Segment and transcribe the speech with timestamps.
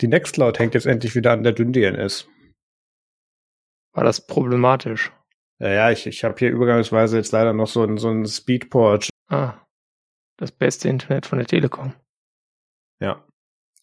[0.00, 2.28] Die Nextcloud hängt jetzt endlich wieder an der DynDNS.
[3.92, 5.12] War das problematisch?
[5.58, 9.10] Ja, ja, ich, ich habe hier übergangsweise jetzt leider noch so ein, so Speedport.
[9.28, 9.54] Ah,
[10.38, 11.92] das beste Internet von der Telekom.
[13.00, 13.24] Ja.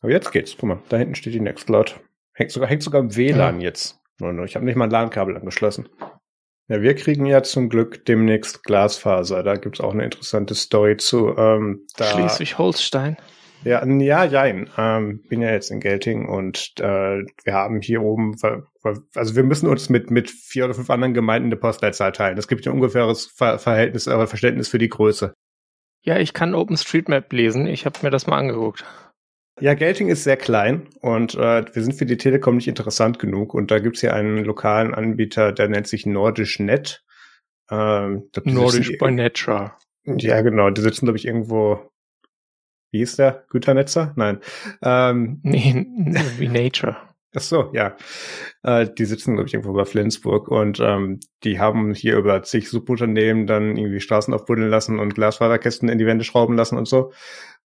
[0.01, 0.55] Aber jetzt geht's.
[0.57, 1.99] Guck mal, da hinten steht die Nextcloud.
[2.33, 3.67] Hängt sogar, hängt sogar im WLAN ja.
[3.67, 3.99] jetzt.
[4.19, 5.87] Ich habe nicht mal ein LAN-Kabel angeschlossen.
[6.67, 9.43] Ja, wir kriegen ja zum Glück demnächst Glasfaser.
[9.43, 11.37] Da gibt's auch eine interessante Story zu.
[11.37, 13.17] Ähm, Schleswig-Holstein.
[13.63, 14.69] Ja, ja, jein.
[14.77, 18.35] Ähm, bin ja jetzt in Gelting und äh, wir haben hier oben,
[19.15, 22.37] also wir müssen uns mit mit vier oder fünf anderen Gemeinden eine Postleitzahl teilen.
[22.37, 25.33] Es gibt ein ungefähres Ver Verhältnis, aber Verständnis für die Größe.
[26.03, 27.67] Ja, ich kann OpenStreetMap lesen.
[27.67, 28.85] Ich habe mir das mal angeguckt.
[29.59, 33.53] Ja, Gelting ist sehr klein und äh, wir sind für die Telekom nicht interessant genug.
[33.55, 37.03] Und da gibt's hier einen lokalen Anbieter, der nennt sich Nordisch Net.
[37.71, 39.73] Ähm, Nordisch by Nature.
[40.05, 40.69] Ja, genau.
[40.69, 41.89] Die sitzen, glaube ich, irgendwo.
[42.91, 43.45] Wie ist der?
[43.49, 44.13] Güternetzer?
[44.15, 44.39] Nein.
[44.81, 45.85] Ähm, nee,
[46.37, 46.97] wie Nature.
[47.35, 47.95] Ach so, ja.
[48.63, 52.69] Äh, die sitzen, glaube ich, irgendwo bei Flensburg und ähm, die haben hier über zig
[52.69, 57.11] Subunternehmen dann irgendwie Straßen aufbuddeln lassen und Glasfaserkästen in die Wände schrauben lassen und so.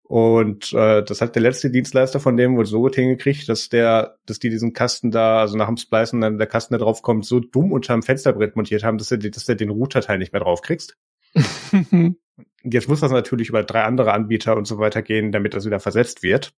[0.03, 4.19] Und äh, das hat der letzte Dienstleister von dem wohl so gut hingekriegt, dass der,
[4.27, 7.25] dass die diesen Kasten da, also nach dem Splicen dann der Kasten, der drauf kommt,
[7.25, 10.61] so dumm unterm Fensterbrett montiert haben, dass du, dass du den Routerteil nicht mehr drauf
[10.61, 10.99] kriegst.
[12.65, 15.81] Jetzt muss das natürlich über drei andere Anbieter und so weiter gehen, damit das wieder
[15.81, 16.53] versetzt wird.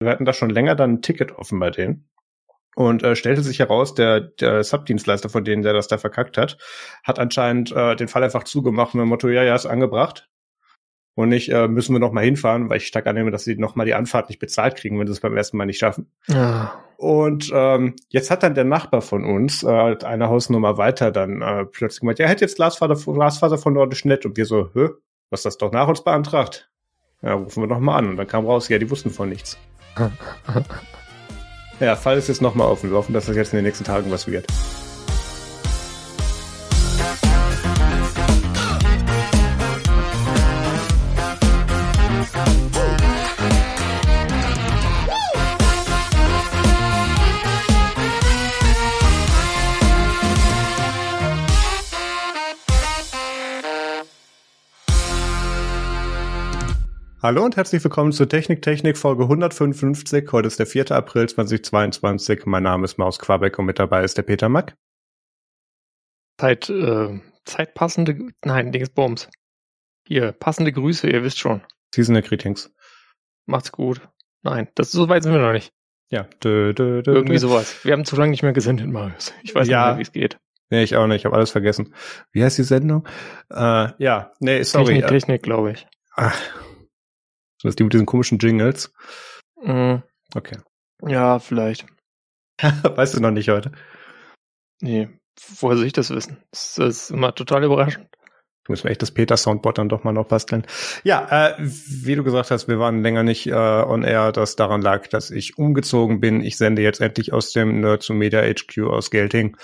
[0.00, 2.08] Wir hatten da schon länger dann ein Ticket offen bei denen.
[2.74, 6.56] Und äh, stellte sich heraus, der, der Subdienstleister von denen, der das da verkackt hat,
[7.04, 10.30] hat anscheinend äh, den Fall einfach zugemacht mit dem Motto, ja, ja, ist angebracht.
[11.14, 13.76] Und nicht, äh, müssen wir noch mal hinfahren, weil ich stark annehme, dass sie noch
[13.76, 16.10] mal die Anfahrt nicht bezahlt kriegen, wenn sie es beim ersten Mal nicht schaffen.
[16.28, 16.82] Ja.
[16.96, 21.66] Und ähm, jetzt hat dann der Nachbar von uns, äh, eine Hausnummer weiter, dann äh,
[21.66, 24.24] plötzlich gemeint, ja, er hätte jetzt Glasfaser, Glasfaser von Nordisch Net.
[24.24, 24.88] Und wir so, hä,
[25.28, 26.70] was das doch nach uns beantragt?
[27.20, 28.08] Ja, rufen wir noch mal an.
[28.10, 29.58] Und dann kam raus, ja, die wussten von nichts.
[31.80, 32.90] ja, Fall ist jetzt noch mal offen.
[32.90, 34.46] Wir hoffen, dass das jetzt in den nächsten Tagen was wird.
[57.22, 60.32] Hallo und herzlich willkommen zu Technik Technik Folge 155.
[60.32, 60.90] Heute ist der 4.
[60.90, 62.46] April 2022.
[62.46, 64.74] Mein Name ist Maus Quabeck und mit dabei ist der Peter Mack.
[66.36, 69.30] Zeit, äh, zeitpassende, nein, Dingsbums.
[70.04, 71.62] Hier, passende Grüße, ihr wisst schon.
[71.94, 72.74] Seasonal Greetings.
[73.46, 74.00] Macht's gut.
[74.42, 75.72] Nein, das so weit sind wir noch nicht.
[76.10, 76.24] Ja.
[76.42, 77.84] Dö, dö, dö, Irgendwie sowas.
[77.84, 79.32] Wir haben zu lange nicht mehr gesendet, Marius.
[79.44, 79.78] Ich weiß ja.
[79.78, 80.38] nicht mehr, wie es geht.
[80.70, 81.18] Nee, ich auch nicht.
[81.18, 81.94] Ich habe alles vergessen.
[82.32, 83.06] Wie heißt die Sendung?
[83.48, 84.86] Äh, ja, nee, sorry.
[84.86, 85.86] Technik, Technik, glaube ich.
[86.16, 86.36] Ach,
[87.62, 88.92] das ist die mit diesen komischen Jingles.
[89.62, 90.02] Mhm.
[90.34, 90.58] Okay.
[91.04, 91.84] Ja, vielleicht.
[92.60, 93.72] weißt du noch nicht heute?
[94.80, 95.08] Nee,
[95.58, 96.36] woher soll ich das wissen?
[96.52, 98.08] Das ist immer total überraschend.
[98.64, 100.64] Du musst mir echt das Peter-Soundboard dann doch mal noch basteln.
[101.02, 104.30] Ja, äh, wie du gesagt hast, wir waren länger nicht äh, on air.
[104.30, 106.40] Das daran lag, dass ich umgezogen bin.
[106.44, 109.56] Ich sende jetzt endlich aus dem Nerd zu Media HQ aus Gelting.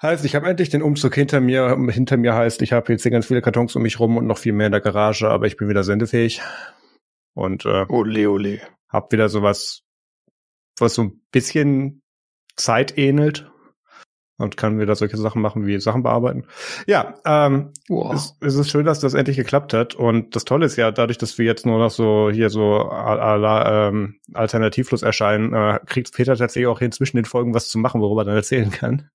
[0.00, 1.76] Heißt, ich habe endlich den Umzug hinter mir.
[1.90, 4.38] Hinter mir heißt, ich habe jetzt hier ganz viele Kartons um mich rum und noch
[4.38, 6.40] viel mehr in der Garage, aber ich bin wieder sendefähig.
[7.34, 8.60] Und äh, ole, ole.
[8.88, 9.82] hab wieder sowas,
[10.78, 12.02] was so ein bisschen
[12.56, 13.50] Zeit ähnelt
[14.36, 16.46] und kann wieder solche Sachen machen wie Sachen bearbeiten.
[16.86, 18.14] Ja, ähm, wow.
[18.14, 19.94] es, es ist schön, dass das endlich geklappt hat.
[19.94, 23.14] Und das Tolle ist ja, dadurch, dass wir jetzt nur noch so hier so a,
[23.14, 28.00] a, ähm, alternativlos erscheinen, äh, kriegt Peter tatsächlich auch inzwischen den Folgen was zu machen,
[28.00, 29.08] worüber er dann erzählen kann.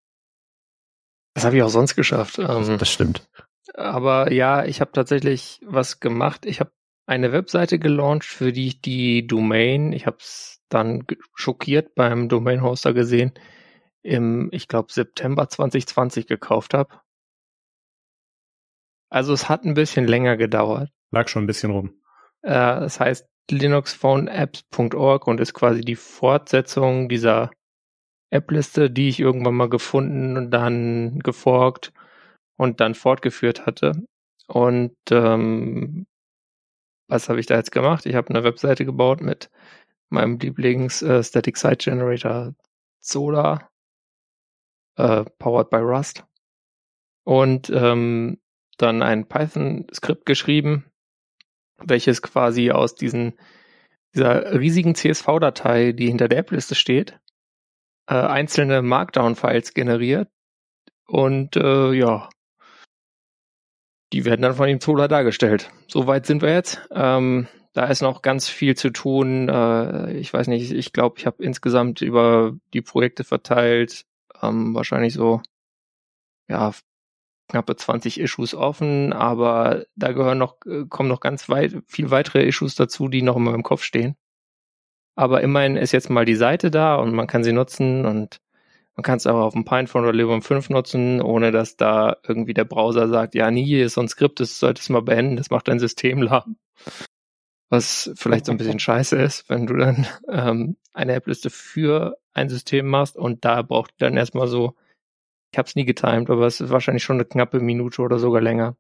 [1.34, 2.40] Das habe ich auch sonst geschafft.
[2.40, 3.30] Ähm, das stimmt.
[3.74, 6.46] Aber ja, ich habe tatsächlich was gemacht.
[6.46, 6.72] Ich habe
[7.10, 12.94] eine Webseite gelauncht, für die ich die Domain, ich habe es dann schockiert beim Domain-Hoster
[12.94, 13.34] gesehen,
[14.04, 17.02] im, ich glaube, September 2020 gekauft habe.
[19.10, 20.92] Also es hat ein bisschen länger gedauert.
[21.10, 22.00] Lag schon ein bisschen rum.
[22.44, 27.50] Äh, das heißt linuxphoneapps.org und ist quasi die Fortsetzung dieser
[28.30, 31.92] App-Liste, die ich irgendwann mal gefunden und dann geforkt
[32.56, 34.04] und dann fortgeführt hatte.
[34.48, 36.06] Und ähm,
[37.10, 38.06] was habe ich da jetzt gemacht?
[38.06, 39.50] Ich habe eine Webseite gebaut mit
[40.10, 42.54] meinem Lieblings äh, Static Site Generator
[43.00, 43.70] Zola,
[44.96, 46.24] äh, powered by Rust.
[47.24, 48.40] Und ähm,
[48.78, 50.86] dann ein Python-Skript geschrieben,
[51.80, 53.38] welches quasi aus diesen,
[54.16, 57.20] dieser riesigen CSV-Datei, die hinter der App-Liste steht,
[58.08, 60.30] äh, einzelne Markdown-Files generiert.
[61.06, 62.30] Und äh, ja,
[64.14, 65.72] die werden dann von dem Zola dargestellt.
[65.88, 66.82] Soweit sind wir jetzt.
[66.92, 69.50] Ähm, da ist noch ganz viel zu tun.
[69.50, 74.06] Äh, ich weiß nicht, ich glaube, ich habe insgesamt über die Projekte verteilt
[74.42, 75.42] ähm, wahrscheinlich so
[76.48, 76.74] ja
[77.48, 82.44] knappe 20 Issues offen, aber da gehören noch äh, kommen noch ganz weit viel weitere
[82.46, 84.16] Issues dazu, die noch in meinem Kopf stehen.
[85.16, 88.40] Aber immerhin ist jetzt mal die Seite da und man kann sie nutzen und
[89.00, 92.54] man kann es auch auf dem Pinephone oder Librem 5 nutzen, ohne dass da irgendwie
[92.54, 95.38] der Browser sagt, ja, nie, hier ist so ein Skript, das solltest du mal beenden,
[95.38, 96.58] das macht dein System lahm.
[97.70, 102.50] Was vielleicht so ein bisschen scheiße ist, wenn du dann ähm, eine App-Liste für ein
[102.50, 104.76] System machst und da braucht dann erstmal so,
[105.54, 108.42] ich habe es nie getimed, aber es ist wahrscheinlich schon eine knappe Minute oder sogar
[108.42, 108.76] länger,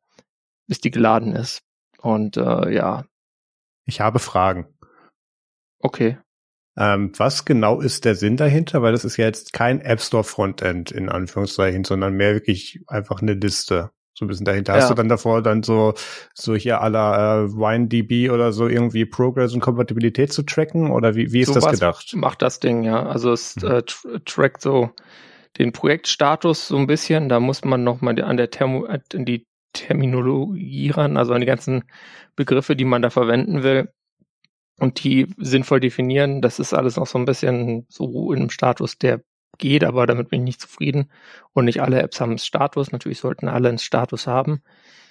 [0.68, 1.64] bis die geladen ist.
[2.00, 3.06] Und äh, ja.
[3.86, 4.68] Ich habe Fragen.
[5.80, 6.18] Okay.
[6.78, 8.82] Ähm, was genau ist der Sinn dahinter?
[8.82, 13.22] Weil das ist ja jetzt kein App Store Frontend in Anführungszeichen, sondern mehr wirklich einfach
[13.22, 13.92] eine Liste.
[14.14, 14.76] So ein bisschen dahinter.
[14.76, 14.82] Ja.
[14.82, 15.94] Hast du dann davor dann so,
[16.34, 20.92] so hier aller äh, WineDB oder so irgendwie Progress und Kompatibilität zu tracken?
[20.92, 22.14] Oder wie, wie ist so das gedacht?
[22.16, 23.06] Macht das Ding, ja.
[23.06, 23.68] Also es mhm.
[23.70, 23.84] äh,
[24.26, 24.92] trackt so
[25.58, 27.30] den Projektstatus so ein bisschen.
[27.30, 31.84] Da muss man nochmal an der Thermo, an die Terminologie ran, also an die ganzen
[32.36, 33.90] Begriffe, die man da verwenden will
[34.80, 36.42] und die sinnvoll definieren.
[36.42, 39.22] Das ist alles noch so ein bisschen so in einem Status, der
[39.58, 41.12] geht, aber damit bin ich nicht zufrieden.
[41.54, 42.92] Und nicht alle Apps haben Status.
[42.92, 44.62] Natürlich sollten alle einen Status haben.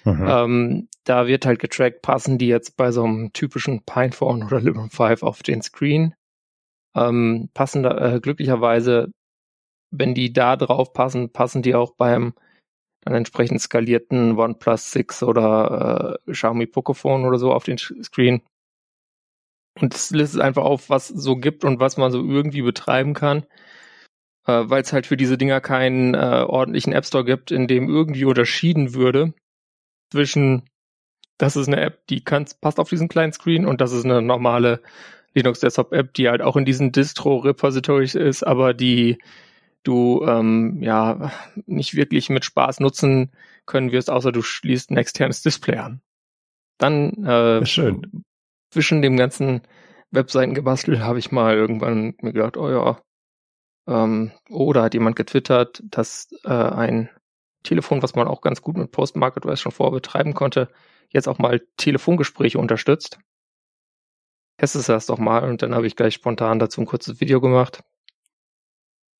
[0.05, 0.27] Mhm.
[0.27, 4.89] Ähm, da wird halt getrackt, passen die jetzt bei so einem typischen Pinephone oder Librem
[4.89, 6.15] 5 auf den Screen.
[6.95, 9.11] Ähm, passen da, äh, glücklicherweise,
[9.91, 12.33] wenn die da drauf passen, passen die auch beim
[13.01, 18.41] dann entsprechend skalierten OnePlus 6 oder äh, Xiaomi Pocophone oder so auf den Screen.
[19.81, 23.45] Und es listet einfach auf, was so gibt und was man so irgendwie betreiben kann.
[24.45, 27.89] Äh, Weil es halt für diese Dinger keinen äh, ordentlichen App Store gibt, in dem
[27.89, 29.33] irgendwie unterschieden würde
[30.11, 30.63] zwischen,
[31.37, 34.21] das ist eine App, die kann, passt auf diesen kleinen Screen und das ist eine
[34.21, 34.81] normale
[35.33, 39.19] Linux Desktop App, die halt auch in diesen Distro Repositories ist, aber die
[39.83, 41.31] du ähm, ja
[41.65, 43.31] nicht wirklich mit Spaß nutzen
[43.65, 46.01] können wirst, außer du schließt ein externes Display an.
[46.79, 48.23] Dann äh, Schön
[48.71, 49.61] zwischen dem ganzen
[50.11, 53.01] Webseiten gebastelt, habe ich mal irgendwann mir gedacht, oh ja,
[53.87, 57.09] ähm, da hat jemand getwittert, dass äh, ein
[57.63, 60.69] Telefon, was man auch ganz gut mit Post-Market schon vorher betreiben konnte,
[61.09, 63.19] jetzt auch mal Telefongespräche unterstützt.
[64.57, 67.81] Testest das doch mal und dann habe ich gleich spontan dazu ein kurzes Video gemacht,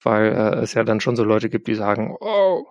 [0.04, 2.66] weil äh, es ja dann schon so Leute gibt, die sagen, oh,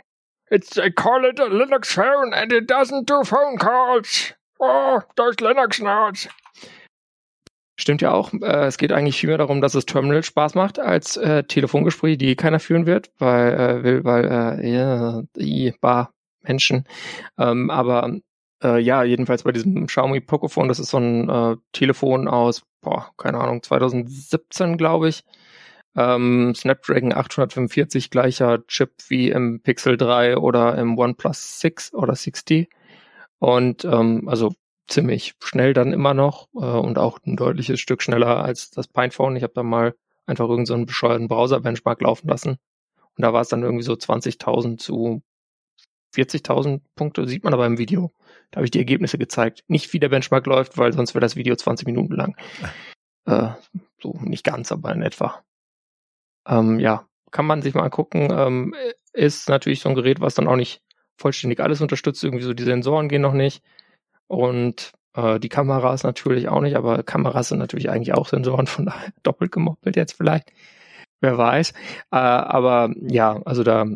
[0.50, 4.34] it's they call it a Linux phone and it doesn't do phone calls.
[4.58, 6.28] Oh, da ist Linux Nerds.
[7.80, 8.32] Stimmt ja auch.
[8.32, 12.34] Äh, es geht eigentlich vielmehr darum, dass es Terminal Spaß macht als äh, Telefongespräche, die
[12.34, 16.12] keiner führen wird, weil äh, will, weil äh, ja, die bar
[16.42, 16.84] Menschen.
[17.38, 18.18] Ähm, aber
[18.64, 23.12] äh, ja, jedenfalls bei diesem Xiaomi Pocophone, das ist so ein äh, Telefon aus, boah,
[23.16, 25.22] keine Ahnung, 2017, glaube ich.
[25.96, 32.68] Ähm, Snapdragon 845 gleicher Chip wie im Pixel 3 oder im OnePlus 6 oder 6T.
[33.38, 34.54] Und ähm, also
[34.88, 39.36] ziemlich schnell dann immer noch äh, und auch ein deutliches Stück schneller als das Pinephone.
[39.36, 39.94] Ich habe da mal
[40.26, 42.58] einfach irgendeinen so einen bescheuerten Browser-Benchmark laufen lassen.
[43.16, 45.22] Und da war es dann irgendwie so 20.000 zu
[46.14, 48.12] 40.000 Punkte, sieht man aber im Video.
[48.50, 49.64] Da habe ich die Ergebnisse gezeigt.
[49.68, 52.36] Nicht wie der Benchmark läuft, weil sonst wäre das Video 20 Minuten lang.
[53.26, 53.50] Äh,
[54.00, 55.42] so nicht ganz, aber in etwa.
[56.46, 58.28] Ähm, ja, kann man sich mal angucken.
[58.30, 58.74] Ähm,
[59.12, 60.82] ist natürlich so ein Gerät, was dann auch nicht
[61.18, 62.24] vollständig alles unterstützt.
[62.24, 63.62] Irgendwie so die Sensoren gehen noch nicht.
[64.28, 68.86] Und äh, die Kameras natürlich auch nicht, aber Kameras sind natürlich eigentlich auch Sensoren, von
[68.86, 70.52] daher doppelt gemoppelt jetzt vielleicht.
[71.20, 71.72] Wer weiß.
[72.12, 73.86] Äh, aber ja, also da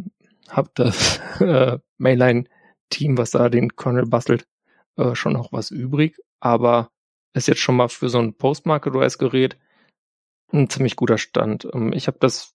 [0.49, 4.47] habt das äh, Mainline-Team, was da den Kernel bastelt,
[4.97, 6.19] äh, schon noch was übrig.
[6.41, 6.91] Aber
[7.35, 9.57] ist jetzt schon mal für so ein Post-Market-OS-Gerät
[10.53, 11.67] ein ziemlich guter Stand.
[11.73, 12.52] Ähm, ich habe das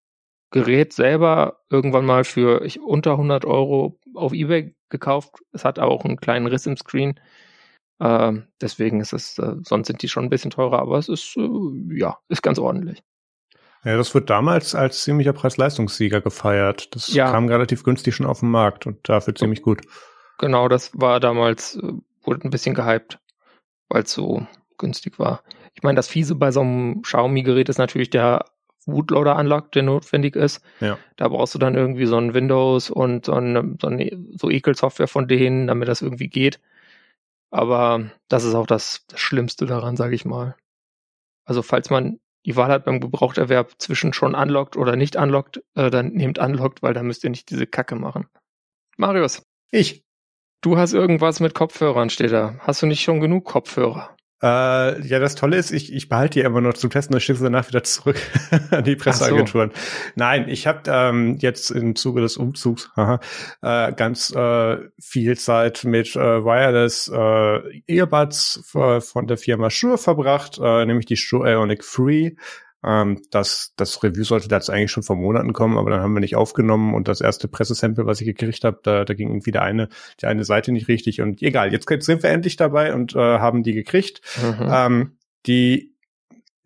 [0.52, 5.36] Gerät selber irgendwann mal für ich, unter 100 Euro auf eBay gekauft.
[5.52, 7.20] Es hat auch einen kleinen Riss im Screen.
[8.00, 11.36] Äh, deswegen ist es, äh, sonst sind die schon ein bisschen teurer, aber es ist,
[11.36, 13.04] äh, ja, ist ganz ordentlich.
[13.84, 16.96] Ja, das wird damals als ziemlicher Preis-Leistungssieger gefeiert.
[16.96, 17.32] Das ja.
[17.32, 19.82] kam relativ günstig schon auf den Markt und dafür ziemlich gut.
[20.40, 23.20] Genau, das war damals, äh, wurde ein bisschen gehypt,
[23.90, 24.46] weil es so
[24.78, 25.44] günstig war.
[25.74, 28.46] Ich meine, das Fiese bei so einem Xiaomi-Gerät ist natürlich der
[28.88, 30.62] Bootloader-Unlock, der notwendig ist.
[30.80, 30.98] Ja.
[31.16, 35.08] Da brauchst du dann irgendwie so ein Windows und so, eine, so, eine, so Ekel-Software
[35.08, 36.60] von denen, damit das irgendwie geht.
[37.52, 40.56] Aber das ist auch das, das Schlimmste daran, sage ich mal.
[41.46, 45.90] Also falls man die Wahl hat beim Gebrauchterwerb zwischen schon unlocked oder nicht unlocked, äh,
[45.90, 48.28] dann nehmt unlocked, weil dann müsst ihr nicht diese Kacke machen.
[48.98, 49.44] Marius.
[49.70, 50.04] Ich.
[50.62, 52.56] Du hast irgendwas mit Kopfhörern, steht da.
[52.60, 54.17] Hast du nicht schon genug Kopfhörer?
[54.42, 57.40] Äh, ja, das Tolle ist, ich, ich behalte die immer noch zum Testen und schicke
[57.40, 58.18] sie danach wieder zurück
[58.72, 59.72] an die Presseagenturen.
[59.74, 59.82] So.
[60.16, 63.20] Nein, ich habe ähm, jetzt im Zuge des Umzugs haha,
[63.62, 70.60] äh, ganz äh, viel Zeit mit äh, Wireless äh, Earbuds von der Firma Shure verbracht,
[70.62, 72.32] äh, nämlich die Shure Ionic Free.
[72.84, 76.20] Ähm, das, das Review sollte dazu eigentlich schon vor Monaten kommen, aber dann haben wir
[76.20, 79.64] nicht aufgenommen und das erste Pressesample, was ich gekriegt habe, da, da ging irgendwie der
[79.64, 79.90] eine,
[80.22, 83.64] die eine Seite nicht richtig und egal, jetzt sind wir endlich dabei und äh, haben
[83.64, 84.22] die gekriegt.
[84.42, 84.70] Mhm.
[84.72, 85.98] Ähm, die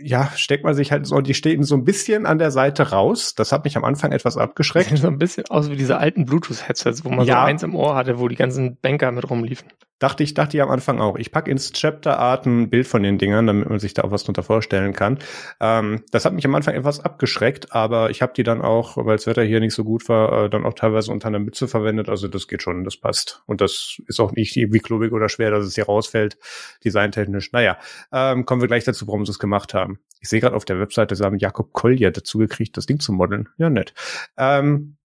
[0.03, 3.36] ja, steckt man sich halt so, die stehen so ein bisschen an der Seite raus.
[3.36, 4.98] Das hat mich am Anfang etwas abgeschreckt.
[4.98, 7.36] so ein bisschen aus wie diese alten Bluetooth-Headsets, wo man ja.
[7.36, 9.68] so eins im Ohr hatte, wo die ganzen Banker mit rumliefen.
[10.01, 11.15] Dachte ich, dachte ich am Anfang auch.
[11.15, 14.10] Ich pack ins Chapter Art ein Bild von den Dingern, damit man sich da auch
[14.10, 15.20] was drunter vorstellen kann.
[15.60, 19.17] Ähm, das hat mich am Anfang etwas abgeschreckt, aber ich habe die dann auch, weil
[19.17, 22.10] das Wetter hier nicht so gut war, äh, dann auch teilweise unter einer Mütze verwendet.
[22.10, 23.43] Also das geht schon, das passt.
[23.46, 26.39] Und das ist auch nicht irgendwie klobig oder schwer, dass es hier rausfällt,
[26.84, 27.51] designtechnisch.
[27.51, 27.77] Naja,
[28.12, 30.00] ähm, kommen wir gleich dazu, warum sie es gemacht haben.
[30.20, 33.13] Ich sehe gerade auf der Webseite, sie haben Jakob Kolja dazu gekriegt, das Ding zu
[33.13, 33.50] modeln.
[33.58, 33.93] Ja, nett.
[34.36, 34.98] Ähm,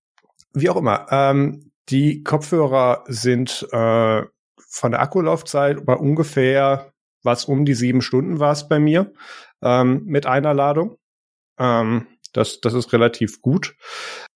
[0.55, 1.07] wie auch immer.
[1.11, 4.23] Ähm, die Kopfhörer sind äh,
[4.76, 6.92] von der Akkulaufzeit bei ungefähr
[7.23, 9.12] was um die sieben Stunden war es bei mir
[9.62, 10.97] ähm, mit einer Ladung.
[11.59, 13.75] Ähm, das, das ist relativ gut.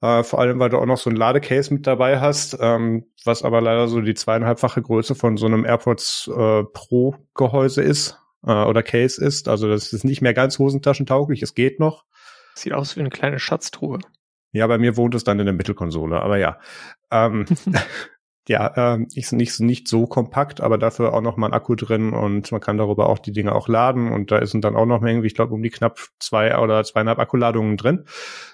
[0.00, 3.42] Äh, vor allem, weil du auch noch so ein Ladecase mit dabei hast, ähm, was
[3.42, 8.52] aber leider so die zweieinhalbfache Größe von so einem AirPods äh, Pro Gehäuse ist äh,
[8.52, 9.48] oder Case ist.
[9.48, 12.04] Also das ist nicht mehr ganz hosentaschentauglich, es geht noch.
[12.54, 13.98] Sieht aus wie eine kleine Schatztruhe.
[14.52, 16.58] Ja, bei mir wohnt es dann in der Mittelkonsole, aber ja.
[17.10, 17.44] Ähm,
[18.48, 22.12] ja, äh, ist nicht, nicht so kompakt, aber dafür auch noch mal ein Akku drin
[22.12, 25.02] und man kann darüber auch die Dinge auch laden und da sind dann auch noch
[25.02, 28.06] irgendwie, ich glaube, um die knapp zwei oder zweieinhalb Akkuladungen drin.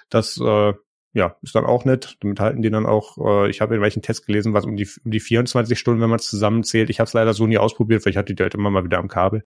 [0.09, 0.73] Das äh,
[1.13, 2.17] ja, ist dann auch nett.
[2.19, 4.87] Damit halten die dann auch, äh, ich habe in welchen Tests gelesen, was um die,
[5.03, 6.89] um die 24 Stunden, wenn man es zusammenzählt.
[6.89, 8.99] Ich habe es leider so nie ausprobiert, weil ich hatte die halt immer mal wieder
[8.99, 9.43] am Kabel.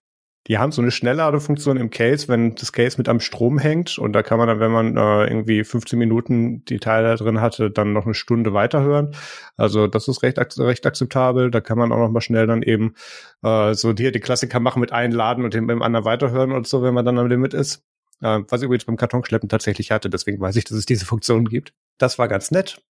[0.48, 4.12] Die haben so eine Schnellladefunktion im Case, wenn das Case mit am Strom hängt und
[4.12, 7.92] da kann man dann, wenn man äh, irgendwie 15 Minuten die Teile drin hatte, dann
[7.92, 9.14] noch eine Stunde weiterhören.
[9.56, 11.50] Also das ist recht, recht akzeptabel.
[11.52, 12.94] Da kann man auch noch mal schnell dann eben
[13.42, 16.82] äh, so hier die Klassiker machen mit einladen und dem beim anderen weiterhören und so,
[16.82, 17.84] wenn man dann am Limit ist.
[18.20, 21.44] Äh, was ich übrigens beim Kartonschleppen tatsächlich hatte, deswegen weiß ich, dass es diese Funktion
[21.44, 21.72] gibt.
[21.98, 22.82] Das war ganz nett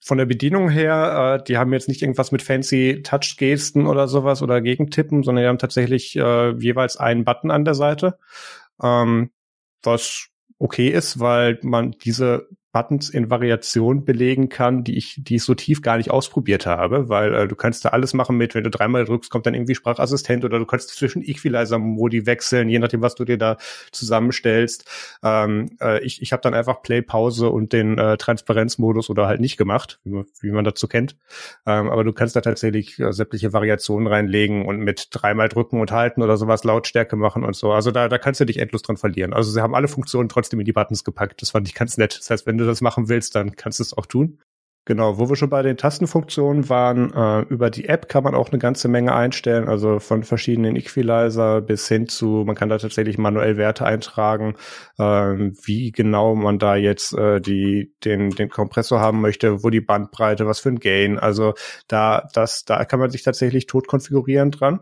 [0.00, 4.42] von der Bedienung her, äh, die haben jetzt nicht irgendwas mit fancy Touch-Gesten oder sowas
[4.42, 8.18] oder Gegentippen, sondern die haben tatsächlich äh, jeweils einen Button an der Seite,
[8.82, 9.30] ähm,
[9.82, 10.28] was
[10.58, 15.54] okay ist, weil man diese Buttons in Variation belegen kann, die ich, die ich so
[15.54, 18.70] tief gar nicht ausprobiert habe, weil äh, du kannst da alles machen mit, wenn du
[18.70, 23.16] dreimal drückst, kommt dann irgendwie Sprachassistent oder du kannst zwischen Equalizer-Modi wechseln, je nachdem, was
[23.16, 23.56] du dir da
[23.90, 24.88] zusammenstellst.
[25.24, 29.40] Ähm, äh, ich ich habe dann einfach Play, Pause und den äh, Transparenzmodus oder halt
[29.40, 31.16] nicht gemacht, wie man, wie man dazu kennt.
[31.66, 35.90] Ähm, aber du kannst da tatsächlich äh, sämtliche Variationen reinlegen und mit dreimal drücken und
[35.90, 37.72] halten oder sowas Lautstärke machen und so.
[37.72, 39.32] Also da, da kannst du dich endlos dran verlieren.
[39.32, 41.42] Also sie haben alle Funktionen trotzdem in die Buttons gepackt.
[41.42, 42.16] Das fand ich ganz nett.
[42.16, 44.38] Das heißt, wenn du das machen willst, dann kannst du es auch tun.
[44.86, 48.48] Genau, wo wir schon bei den Tastenfunktionen waren, äh, über die App kann man auch
[48.48, 53.18] eine ganze Menge einstellen, also von verschiedenen Equalizer bis hin zu, man kann da tatsächlich
[53.18, 54.56] manuell Werte eintragen,
[54.98, 59.82] äh, wie genau man da jetzt äh, die, den, den Kompressor haben möchte, wo die
[59.82, 61.52] Bandbreite, was für ein Gain, also
[61.86, 64.80] da, das, da kann man sich tatsächlich tot konfigurieren dran.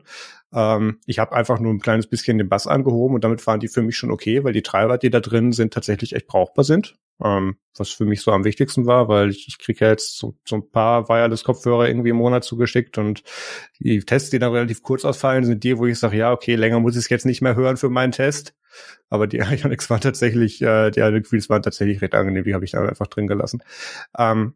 [0.53, 3.69] Ähm, ich habe einfach nur ein kleines bisschen den Bass angehoben und damit waren die
[3.69, 6.97] für mich schon okay, weil die Treiber, die da drin sind, tatsächlich echt brauchbar sind.
[7.23, 10.37] Ähm, was für mich so am wichtigsten war, weil ich, ich kriege ja jetzt so,
[10.47, 13.25] so ein paar Wireless-Kopfhörer irgendwie im Monat zugeschickt und
[13.81, 16.79] die Tests, die dann relativ kurz ausfallen, sind die, wo ich sage, ja, okay, länger
[16.79, 18.55] muss ich es jetzt nicht mehr hören für meinen Test.
[19.11, 22.71] Aber die Ionics waren tatsächlich, äh, die Ionic waren tatsächlich recht angenehm, die habe ich
[22.71, 23.63] da einfach drin gelassen.
[24.17, 24.55] Ähm,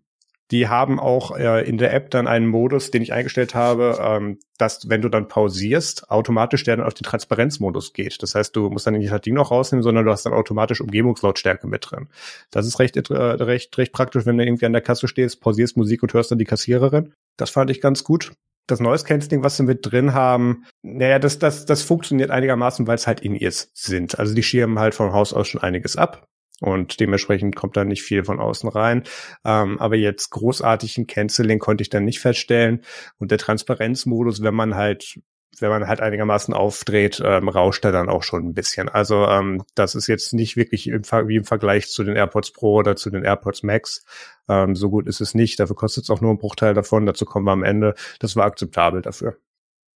[0.52, 4.38] die haben auch äh, in der App dann einen Modus, den ich eingestellt habe, ähm,
[4.58, 8.22] dass wenn du dann pausierst, automatisch der dann auf den Transparenzmodus geht.
[8.22, 10.82] Das heißt, du musst dann nicht das Ding noch rausnehmen, sondern du hast dann automatisch
[10.82, 12.08] Umgebungslautstärke mit drin.
[12.50, 15.78] Das ist recht, äh, recht, recht praktisch, wenn du irgendwie an der Kasse stehst, pausierst
[15.78, 17.14] Musik und hörst dann die Kassiererin.
[17.38, 18.32] Das fand ich ganz gut.
[18.66, 22.94] Das Noise Cancelling, was sie mit drin haben, naja, das, das, das funktioniert einigermaßen, weil
[22.94, 24.18] es halt In-Ears sind.
[24.18, 26.28] Also die schirmen halt vom Haus aus schon einiges ab
[26.62, 29.02] und dementsprechend kommt da nicht viel von außen rein.
[29.44, 32.82] Ähm, aber jetzt großartigen Canceling konnte ich dann nicht feststellen.
[33.18, 35.20] Und der Transparenzmodus, wenn man halt
[35.60, 38.88] wenn man halt einigermaßen aufdreht, ähm, rauscht er dann auch schon ein bisschen.
[38.88, 42.76] Also ähm, das ist jetzt nicht wirklich im, wie im Vergleich zu den AirPods Pro
[42.76, 44.04] oder zu den AirPods Max.
[44.48, 45.60] Ähm, so gut ist es nicht.
[45.60, 47.06] Dafür kostet es auch nur einen Bruchteil davon.
[47.06, 47.94] Dazu kommen wir am Ende.
[48.18, 49.36] Das war akzeptabel dafür.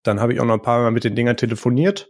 [0.06, 2.08] Dann habe ich auch noch ein paar Mal mit den Dingern telefoniert.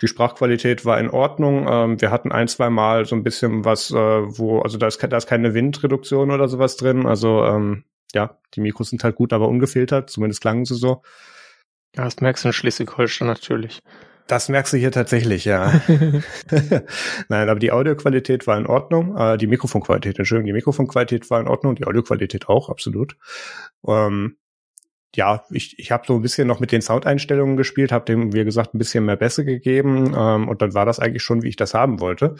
[0.00, 1.66] Die Sprachqualität war in Ordnung.
[1.68, 5.02] Ähm, wir hatten ein, zwei Mal so ein bisschen was, äh, wo, also da ist,
[5.02, 7.06] da ist keine Windreduktion oder sowas drin.
[7.06, 10.10] Also ähm, ja, die Mikros sind halt gut, aber ungefiltert.
[10.10, 11.02] Zumindest klangen sie so.
[11.96, 13.80] Ja, das merkst du in Schleswig-Holstein natürlich.
[14.28, 15.80] Das merkst du hier tatsächlich, ja.
[17.28, 19.16] Nein, aber die Audioqualität war in Ordnung.
[19.16, 23.16] Äh, die Mikrofonqualität, Entschuldigung, die Mikrofonqualität war in Ordnung, die Audioqualität auch, absolut.
[23.86, 24.36] Ähm,
[25.16, 28.44] ja, ich, ich habe so ein bisschen noch mit den Soundeinstellungen gespielt, habe dem, wie
[28.44, 31.56] gesagt, ein bisschen mehr Bässe gegeben ähm, und dann war das eigentlich schon, wie ich
[31.56, 32.36] das haben wollte.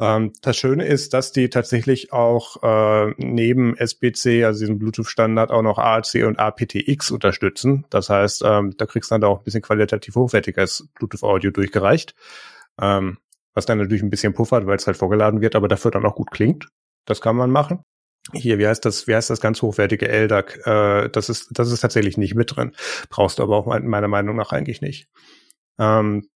[0.00, 5.62] Ähm, das Schöne ist, dass die tatsächlich auch äh, neben SBC, also diesem Bluetooth-Standard, auch
[5.62, 7.84] noch AAC und aptX unterstützen.
[7.90, 12.14] Das heißt, ähm, da kriegst du dann auch ein bisschen qualitativ hochwertiges Bluetooth-Audio durchgereicht,
[12.80, 13.18] ähm,
[13.52, 16.14] was dann natürlich ein bisschen puffert, weil es halt vorgeladen wird, aber dafür dann auch
[16.14, 16.68] gut klingt.
[17.04, 17.82] Das kann man machen
[18.32, 20.66] hier, wie heißt das, wie heißt das ganz hochwertige LDAC?
[20.66, 22.72] Äh, das ist, das ist tatsächlich nicht mit drin.
[23.10, 25.08] Brauchst du aber auch meiner Meinung nach eigentlich nicht.
[25.78, 26.28] Ähm,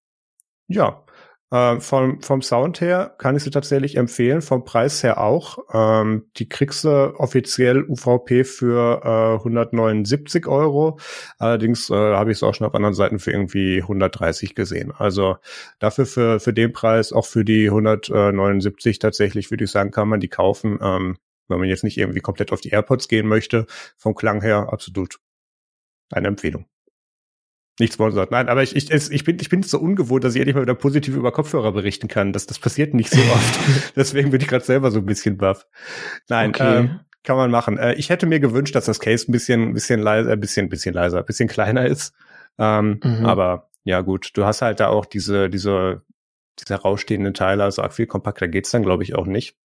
[0.68, 1.04] ja,
[1.50, 5.58] äh, vom, vom Sound her kann ich sie tatsächlich empfehlen, vom Preis her auch.
[5.72, 10.98] Ähm, die kriegst du offiziell UVP für äh, 179 Euro.
[11.38, 14.92] Allerdings äh, habe ich es auch schon auf anderen Seiten für irgendwie 130 gesehen.
[14.96, 15.36] Also
[15.78, 20.20] dafür für, für den Preis, auch für die 179 tatsächlich, würde ich sagen, kann man
[20.20, 20.78] die kaufen.
[20.82, 21.16] Ähm,
[21.48, 25.18] wenn man jetzt nicht irgendwie komplett auf die AirPods gehen möchte, vom Klang her absolut
[26.10, 26.66] eine Empfehlung.
[27.80, 28.32] Nichts sponsert.
[28.32, 30.74] Nein, aber ich, ich, ich, bin, ich bin so ungewohnt, dass ich endlich mal wieder
[30.74, 32.32] positiv über Kopfhörer berichten kann.
[32.32, 33.60] Das, das passiert nicht so oft.
[33.96, 35.66] Deswegen bin ich gerade selber so ein bisschen baff.
[36.28, 36.78] Nein, okay.
[36.78, 37.78] ähm, kann man machen.
[37.78, 40.68] Äh, ich hätte mir gewünscht, dass das Case ein bisschen, ein bisschen leiser, ein bisschen,
[40.68, 42.14] bisschen leiser, ein bisschen kleiner ist.
[42.58, 43.26] Ähm, mhm.
[43.26, 46.02] Aber ja, gut, du hast halt da auch diese, diese,
[46.58, 49.56] diese rausstehenden Teile, also viel kompakter geht's dann, glaube ich, auch nicht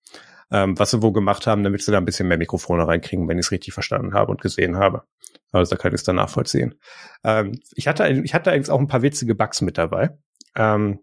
[0.53, 3.39] ähm, was sie wo gemacht haben, damit sie da ein bisschen mehr Mikrofone reinkriegen, wenn
[3.39, 5.03] ich es richtig verstanden habe und gesehen habe.
[5.51, 6.75] Also da kann ich es dann nachvollziehen.
[7.23, 10.11] Ähm, ich hatte, ich hatte eigentlich auch ein paar witzige Bugs mit dabei.
[10.55, 10.99] Ähm,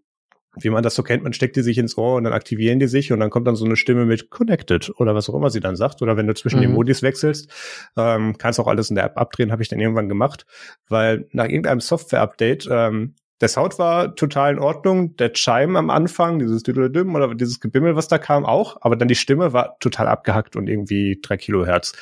[0.59, 2.87] wie man das so kennt, man steckt die sich ins Ohr und dann aktivieren die
[2.87, 5.61] sich und dann kommt dann so eine Stimme mit Connected oder was auch immer sie
[5.61, 6.01] dann sagt.
[6.01, 6.63] Oder wenn du zwischen mhm.
[6.63, 7.49] den Modis wechselst,
[7.97, 10.45] ähm, kannst auch alles in der App abdrehen, habe ich dann irgendwann gemacht,
[10.89, 15.15] weil nach irgendeinem Software-Update ähm, der Sound war total in Ordnung.
[15.17, 18.77] Der Chime am Anfang, dieses Düdeldümm oder dieses Gebimmel, was da kam, auch.
[18.81, 21.93] Aber dann die Stimme war total abgehackt und irgendwie drei Kilohertz.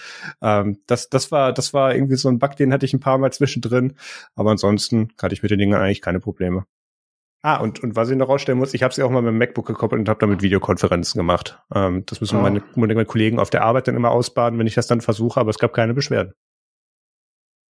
[0.41, 3.17] Ähm, das, das war, das war irgendwie so ein Bug, den hatte ich ein paar
[3.17, 3.95] Mal zwischendrin.
[4.35, 6.65] Aber ansonsten hatte ich mit den Dingen eigentlich keine Probleme.
[7.41, 9.37] Ah, und, und was ich noch rausstellen muss, ich habe sie auch mal mit dem
[9.37, 11.57] MacBook gekoppelt und habe damit Videokonferenzen gemacht.
[11.73, 12.41] Ähm, das müssen oh.
[12.41, 15.49] meine, meine Kollegen auf der Arbeit dann immer ausbaden, wenn ich das dann versuche, aber
[15.49, 16.33] es gab keine Beschwerden.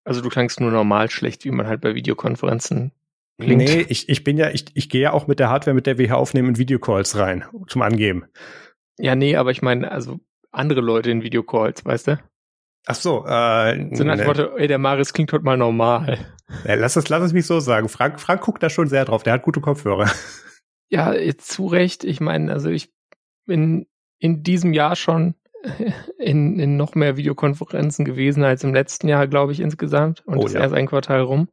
[0.05, 2.93] Also du klangst nur normal schlecht, wie man halt bei Videokonferenzen
[3.39, 3.63] Klingt.
[3.63, 5.97] Nee, ich, ich bin ja, ich, ich gehe ja auch mit der Hardware, mit der
[5.97, 8.25] wir hier aufnehmen, in Videocalls rein, zum Angeben.
[8.97, 10.19] Ja, nee, aber ich meine, also
[10.51, 12.19] andere Leute in Videocalls, weißt du?
[12.85, 16.19] Ach so, äh, so nach dem Motto, ey, der Maris klingt heute mal normal.
[16.65, 17.87] Ja, lass es, lass es mich so sagen.
[17.87, 20.09] Frank, Frank guckt da schon sehr drauf, der hat gute Kopfhörer.
[20.91, 22.03] Ja, jetzt zu Recht.
[22.03, 22.91] Ich meine, also ich
[23.45, 23.85] bin
[24.17, 25.35] in diesem Jahr schon
[26.17, 30.25] in, in noch mehr Videokonferenzen gewesen als im letzten Jahr, glaube ich, insgesamt.
[30.25, 30.61] Und oh, das ja.
[30.61, 31.49] erst ein Quartal rum.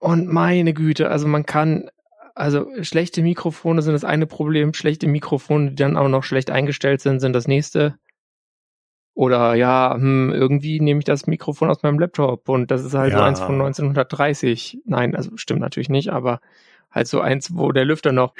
[0.00, 1.90] Und meine Güte, also man kann,
[2.34, 7.02] also schlechte Mikrofone sind das eine Problem, schlechte Mikrofone, die dann auch noch schlecht eingestellt
[7.02, 7.96] sind, sind das nächste.
[9.14, 13.12] Oder ja, hm, irgendwie nehme ich das Mikrofon aus meinem Laptop und das ist halt
[13.12, 13.18] ja.
[13.18, 14.78] so eins von 1930.
[14.86, 16.40] Nein, also stimmt natürlich nicht, aber
[16.90, 18.34] halt so eins, wo der Lüfter noch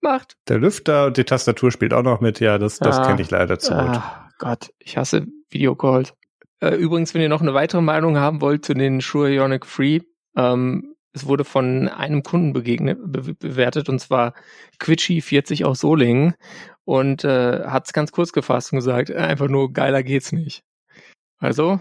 [0.00, 0.38] macht.
[0.48, 3.30] Der Lüfter und die Tastatur spielt auch noch mit, ja, das, das ah, kenne ich
[3.30, 3.80] leider zu gut.
[3.80, 6.14] Ah, Gott, ich hasse Videocalls.
[6.60, 10.00] Äh, übrigens, wenn ihr noch eine weitere Meinung haben wollt zu den Shure Ionic Free,
[10.36, 14.34] ähm, es wurde von einem Kunden begegnet, be bewertet, und zwar
[14.80, 16.34] Quitschi40 aus Solingen.
[16.84, 20.64] Und äh, hat es ganz kurz gefasst und gesagt, äh, einfach nur geiler geht's nicht.
[21.38, 21.80] Also,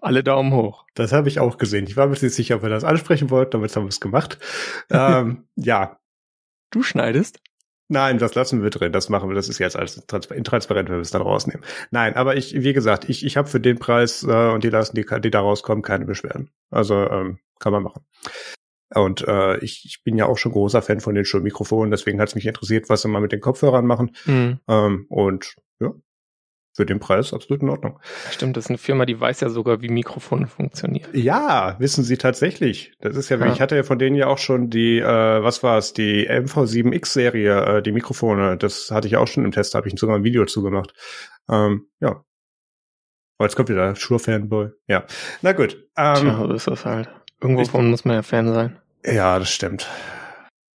[0.00, 0.84] alle Daumen hoch.
[0.94, 1.86] Das habe ich auch gesehen.
[1.86, 4.38] Ich war mir nicht sicher, ob wir das ansprechen wollten, damit haben wir es gemacht.
[4.90, 5.98] ähm, ja.
[6.70, 7.40] Du schneidest?
[7.88, 8.92] Nein, das lassen wir drin.
[8.92, 9.34] Das machen wir.
[9.34, 9.96] Das ist jetzt als
[10.30, 11.64] intransparent, wenn wir es dann rausnehmen.
[11.90, 14.96] Nein, aber ich, wie gesagt, ich, ich habe für den Preis äh, und die lassen,
[14.96, 16.50] die, die da rauskommen, keine Beschwerden.
[16.70, 18.04] Also ähm, kann man machen.
[18.94, 22.28] Und äh, ich, ich bin ja auch schon großer Fan von den Schulmikrofonen, deswegen hat
[22.28, 24.12] es mich interessiert, was sie mal mit den Kopfhörern machen.
[24.26, 24.60] Mhm.
[24.68, 25.92] Ähm, und ja,
[26.76, 27.98] für den Preis absolut in Ordnung.
[28.30, 31.08] Stimmt, das ist eine Firma, die weiß ja sogar, wie Mikrofone funktionieren.
[31.14, 32.92] Ja, wissen sie tatsächlich.
[33.00, 33.52] Das ist ja, ja.
[33.52, 37.78] ich hatte ja von denen ja auch schon die, äh, was war es, die MV7X-Serie,
[37.78, 40.44] äh, die Mikrofone, das hatte ich auch schon im Test, habe ich sogar ein Video
[40.44, 40.92] zugemacht.
[41.48, 42.22] Ähm, ja.
[43.38, 44.70] Oh, jetzt kommt wieder Shure-Fanboy.
[44.86, 45.04] Ja.
[45.42, 45.86] Na gut.
[45.96, 47.08] Ähm, Tja, so ist das halt.
[47.40, 48.78] Irgendwo muss man ja Fan sein.
[49.04, 49.88] Ja, das stimmt.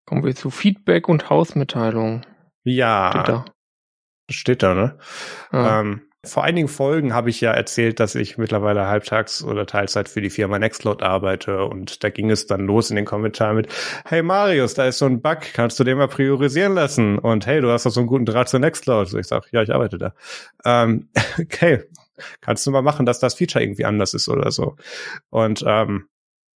[0.07, 2.23] Kommen wir zu Feedback und Hausmitteilung.
[2.65, 3.45] Ja.
[4.31, 4.75] Steht da.
[4.75, 4.99] Ne?
[5.53, 5.81] Ja.
[5.81, 10.21] Ähm, vor einigen Folgen habe ich ja erzählt, dass ich mittlerweile halbtags oder Teilzeit für
[10.21, 13.69] die Firma Nextcloud arbeite und da ging es dann los in den Kommentaren mit,
[14.05, 17.19] hey Marius, da ist so ein Bug, kannst du den mal priorisieren lassen?
[17.19, 19.09] Und hey, du hast doch so einen guten Draht zur Nextcloud.
[19.09, 20.15] So ich sag, ja, ich arbeite da.
[20.67, 21.09] Ähm,
[21.41, 21.85] okay,
[22.43, 24.77] kannst du mal machen, dass das Feature irgendwie anders ist oder so.
[25.31, 26.07] Und ähm,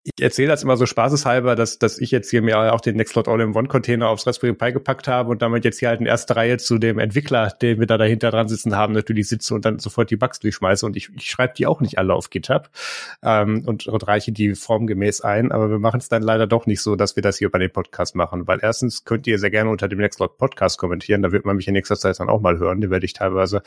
[0.05, 3.27] ich erzähle das immer so spaßeshalber, dass, dass ich jetzt hier mir auch den Nextcloud
[3.27, 6.77] All-in-One-Container aufs Raspberry Pi gepackt habe und damit jetzt hier halt in erster Reihe zu
[6.77, 10.17] dem Entwickler, den wir da dahinter dran sitzen haben, natürlich sitze und dann sofort die
[10.17, 10.85] Bugs durchschmeiße.
[10.85, 12.69] Und ich, ich schreibe die auch nicht alle auf GitHub
[13.23, 15.53] ähm, und, und reiche die formgemäß ein.
[15.53, 17.71] Aber wir machen es dann leider doch nicht so, dass wir das hier bei dem
[17.71, 18.47] Podcast machen.
[18.47, 21.23] Weil erstens könnt ihr sehr gerne unter dem Nextcloud Podcast kommentieren.
[21.23, 22.83] Da wird man mich in nächster Zeit dann auch mal hören.
[22.83, 23.63] Den werde ich teilweise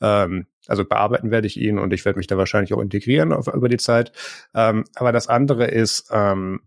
[0.00, 3.48] ähm, also bearbeiten werde ich ihn und ich werde mich da wahrscheinlich auch integrieren auf,
[3.48, 4.12] über die Zeit.
[4.54, 6.60] Ähm, aber das andere ist, ähm,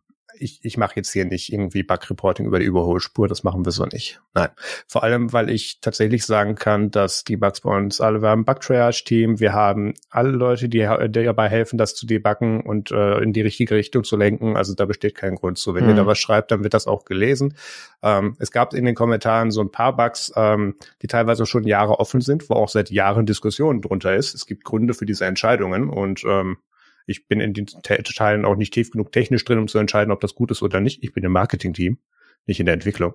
[0.44, 3.86] ich, ich mache jetzt hier nicht irgendwie Bug-Reporting über die Überholspur, das machen wir so
[3.86, 4.22] nicht.
[4.34, 4.50] Nein.
[4.88, 8.42] Vor allem, weil ich tatsächlich sagen kann, dass die Bugs bei uns alle, wir haben
[8.42, 13.20] ein Bug-Triage-Team, wir haben alle Leute, die, die dabei helfen, das zu debuggen und äh,
[13.20, 14.58] in die richtige Richtung zu lenken.
[14.58, 15.74] Also da besteht kein Grund zu.
[15.74, 15.92] Wenn mhm.
[15.92, 17.56] ihr da was schreibt, dann wird das auch gelesen.
[18.02, 22.00] Ähm, es gab in den Kommentaren so ein paar Bugs, ähm, die teilweise schon Jahre
[22.00, 24.36] offen sind, wo auch seit Jahren Diskussionen drunter ist.
[24.36, 26.58] Es gibt Gründe für diese Entscheidungen und ähm,
[27.06, 30.22] ich bin in den Teilen auch nicht tief genug technisch drin, um zu entscheiden, ob
[30.22, 31.04] das gut ist oder nicht.
[31.04, 31.98] Ich bin im Marketing-Team,
[32.46, 33.14] nicht in der Entwicklung.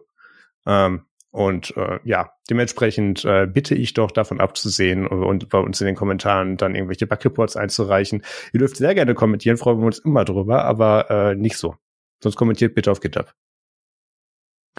[0.66, 5.87] Ähm, und äh, ja, dementsprechend äh, bitte ich doch davon abzusehen und bei uns in
[5.87, 8.22] den Kommentaren dann irgendwelche Bug-Reports einzureichen.
[8.53, 11.77] Ihr dürft sehr gerne kommentieren, freuen wir uns immer drüber, aber äh, nicht so.
[12.22, 13.35] Sonst kommentiert bitte auf GitHub.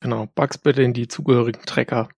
[0.02, 2.10] Genau, Bugs bitte in die zugehörigen Tracker.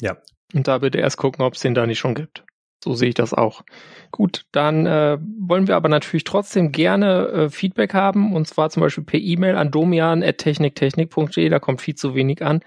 [0.00, 0.16] Ja.
[0.52, 2.44] Und da bitte erst gucken, ob es den da nicht schon gibt.
[2.82, 3.62] So sehe ich das auch.
[4.10, 8.80] Gut, dann äh, wollen wir aber natürlich trotzdem gerne äh, Feedback haben und zwar zum
[8.80, 11.48] Beispiel per E-Mail an domian.techniktechnik.de.
[11.48, 12.60] Da kommt viel zu wenig an.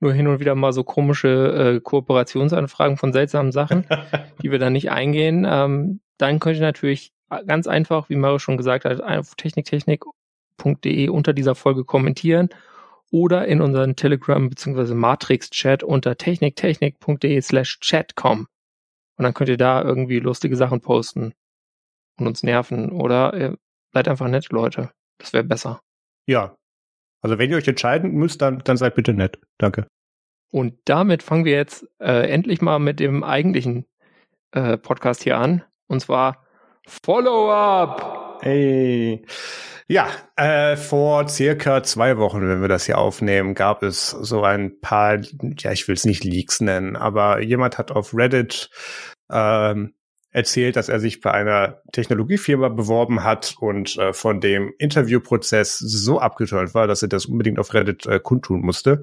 [0.00, 3.84] Nur hin und wieder mal so komische äh, Kooperationsanfragen von seltsamen Sachen,
[4.42, 5.46] die wir da nicht eingehen.
[5.48, 7.12] Ähm, dann könnt ihr natürlich
[7.46, 12.48] ganz einfach, wie Mario schon gesagt hat, auf techniktechnik.de unter dieser Folge kommentieren
[13.10, 14.94] oder in unseren Telegram bzw.
[14.94, 18.46] Matrix-Chat unter techniktechnik.de slash chat kommen.
[19.18, 21.34] Und dann könnt ihr da irgendwie lustige Sachen posten
[22.18, 22.90] und uns nerven.
[22.90, 23.58] Oder ihr
[23.92, 24.90] seid einfach nett, Leute.
[25.18, 25.80] Das wäre besser.
[26.26, 26.56] Ja.
[27.20, 29.40] Also wenn ihr euch entscheiden müsst, dann, dann seid bitte nett.
[29.58, 29.88] Danke.
[30.50, 33.86] Und damit fangen wir jetzt äh, endlich mal mit dem eigentlichen
[34.52, 35.64] äh, Podcast hier an.
[35.88, 36.44] Und zwar
[36.86, 38.27] Follow-up.
[38.40, 39.24] Hey.
[39.88, 44.80] Ja, äh, vor circa zwei Wochen, wenn wir das hier aufnehmen, gab es so ein
[44.80, 45.18] paar,
[45.58, 48.70] ja, ich will es nicht Leaks nennen, aber jemand hat auf Reddit
[49.30, 49.94] ähm,
[50.30, 56.20] erzählt, dass er sich bei einer Technologiefirma beworben hat und äh, von dem Interviewprozess so
[56.20, 59.02] abgeturnt war, dass er das unbedingt auf Reddit äh, kundtun musste.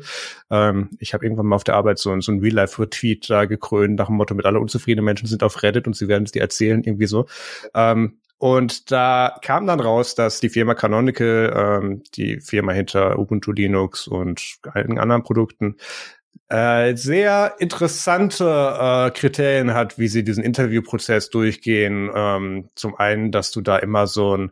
[0.51, 4.07] Ähm, ich habe irgendwann mal auf der Arbeit so, so ein Real-Life-Retweet da gekrönt nach
[4.07, 6.83] dem Motto, mit alle unzufriedenen Menschen sind auf Reddit und sie werden es dir erzählen,
[6.83, 7.25] irgendwie so.
[7.73, 13.51] Ähm, und da kam dann raus, dass die Firma Canonical, ähm, die Firma hinter Ubuntu
[13.51, 15.77] Linux und einigen anderen Produkten,
[16.49, 22.11] äh, sehr interessante äh, Kriterien hat, wie sie diesen Interviewprozess durchgehen.
[22.13, 24.51] Ähm, zum einen, dass du da immer so ein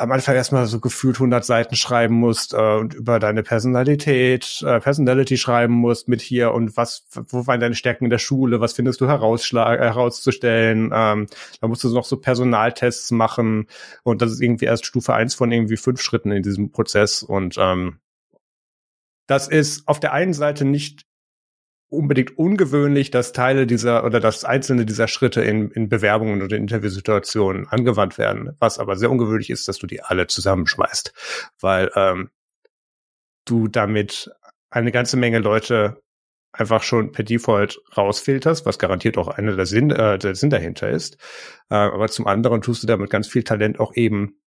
[0.00, 4.80] am Anfang erstmal so gefühlt 100 Seiten schreiben musst äh, und über deine Personalität, äh,
[4.80, 8.72] Personality schreiben musst mit hier und was, wo waren deine Stärken in der Schule, was
[8.72, 10.90] findest du herauszustellen.
[10.92, 11.26] Ähm,
[11.60, 13.66] da musst du noch so Personaltests machen
[14.02, 17.56] und das ist irgendwie erst Stufe eins von irgendwie fünf Schritten in diesem Prozess und
[17.58, 17.98] ähm,
[19.26, 21.06] das ist auf der einen Seite nicht
[21.90, 27.68] unbedingt ungewöhnlich, dass Teile dieser oder dass einzelne dieser Schritte in, in Bewerbungen oder Interviewsituationen
[27.68, 28.56] angewandt werden.
[28.58, 31.12] Was aber sehr ungewöhnlich ist, dass du die alle zusammenschmeißt,
[31.60, 32.30] weil ähm,
[33.44, 34.30] du damit
[34.70, 36.00] eine ganze Menge Leute
[36.52, 40.88] einfach schon per Default rausfilterst, was garantiert auch einer der Sinn, äh, der Sinn dahinter
[40.90, 41.16] ist.
[41.70, 44.40] Äh, aber zum anderen tust du damit ganz viel Talent auch eben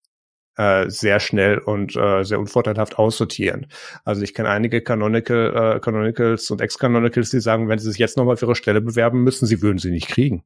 [0.57, 3.67] äh, sehr schnell und äh, sehr unvorteilhaft aussortieren.
[4.05, 8.17] Also ich kenne einige Canonical, äh, Canonicals und Ex-Canonicals, die sagen, wenn sie sich jetzt
[8.17, 10.45] nochmal für ihre Stelle bewerben müssen, sie würden sie nicht kriegen.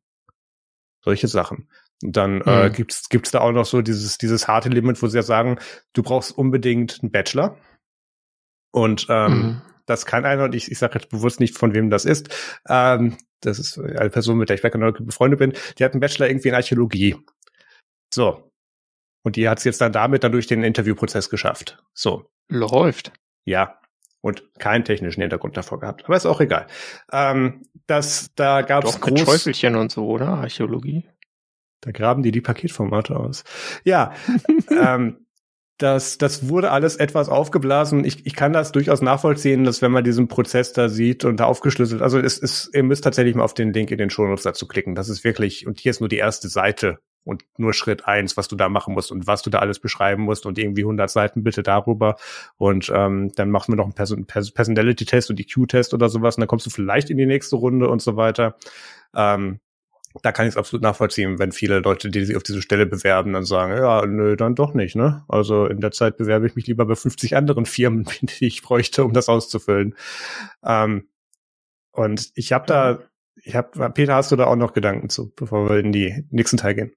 [1.04, 1.68] Solche Sachen.
[2.02, 2.66] Und dann äh, mhm.
[2.66, 5.58] äh, gibt's gibt's da auch noch so dieses dieses harte Limit, wo sie ja sagen,
[5.92, 7.56] du brauchst unbedingt einen Bachelor.
[8.72, 9.62] Und ähm, mhm.
[9.86, 12.28] das kann einer, und ich, ich sage jetzt bewusst nicht, von wem das ist.
[12.68, 16.00] Ähm, das ist eine Person, mit der ich bei Canonical befreundet bin, die hat einen
[16.00, 17.16] Bachelor irgendwie in Archäologie.
[18.12, 18.50] So,
[19.26, 21.82] und die hat es jetzt dann damit dann durch den Interviewprozess geschafft.
[21.94, 22.30] So.
[22.48, 23.10] Läuft.
[23.44, 23.80] Ja.
[24.20, 26.04] Und keinen technischen Hintergrund davor gehabt.
[26.04, 26.68] Aber ist auch egal.
[27.10, 29.24] Ähm, das, da gab es groß...
[29.24, 30.28] Teufelchen und so, oder?
[30.28, 31.08] Archäologie.
[31.80, 33.42] Da graben die die Paketformate aus.
[33.82, 34.14] Ja.
[34.70, 35.26] ähm,
[35.78, 38.04] das, das wurde alles etwas aufgeblasen.
[38.04, 41.46] Ich, ich kann das durchaus nachvollziehen, dass wenn man diesen Prozess da sieht und da
[41.46, 44.68] aufgeschlüsselt, also es ist, ihr müsst tatsächlich mal auf den Link in den Shownotes dazu
[44.68, 44.94] klicken.
[44.94, 48.48] Das ist wirklich, und hier ist nur die erste Seite und nur Schritt eins, was
[48.48, 51.42] du da machen musst und was du da alles beschreiben musst und irgendwie 100 Seiten
[51.42, 52.16] bitte darüber
[52.56, 56.48] und ähm, dann machen wir noch einen Person Personality-Test und EQ-Test oder sowas und dann
[56.48, 58.56] kommst du vielleicht in die nächste Runde und so weiter.
[59.14, 59.60] Ähm,
[60.22, 63.32] da kann ich es absolut nachvollziehen, wenn viele Leute, die sich auf diese Stelle bewerben,
[63.32, 65.24] dann sagen, ja, nö, dann doch nicht, ne?
[65.28, 69.04] Also in der Zeit bewerbe ich mich lieber bei 50 anderen Firmen, die ich bräuchte,
[69.04, 69.94] um das auszufüllen.
[70.64, 71.08] Ähm,
[71.92, 73.00] und ich habe da,
[73.42, 76.56] ich habe, Peter, hast du da auch noch Gedanken zu, bevor wir in die nächsten
[76.56, 76.92] Teil gehen?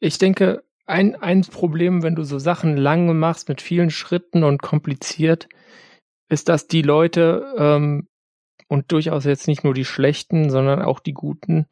[0.00, 4.62] Ich denke, ein, ein Problem, wenn du so Sachen lange machst mit vielen Schritten und
[4.62, 5.48] kompliziert,
[6.28, 8.08] ist, dass die Leute ähm,
[8.68, 11.66] und durchaus jetzt nicht nur die schlechten, sondern auch die guten,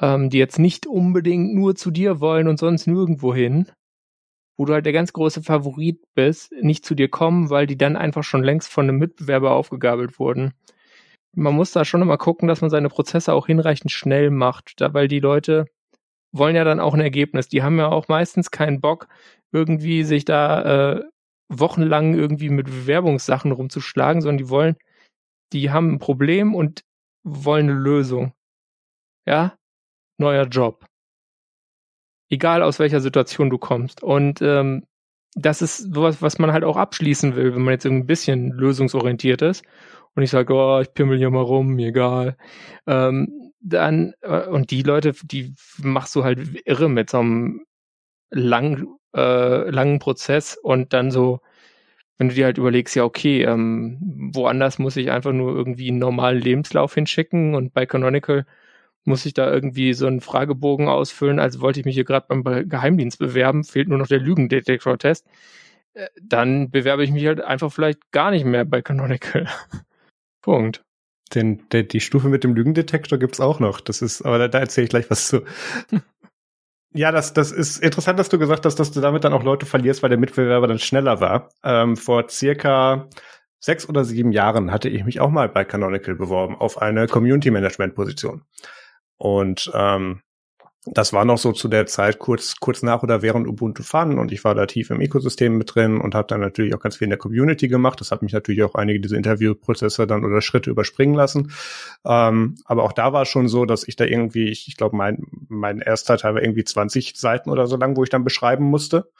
[0.00, 3.70] ähm, die jetzt nicht unbedingt nur zu dir wollen und sonst nirgendwo hin,
[4.56, 7.96] wo du halt der ganz große Favorit bist, nicht zu dir kommen, weil die dann
[7.96, 10.52] einfach schon längst von einem Mitbewerber aufgegabelt wurden.
[11.36, 14.94] Man muss da schon immer gucken, dass man seine Prozesse auch hinreichend schnell macht, da
[14.94, 15.66] weil die Leute
[16.34, 17.48] wollen ja dann auch ein Ergebnis.
[17.48, 19.08] Die haben ja auch meistens keinen Bock,
[19.52, 21.04] irgendwie sich da äh,
[21.48, 24.76] wochenlang irgendwie mit Bewerbungssachen rumzuschlagen, sondern die wollen,
[25.52, 26.84] die haben ein Problem und
[27.22, 28.32] wollen eine Lösung.
[29.26, 29.56] Ja,
[30.18, 30.84] neuer Job.
[32.30, 34.02] Egal aus welcher Situation du kommst.
[34.02, 34.84] Und ähm,
[35.36, 39.42] das ist sowas, was man halt auch abschließen will, wenn man jetzt ein bisschen lösungsorientiert
[39.42, 39.64] ist.
[40.16, 42.36] Und ich sage, oh, ich pimmel hier mal rum, egal.
[42.86, 47.66] Ähm, dann, äh, und die Leute, die machst du halt irre mit so einem
[48.30, 51.40] lang, äh, langen Prozess und dann so,
[52.18, 53.98] wenn du dir halt überlegst, ja, okay, ähm,
[54.34, 58.46] woanders muss ich einfach nur irgendwie einen normalen Lebenslauf hinschicken und bei Canonical
[59.04, 62.68] muss ich da irgendwie so einen Fragebogen ausfüllen, als wollte ich mich hier gerade beim
[62.68, 65.26] Geheimdienst bewerben, fehlt nur noch der Lügendetektor-Test.
[65.94, 69.48] Äh, dann bewerbe ich mich halt einfach vielleicht gar nicht mehr bei Canonical.
[70.42, 70.84] Punkt.
[71.34, 73.80] Den, der, die Stufe mit dem Lügendetektor gibt's auch noch.
[73.80, 75.42] Das ist, aber da, da erzähle ich gleich was zu.
[76.94, 79.66] ja, das, das ist interessant, dass du gesagt hast, dass du damit dann auch Leute
[79.66, 81.50] verlierst, weil der Mitbewerber dann schneller war.
[81.62, 83.08] Ähm, vor circa
[83.58, 87.50] sechs oder sieben Jahren hatte ich mich auch mal bei Canonical beworben auf eine Community
[87.50, 88.42] Management Position.
[89.16, 90.20] Und ähm,
[90.86, 94.32] das war noch so zu der Zeit kurz kurz nach oder während Ubuntu Fun und
[94.32, 97.06] ich war da tief im Ökosystem mit drin und habe dann natürlich auch ganz viel
[97.06, 98.00] in der Community gemacht.
[98.00, 101.52] Das hat mich natürlich auch einige dieser Interviewprozesse dann oder Schritte überspringen lassen.
[102.04, 104.96] Ähm, aber auch da war es schon so, dass ich da irgendwie, ich, ich glaube,
[104.96, 108.64] mein mein erster Teil war irgendwie 20 Seiten oder so lang, wo ich dann beschreiben
[108.64, 109.10] musste.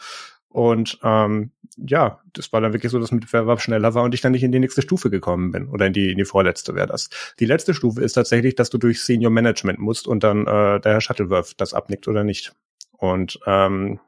[0.55, 4.21] Und ähm, ja, das war dann wirklich so, dass mit Mitbewerber schneller war und ich
[4.21, 5.69] dann nicht in die nächste Stufe gekommen bin.
[5.69, 7.11] Oder in die, in die vorletzte wäre das.
[7.41, 10.93] Die letzte Stufe ist tatsächlich, dass du durch Senior Management musst und dann äh, der
[10.93, 12.55] Herr Shuttleworth das abnickt oder nicht.
[12.93, 13.99] Und ähm,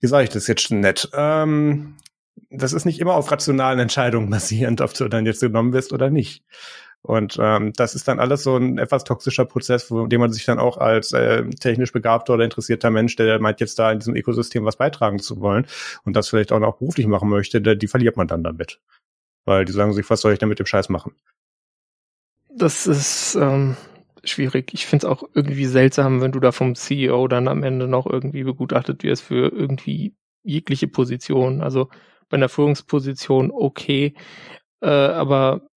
[0.00, 1.08] wie sage ich das jetzt schon nett?
[1.14, 1.96] Ähm,
[2.50, 6.10] das ist nicht immer auf rationalen Entscheidungen basierend, ob du dann jetzt genommen wirst oder
[6.10, 6.44] nicht.
[7.02, 10.44] Und ähm, das ist dann alles so ein etwas toxischer Prozess, wo dem man sich
[10.44, 14.14] dann auch als äh, technisch begabter oder interessierter Mensch, der meint jetzt da in diesem
[14.14, 15.66] Ökosystem was beitragen zu wollen
[16.04, 18.80] und das vielleicht auch noch beruflich machen möchte, der, die verliert man dann damit.
[19.46, 21.14] Weil die sagen sich, was soll ich denn mit dem Scheiß machen?
[22.54, 23.76] Das ist ähm,
[24.22, 24.74] schwierig.
[24.74, 28.06] Ich finde es auch irgendwie seltsam, wenn du da vom CEO dann am Ende noch
[28.06, 31.62] irgendwie begutachtet wirst für irgendwie jegliche Position.
[31.62, 31.88] Also
[32.28, 34.14] bei einer Führungsposition okay,
[34.82, 35.69] äh, aber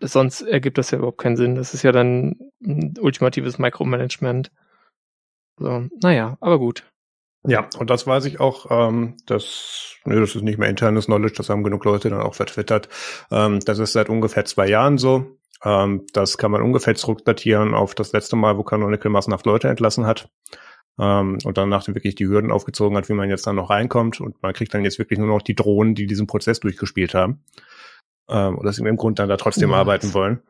[0.00, 1.54] sonst ergibt das ja überhaupt keinen Sinn.
[1.54, 4.50] Das ist ja dann ein ultimatives Micromanagement.
[5.58, 6.84] So, naja, aber gut.
[7.46, 11.34] Ja, und das weiß ich auch, ähm, das, nee, das ist nicht mehr internes Knowledge,
[11.36, 12.88] das haben genug Leute dann auch vertwittert.
[13.30, 15.38] Ähm, das ist seit ungefähr zwei Jahren so.
[15.64, 20.06] Ähm, das kann man ungefähr zurückdatieren auf das letzte Mal, wo Canonical massenhaft Leute entlassen
[20.06, 20.28] hat.
[20.98, 24.20] Ähm, und dann nachdem wirklich die Hürden aufgezogen hat, wie man jetzt dann noch reinkommt.
[24.20, 27.42] Und man kriegt dann jetzt wirklich nur noch die Drohnen, die diesen Prozess durchgespielt haben
[28.28, 29.76] ähm, oder aus irgendeinem Grund dann da trotzdem ja.
[29.76, 30.42] arbeiten wollen.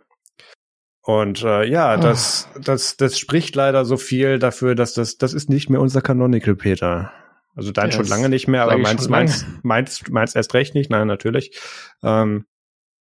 [1.02, 2.00] Und äh, ja, oh.
[2.00, 6.02] das, das, das spricht leider so viel dafür, dass das, das ist nicht mehr unser
[6.02, 7.12] Canonical, Peter.
[7.54, 7.96] Also dein yes.
[7.96, 11.58] schon lange nicht mehr, aber meins, meins, meins, meins erst recht nicht, nein, natürlich.
[12.02, 12.44] Ähm,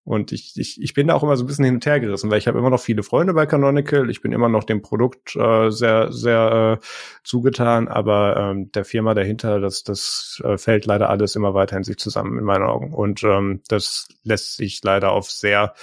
[0.08, 2.32] und ich, ich, ich bin da auch immer so ein bisschen hin und her gerissen,
[2.32, 4.10] weil ich habe immer noch viele Freunde bei Canonical.
[4.10, 6.86] Ich bin immer noch dem Produkt äh, sehr, sehr äh,
[7.26, 11.84] zugetan, aber ähm, der Firma dahinter, das, das äh, fällt leider alles immer weiter in
[11.84, 12.94] sich zusammen in meinen Augen.
[12.94, 15.74] Und ähm, das lässt sich leider auf sehr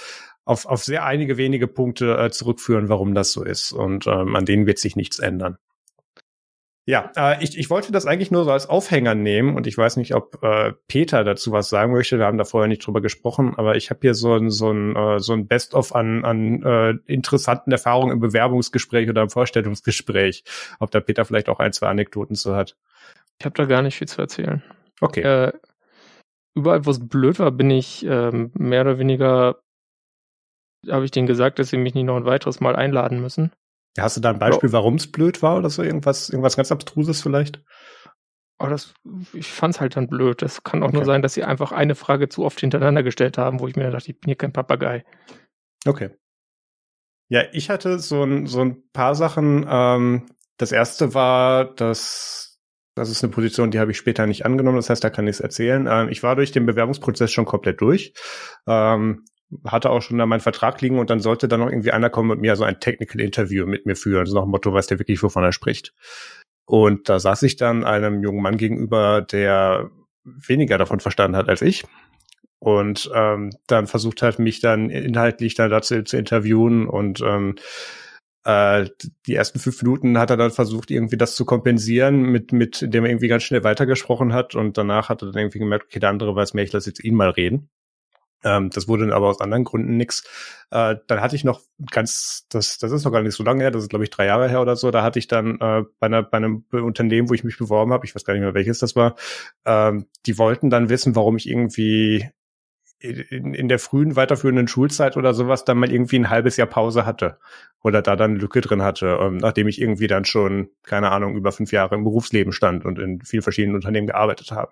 [0.43, 3.73] auf, auf sehr einige wenige Punkte äh, zurückführen, warum das so ist.
[3.73, 5.57] Und ähm, an denen wird sich nichts ändern.
[6.87, 9.97] Ja, äh, ich, ich wollte das eigentlich nur so als Aufhänger nehmen und ich weiß
[9.97, 12.19] nicht, ob äh, Peter dazu was sagen möchte.
[12.19, 14.95] Wir haben da vorher nicht drüber gesprochen, aber ich habe hier so ein so ein
[14.95, 20.43] äh, so ein Best-of an an äh, interessanten Erfahrungen im Bewerbungsgespräch oder im Vorstellungsgespräch.
[20.79, 22.77] Ob da Peter vielleicht auch ein zwei Anekdoten zu hat.
[23.39, 24.61] Ich habe da gar nicht viel zu erzählen.
[25.01, 25.21] Okay.
[25.21, 25.53] Äh,
[26.53, 29.57] überall, wo es blöd war, bin ich ähm, mehr oder weniger
[30.89, 33.51] habe ich denen gesagt, dass sie mich nicht noch ein weiteres Mal einladen müssen.
[33.97, 35.81] Hast du da ein Beispiel, warum es blöd war oder so?
[35.81, 37.63] Irgendwas, irgendwas ganz Abstruses vielleicht?
[38.57, 38.93] Aber das,
[39.33, 40.41] ich fand's halt dann blöd.
[40.41, 40.97] Das kann auch okay.
[40.97, 43.89] nur sein, dass sie einfach eine Frage zu oft hintereinander gestellt haben, wo ich mir
[43.91, 45.03] dachte, ich bin hier kein Papagei.
[45.85, 46.11] Okay.
[47.27, 49.65] Ja, ich hatte so ein, so ein paar Sachen.
[49.67, 50.25] Ähm,
[50.57, 52.45] das erste war, dass
[52.95, 54.77] das ist eine Position, die habe ich später nicht angenommen.
[54.77, 55.85] Das heißt, da kann ich es erzählen.
[55.89, 58.13] Ähm, ich war durch den Bewerbungsprozess schon komplett durch.
[58.67, 59.25] Ähm,
[59.65, 62.31] hatte auch schon da meinen Vertrag liegen und dann sollte dann noch irgendwie einer kommen
[62.31, 64.21] und mir so ein Technical Interview mit mir führen.
[64.21, 65.93] Also nach dem Motto, weiß der wirklich, wovon er spricht.
[66.65, 69.89] Und da saß ich dann einem jungen Mann gegenüber, der
[70.23, 71.83] weniger davon verstanden hat als ich.
[72.59, 77.55] Und ähm, dann versucht hat, mich dann inhaltlich dann dazu zu interviewen und ähm,
[78.45, 78.89] äh,
[79.25, 83.03] die ersten fünf Minuten hat er dann versucht, irgendwie das zu kompensieren, mit, mit dem
[83.03, 86.09] er irgendwie ganz schnell weitergesprochen hat und danach hat er dann irgendwie gemerkt, okay, der
[86.09, 87.69] andere weiß mehr, ich lasse jetzt ihn mal reden.
[88.43, 90.23] Ähm, das wurde dann aber aus anderen Gründen nix.
[90.71, 93.71] Äh, dann hatte ich noch ganz, das, das ist noch gar nicht so lange her,
[93.71, 96.07] das ist glaube ich drei Jahre her oder so, da hatte ich dann äh, bei,
[96.07, 98.79] einer, bei einem Unternehmen, wo ich mich beworben habe, ich weiß gar nicht mehr welches
[98.79, 99.15] das war,
[99.65, 102.29] ähm, die wollten dann wissen, warum ich irgendwie
[102.99, 107.05] in, in der frühen weiterführenden Schulzeit oder sowas dann mal irgendwie ein halbes Jahr Pause
[107.05, 107.37] hatte
[107.83, 111.51] oder da dann Lücke drin hatte, ähm, nachdem ich irgendwie dann schon, keine Ahnung, über
[111.51, 114.71] fünf Jahre im Berufsleben stand und in vielen verschiedenen Unternehmen gearbeitet habe.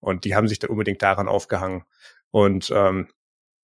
[0.00, 1.82] Und die haben sich da unbedingt daran aufgehangen.
[2.30, 3.08] Und ähm,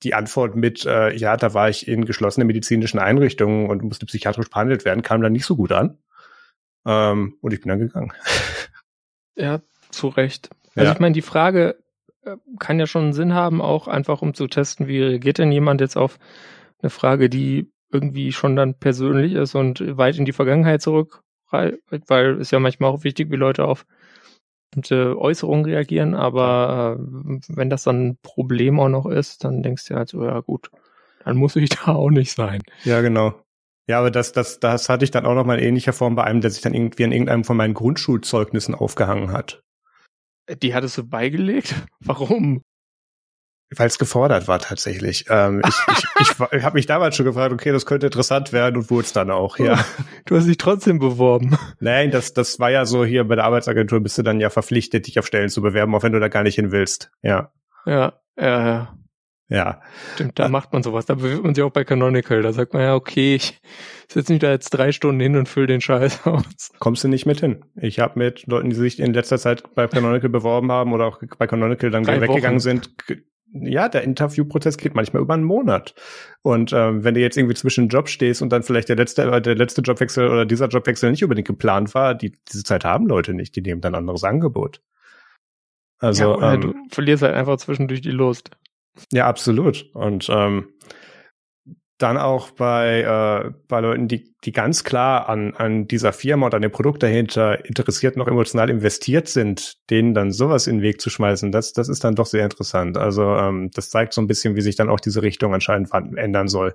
[0.02, 4.50] die Antwort mit, äh, ja, da war ich in geschlossenen medizinischen Einrichtungen und musste psychiatrisch
[4.50, 5.98] behandelt werden, kam dann nicht so gut an.
[6.86, 8.12] Ähm, und ich bin dann gegangen.
[9.36, 10.50] Ja, zu Recht.
[10.76, 10.92] Also ja.
[10.92, 11.82] ich meine, die Frage
[12.22, 15.80] äh, kann ja schon Sinn haben, auch einfach um zu testen, wie reagiert denn jemand
[15.80, 16.20] jetzt auf
[16.80, 22.40] eine Frage, die irgendwie schon dann persönlich ist und weit in die Vergangenheit zurück, weil
[22.40, 23.86] es ja manchmal auch wichtig, wie Leute auf
[24.74, 29.86] bestimmte Äußerungen reagieren, aber äh, wenn das dann ein Problem auch noch ist, dann denkst
[29.86, 30.70] du halt so, ja gut,
[31.24, 32.62] dann muss ich da auch nicht sein.
[32.84, 33.34] Ja, genau.
[33.86, 36.24] Ja, aber das, das, das hatte ich dann auch noch mal in ähnlicher Form bei
[36.24, 39.62] einem, der sich dann irgendwie an irgendeinem von meinen Grundschulzeugnissen aufgehangen hat.
[40.62, 41.74] Die hattest du beigelegt?
[42.00, 42.62] Warum?
[43.76, 45.26] Weil es gefordert war tatsächlich.
[45.28, 48.76] Ähm, ich ich, ich, ich habe mich damals schon gefragt, okay, das könnte interessant werden
[48.76, 49.84] und wurde es dann auch, ja.
[50.26, 51.56] Du hast dich trotzdem beworben.
[51.80, 55.06] Nein, das, das war ja so hier bei der Arbeitsagentur bist du dann ja verpflichtet,
[55.06, 57.10] dich auf Stellen zu bewerben, auch wenn du da gar nicht hin willst.
[57.22, 57.52] Ja.
[57.86, 58.98] Ja, ja, ja.
[59.48, 59.82] Ja.
[60.14, 61.04] Stimmt, da macht man sowas.
[61.06, 62.42] Da bewirbt man sich auch bei Canonical.
[62.42, 63.60] Da sagt man ja, okay, ich
[64.08, 66.72] setze mich da jetzt drei Stunden hin und fülle den Scheiß aus.
[66.78, 67.64] Kommst du nicht mit hin.
[67.76, 71.20] Ich habe mit Leuten, die sich in letzter Zeit bei Canonical beworben haben oder auch
[71.38, 72.60] bei Canonical dann drei weggegangen Wochen.
[72.60, 72.90] sind,
[73.54, 75.94] ja, der Interviewprozess geht manchmal über einen Monat.
[76.42, 79.40] Und ähm, wenn du jetzt irgendwie zwischen Job stehst und dann vielleicht der letzte, äh,
[79.40, 83.32] der letzte Jobwechsel oder dieser Jobwechsel nicht unbedingt geplant war, die, diese Zeit haben Leute
[83.32, 84.82] nicht, die nehmen dann ein anderes Angebot.
[85.98, 88.50] Also ja, ähm, du verlierst halt einfach zwischendurch die Lust.
[89.12, 89.88] Ja, absolut.
[89.94, 90.68] Und ähm,
[91.98, 96.54] dann auch bei, äh, bei Leuten, die, die ganz klar an, an dieser Firma und
[96.54, 101.00] an dem Produkt dahinter interessiert noch emotional investiert sind, denen dann sowas in den Weg
[101.00, 102.98] zu schmeißen, das, das ist dann doch sehr interessant.
[102.98, 106.48] Also ähm, das zeigt so ein bisschen, wie sich dann auch diese Richtung anscheinend ändern
[106.48, 106.74] soll,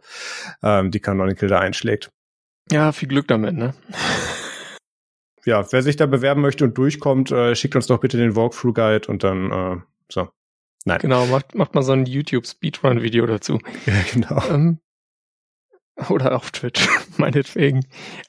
[0.64, 2.12] ähm, die Canonical da einschlägt.
[2.72, 3.74] Ja, viel Glück damit, ne?
[5.46, 8.74] ja, wer sich da bewerben möchte und durchkommt, äh, schickt uns doch bitte den Walkthrough
[8.74, 9.78] Guide und dann äh,
[10.10, 10.30] so.
[10.86, 11.00] Nein.
[11.00, 13.60] Genau, macht, macht mal so ein YouTube Speedrun Video dazu.
[13.86, 14.42] Ja, genau.
[14.50, 14.80] Ähm,
[16.10, 17.86] oder auf Twitch, meinetwegen.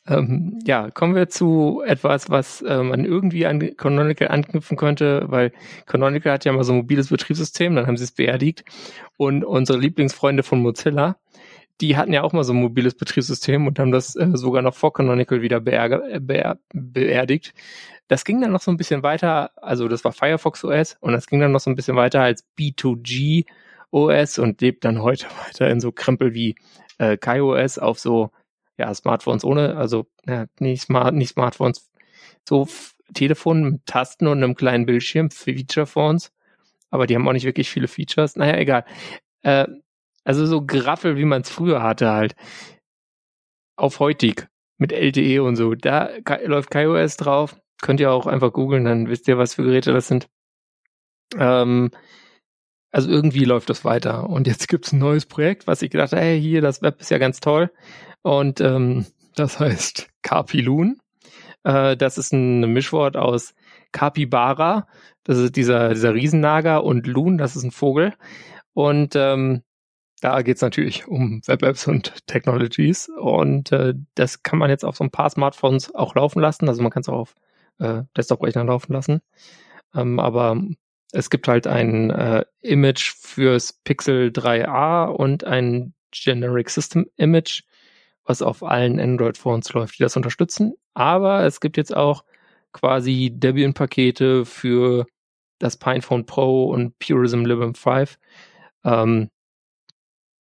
[0.07, 5.53] Ähm, ja, kommen wir zu etwas, was äh, man irgendwie an Canonical anknüpfen könnte, weil
[5.87, 8.65] Canonical hat ja mal so ein mobiles Betriebssystem, dann haben sie es beerdigt.
[9.17, 11.17] Und unsere Lieblingsfreunde von Mozilla,
[11.81, 14.75] die hatten ja auch mal so ein mobiles Betriebssystem und haben das äh, sogar noch
[14.75, 17.55] vor Canonical wieder beer beer beerdigt.
[18.09, 21.27] Das ging dann noch so ein bisschen weiter, also das war Firefox OS und das
[21.27, 23.45] ging dann noch so ein bisschen weiter als B2G
[23.93, 26.57] OS und lebt dann heute weiter in so Krempel wie
[27.01, 28.31] äh, KaiOS auf so
[28.79, 31.91] ja, Smartphones ohne, also ja, nicht, Smart, nicht Smartphones,
[32.49, 32.69] so
[33.15, 36.31] Telefon mit Tasten und einem kleinen Bildschirm, Feature-Phones,
[36.91, 38.37] aber die haben auch nicht wirklich viele Features.
[38.37, 38.85] Naja, egal.
[39.43, 39.67] Äh,
[40.25, 42.35] also so Graffel, wie man es früher hatte halt.
[43.77, 45.75] Auf heutig mit LTE und so.
[45.75, 46.11] Da
[46.45, 47.57] läuft KaiOS drauf.
[47.81, 50.29] Könnt ihr auch einfach googeln, dann wisst ihr, was für Geräte das sind.
[51.39, 51.91] Ähm,
[52.91, 54.29] also irgendwie läuft das weiter.
[54.29, 57.11] Und jetzt gibt's ein neues Projekt, was ich gedacht habe, hey, hier, das Web ist
[57.11, 57.71] ja ganz toll.
[58.23, 60.99] Und ähm, das heißt Carpiloon.
[61.65, 63.55] Äh, das ist ein Mischwort aus
[63.93, 64.87] Capybara,
[65.25, 68.15] das ist dieser, dieser Riesennager, und Loon, das ist ein Vogel.
[68.73, 69.63] Und ähm,
[70.21, 73.09] da geht's natürlich um Web-Apps und Technologies.
[73.09, 76.69] Und äh, das kann man jetzt auf so ein paar Smartphones auch laufen lassen.
[76.69, 77.35] Also man kann es auch auf
[77.79, 79.23] äh, Desktop-Rechnern laufen lassen.
[79.95, 80.61] Ähm, aber
[81.13, 87.63] es gibt halt ein äh, Image fürs Pixel 3a und ein Generic System Image,
[88.25, 90.75] was auf allen Android-Phones läuft, die das unterstützen.
[90.95, 92.25] Aber es gibt jetzt auch
[92.73, 95.07] quasi Debian-Pakete für
[95.59, 98.19] das PinePhone Pro und Purism Librem 5.
[98.85, 99.29] Ähm,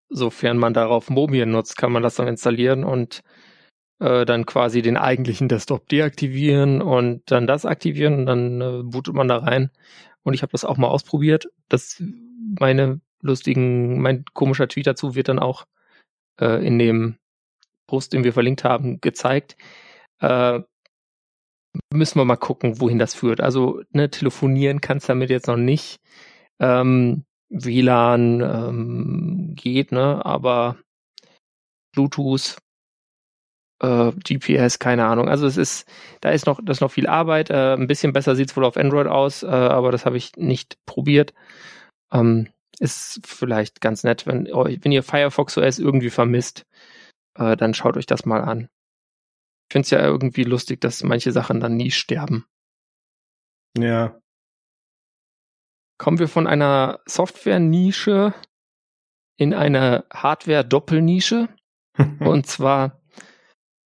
[0.10, 3.22] sofern man darauf Mobian nutzt, kann man das dann installieren und
[4.00, 9.14] äh, dann quasi den eigentlichen Desktop deaktivieren und dann das aktivieren und dann äh, bootet
[9.14, 9.72] man da rein.
[10.30, 11.50] Und ich habe das auch mal ausprobiert.
[11.70, 12.04] Das
[12.60, 15.66] meine lustigen, mein komischer Tweet dazu wird dann auch
[16.40, 17.18] äh, in dem
[17.88, 19.58] Post, den wir verlinkt haben, gezeigt.
[20.22, 20.60] Äh,
[21.92, 23.42] müssen wir mal gucken, wohin das führt.
[23.42, 25.98] Also ne, telefonieren kannst damit jetzt noch nicht.
[26.60, 30.78] Ähm, WLAN ähm, geht, ne, aber
[31.96, 32.60] Bluetooth,
[33.80, 35.30] äh, GPS, keine Ahnung.
[35.30, 35.88] Also es ist,
[36.22, 37.50] da ist noch, das ist noch viel Arbeit.
[37.50, 40.78] Äh, ein bisschen besser sieht's wohl auf Android aus, äh, aber das habe ich nicht
[40.86, 41.34] probiert.
[42.12, 42.50] Ähm,
[42.80, 46.66] ist vielleicht ganz nett, wenn, wenn ihr Firefox OS irgendwie vermisst,
[47.38, 48.70] äh, dann schaut euch das mal an.
[49.68, 52.46] Ich finde es ja irgendwie lustig, dass manche Sachen dann nie sterben.
[53.78, 54.20] Ja.
[55.98, 58.34] Kommen wir von einer Software-Nische
[59.38, 61.50] in eine Hardware-Doppelnische.
[62.20, 62.99] und zwar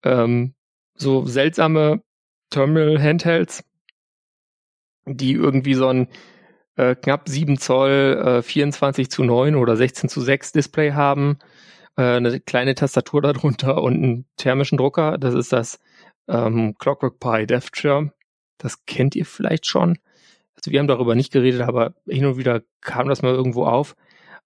[0.04, 0.54] ähm,
[0.94, 2.02] so seltsame
[2.50, 3.64] Terminal-Handhelds,
[5.06, 6.08] die irgendwie so ein
[6.76, 11.38] äh, knapp 7 Zoll äh, 24 zu 9 oder 16 zu 6 Display haben
[11.96, 15.18] äh, eine kleine Tastatur darunter und einen thermischen Drucker.
[15.18, 15.80] Das ist das
[16.28, 18.12] ähm, Clockwork Pi DevShirm.
[18.58, 19.98] Das kennt ihr vielleicht schon.
[20.54, 23.96] Also wir haben darüber nicht geredet, aber hin und wieder kam das mal irgendwo auf.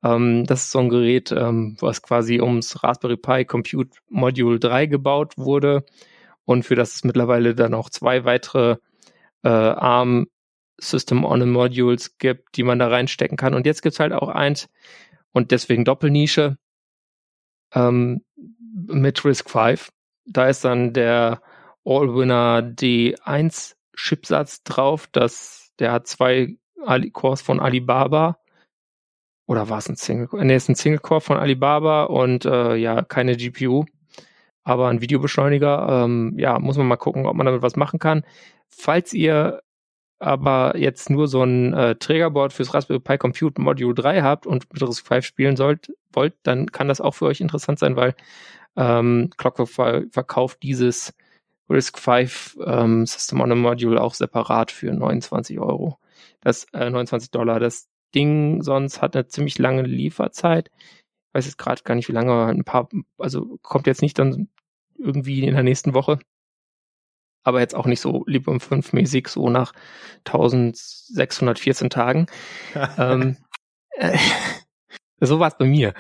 [0.03, 4.87] Ähm, das ist so ein Gerät, ähm, was quasi ums Raspberry Pi Compute Module 3
[4.87, 5.85] gebaut wurde
[6.45, 8.77] und für das es mittlerweile dann auch zwei weitere
[9.43, 10.27] äh, ARM
[10.79, 13.55] System on a Modules gibt, die man da reinstecken kann.
[13.55, 14.69] Und jetzt gibt's halt auch eins
[15.33, 16.59] und deswegen Doppelnische
[17.75, 19.91] ähm, mit Risk 5.
[20.27, 21.41] Da ist dann der
[21.85, 25.09] All-Winner D1 Chipsatz drauf.
[25.13, 28.39] Das, der hat zwei Ali Cores von Alibaba.
[29.47, 30.45] Oder war es ein Single Core?
[30.45, 33.85] Nee, ist ein Single Core von Alibaba und äh, ja, keine GPU,
[34.65, 36.05] aber ein Videobeschleuniger.
[36.05, 38.25] Ähm, ja, muss man mal gucken, ob man damit was machen kann.
[38.69, 39.63] Falls ihr
[40.19, 44.67] aber jetzt nur so ein äh, Trägerboard fürs Raspberry Pi Compute Module 3 habt und
[44.73, 48.15] mit RISC-V spielen sollt, wollt, dann kann das auch für euch interessant sein, weil
[48.77, 51.15] ähm, Clockwork verkauft dieses
[51.69, 55.99] RISC-V ähm, System on a Module auch separat für 29 Euro.
[56.41, 57.61] Das äh, 29 Dollar.
[57.61, 60.71] Das Ding sonst hat eine ziemlich lange Lieferzeit.
[60.79, 62.89] Ich weiß jetzt gerade gar nicht, wie lange, ein paar,
[63.19, 64.49] also kommt jetzt nicht dann
[64.99, 66.19] irgendwie in der nächsten Woche
[67.47, 69.73] aber jetzt auch nicht so lieb um fünf mäßig, so nach
[70.25, 72.27] 1614 Tagen.
[72.99, 73.37] ähm,
[73.93, 74.19] äh,
[75.21, 75.95] so war es bei mir.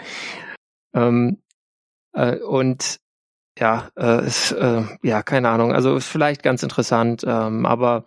[0.92, 1.40] Ähm,
[2.14, 2.98] äh, und
[3.58, 5.72] ja, äh, ist, äh, ja, keine Ahnung.
[5.72, 8.04] Also ist vielleicht ganz interessant, ähm, aber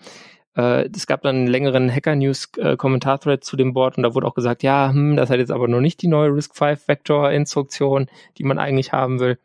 [0.58, 2.78] äh, es gab dann einen längeren Hacker News äh,
[3.39, 5.82] zu dem Board und da wurde auch gesagt, ja, hm, das hat jetzt aber noch
[5.82, 9.38] nicht die neue Risk 5 Vector Instruktion, die man eigentlich haben will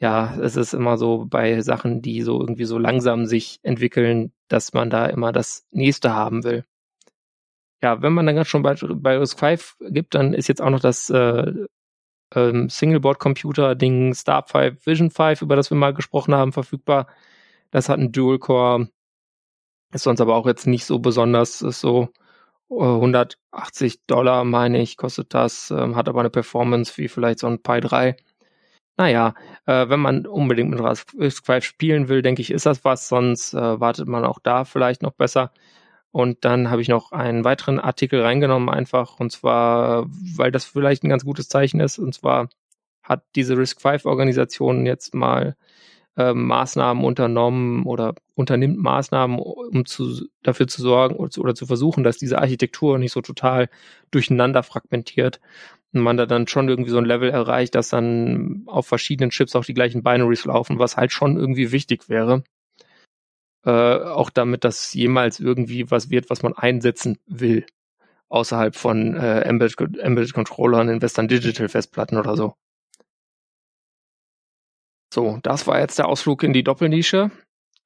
[0.00, 4.72] ja, es ist immer so bei Sachen, die so irgendwie so langsam sich entwickeln, dass
[4.72, 6.64] man da immer das nächste haben will.
[7.82, 10.70] Ja, wenn man dann ganz schon bei, bei RISC 5 gibt, dann ist jetzt auch
[10.70, 11.52] noch das äh,
[12.34, 17.06] ähm, Singleboard-Computer-Ding Star 5 Vision 5, über das wir mal gesprochen haben, verfügbar.
[17.70, 18.88] Das hat einen Dual-Core,
[19.92, 22.08] ist sonst aber auch jetzt nicht so besonders, ist so
[22.70, 27.48] 180 äh, Dollar, meine ich, kostet das, ähm, hat aber eine Performance wie vielleicht so
[27.48, 28.16] ein Pi 3
[29.00, 29.34] naja,
[29.64, 33.80] äh, wenn man unbedingt mit Raspberry spielen will, denke ich, ist das was, sonst äh,
[33.80, 35.52] wartet man auch da vielleicht noch besser.
[36.10, 41.02] Und dann habe ich noch einen weiteren Artikel reingenommen, einfach, und zwar, weil das vielleicht
[41.02, 42.50] ein ganz gutes Zeichen ist, und zwar
[43.02, 45.56] hat diese Risk-V-Organisation jetzt mal
[46.16, 51.66] äh, Maßnahmen unternommen oder unternimmt Maßnahmen, um zu, dafür zu sorgen oder zu, oder zu
[51.66, 53.68] versuchen, dass diese Architektur nicht so total
[54.10, 55.40] durcheinander fragmentiert
[55.92, 59.56] und man da dann schon irgendwie so ein Level erreicht, dass dann auf verschiedenen Chips
[59.56, 62.44] auch die gleichen Binaries laufen, was halt schon irgendwie wichtig wäre.
[63.64, 67.66] Äh, auch damit das jemals irgendwie was wird, was man einsetzen will.
[68.28, 72.54] Außerhalb von äh, Embedded, Embedded Controllern in Western Digital Festplatten oder so.
[75.12, 77.30] So, das war jetzt der Ausflug in die Doppelnische.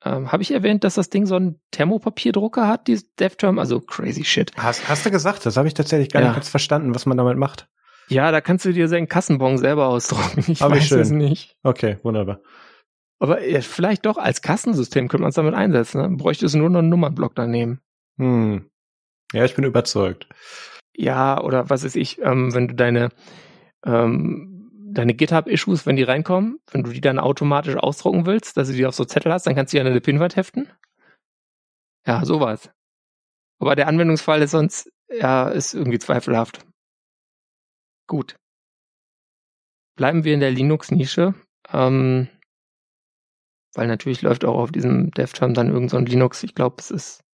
[0.04, 3.58] Ähm, Habe ich erwähnt, dass das Ding so einen Thermopapierdrucker hat, dieses DevTerm?
[3.58, 4.52] Also crazy shit.
[4.56, 5.46] Hast, hast du gesagt?
[5.46, 6.28] Das habe ich tatsächlich gar ja.
[6.28, 7.68] nicht ganz verstanden, was man damit macht.
[8.08, 10.44] Ja, da kannst du dir seinen Kassenbon selber ausdrucken.
[10.48, 11.00] Ich Aber weiß schön.
[11.00, 11.56] es nicht.
[11.62, 12.40] Okay, wunderbar.
[13.18, 16.02] Aber ja, vielleicht doch als Kassensystem könnte man es damit einsetzen.
[16.02, 16.16] Ne?
[16.16, 17.80] Bräuchte es nur noch einen Nummernblock daneben.
[18.18, 18.68] Hm.
[19.32, 20.28] Ja, ich bin überzeugt.
[20.94, 23.08] Ja, oder was ist ich, ähm, wenn du deine
[23.86, 24.53] ähm,
[24.94, 28.86] deine GitHub-Issues, wenn die reinkommen, wenn du die dann automatisch ausdrucken willst, dass du die
[28.86, 30.68] auf so Zettel hast, dann kannst du die an eine Pinwand heften.
[32.06, 32.70] Ja, sowas.
[33.60, 36.64] Aber der Anwendungsfall ist sonst, ja, ist irgendwie zweifelhaft.
[38.06, 38.36] Gut.
[39.96, 41.34] bleiben wir in der Linux-Nische.
[41.72, 42.28] Ähm,
[43.74, 46.42] weil natürlich läuft auch auf diesem DevTerm dann irgend so ein Linux.
[46.42, 47.24] Ich glaube, es ist,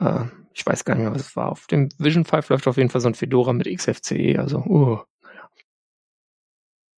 [0.00, 1.50] äh, ich weiß gar nicht mehr, was es war.
[1.50, 4.38] Auf dem Vision 5 läuft auf jeden Fall so ein Fedora mit XFCE.
[4.38, 5.04] Also, uh.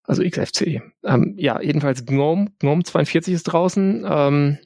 [0.07, 0.83] Also XFCE.
[1.03, 2.53] Ähm, ja, jedenfalls GNOME.
[2.59, 4.07] GNOME 42 ist draußen.
[4.09, 4.59] Ähm,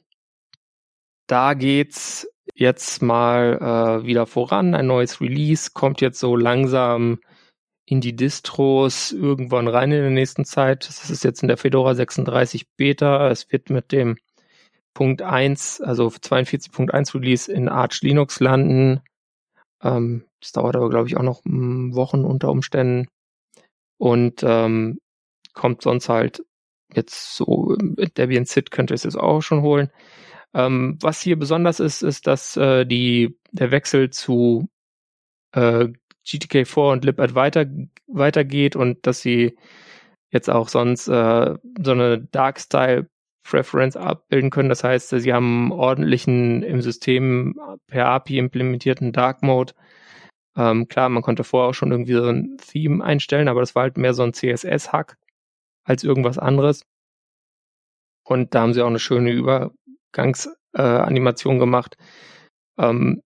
[1.27, 4.75] da geht's jetzt mal äh, wieder voran.
[4.75, 7.19] Ein neues Release kommt jetzt so langsam
[7.85, 10.87] in die Distros irgendwann rein in der nächsten Zeit.
[10.87, 13.29] Das ist jetzt in der Fedora 36 Beta.
[13.29, 14.17] Es wird mit dem
[14.93, 19.01] Punkt 1, also 42.1 Release in Arch Linux landen.
[19.81, 23.07] Ähm, das dauert aber, glaube ich, auch noch Wochen unter Umständen.
[23.97, 24.99] Und ähm,
[25.59, 26.41] kommt sonst halt
[26.93, 29.89] jetzt so, Debian Sit könnte es jetzt auch schon holen.
[30.53, 34.69] Ähm, was hier besonders ist, ist, dass äh, die, der Wechsel zu
[35.51, 35.89] äh,
[36.25, 37.65] GTK4 und libad weiter,
[38.07, 39.57] weitergeht und dass sie
[40.31, 43.09] jetzt auch sonst äh, so eine Dark-Style
[43.43, 44.69] Preference abbilden können.
[44.69, 49.73] Das heißt, sie haben ordentlichen im System per API implementierten Dark Mode.
[50.55, 53.83] Ähm, klar, man konnte vorher auch schon irgendwie so ein Theme einstellen, aber das war
[53.83, 55.17] halt mehr so ein CSS-Hack
[55.89, 56.85] als irgendwas anderes.
[58.23, 61.97] Und da haben sie auch eine schöne Übergangsanimation äh, gemacht.
[62.77, 63.23] Ähm,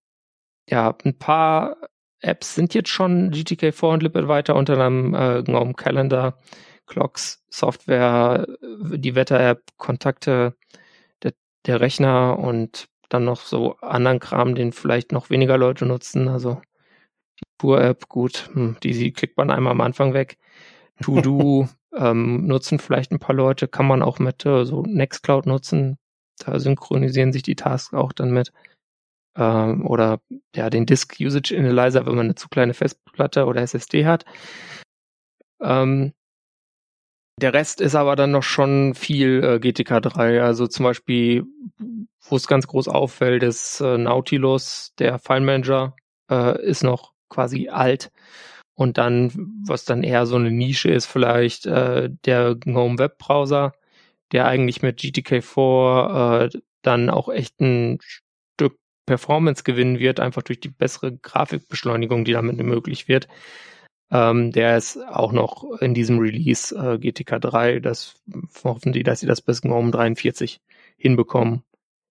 [0.68, 1.76] ja, ein paar
[2.20, 6.38] Apps sind jetzt schon GTK4 und Libet weiter unter einem äh, GNOME Calendar,
[6.86, 10.56] Clocks, Software, äh, die Wetter-App, Kontakte,
[11.22, 11.34] der,
[11.66, 16.28] der Rechner und dann noch so anderen Kram, den vielleicht noch weniger Leute nutzen.
[16.28, 16.62] Also
[17.40, 20.38] die Pur-App, gut, hm, die klickt man einmal am Anfang weg.
[21.02, 25.98] To-Do ähm, nutzen vielleicht ein paar Leute, kann man auch mit äh, so Nextcloud nutzen.
[26.38, 28.52] Da synchronisieren sich die Tasks auch dann mit
[29.36, 30.20] ähm, oder
[30.54, 34.24] ja den Disk Usage Analyzer, wenn man eine zu kleine Festplatte oder SSD hat.
[35.60, 36.12] Ähm,
[37.40, 40.42] der Rest ist aber dann noch schon viel äh, GTK 3.
[40.42, 41.44] Also zum Beispiel,
[42.20, 45.96] wo es ganz groß auffällt, ist äh, Nautilus, der File Manager,
[46.30, 48.12] äh, ist noch quasi alt.
[48.74, 49.32] Und dann,
[49.66, 53.72] was dann eher so eine Nische ist, vielleicht äh, der GNOME Web Browser,
[54.32, 57.98] der eigentlich mit GTK4 äh, dann auch echt ein
[59.06, 63.28] Performance gewinnen wird, einfach durch die bessere Grafikbeschleunigung, die damit möglich wird.
[64.10, 67.80] Ähm, der ist auch noch in diesem Release äh, GTK 3.
[67.80, 68.16] Das
[68.62, 70.60] hoffen die, dass sie das bis GNOME 43
[70.96, 71.64] hinbekommen,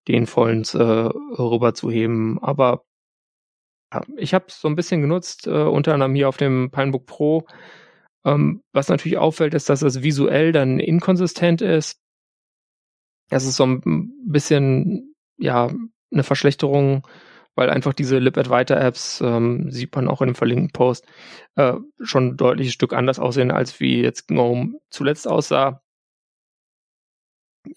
[0.07, 2.39] den vollends äh, rüberzuheben.
[2.43, 2.84] Aber
[4.17, 7.45] ich habe es so ein bisschen genutzt, äh, unter anderem hier auf dem Pinebook Pro.
[8.25, 11.99] Ähm, was natürlich auffällt, ist, dass es visuell dann inkonsistent ist.
[13.29, 15.69] Es ist so ein bisschen, ja,
[16.11, 17.07] eine Verschlechterung,
[17.55, 21.05] weil einfach diese LibAdWriter-Apps, ähm, sieht man auch in dem verlinkten Post,
[21.55, 25.82] äh, schon ein deutliches Stück anders aussehen, als wie jetzt GNOME zuletzt aussah.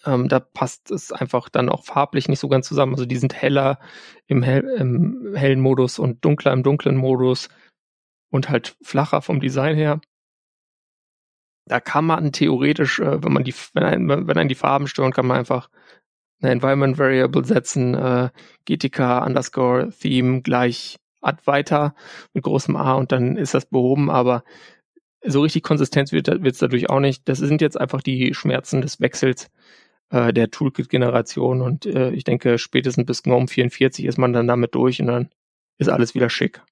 [0.04, 2.94] Ähm, da passt es einfach dann auch farblich nicht so ganz zusammen.
[2.94, 3.78] Also die sind heller
[4.26, 7.48] im, hell, im hellen Modus und dunkler im dunklen Modus
[8.30, 10.00] und halt flacher vom Design her.
[11.68, 15.12] Da kann man theoretisch, äh, wenn man die, wenn ein, wenn einen die Farben stören,
[15.12, 15.68] kann man einfach
[16.40, 18.30] eine Environment Variable setzen, äh,
[18.66, 21.94] GTK underscore Theme gleich Add weiter
[22.34, 24.44] mit großem A und dann ist das behoben, aber
[25.26, 27.28] so richtig Konsistenz wird es dadurch auch nicht.
[27.28, 29.50] Das sind jetzt einfach die Schmerzen des Wechsels
[30.10, 34.74] äh, der Toolkit-Generation und äh, ich denke, spätestens bis GNOME 44 ist man dann damit
[34.74, 35.28] durch und dann
[35.78, 36.62] ist alles wieder schick.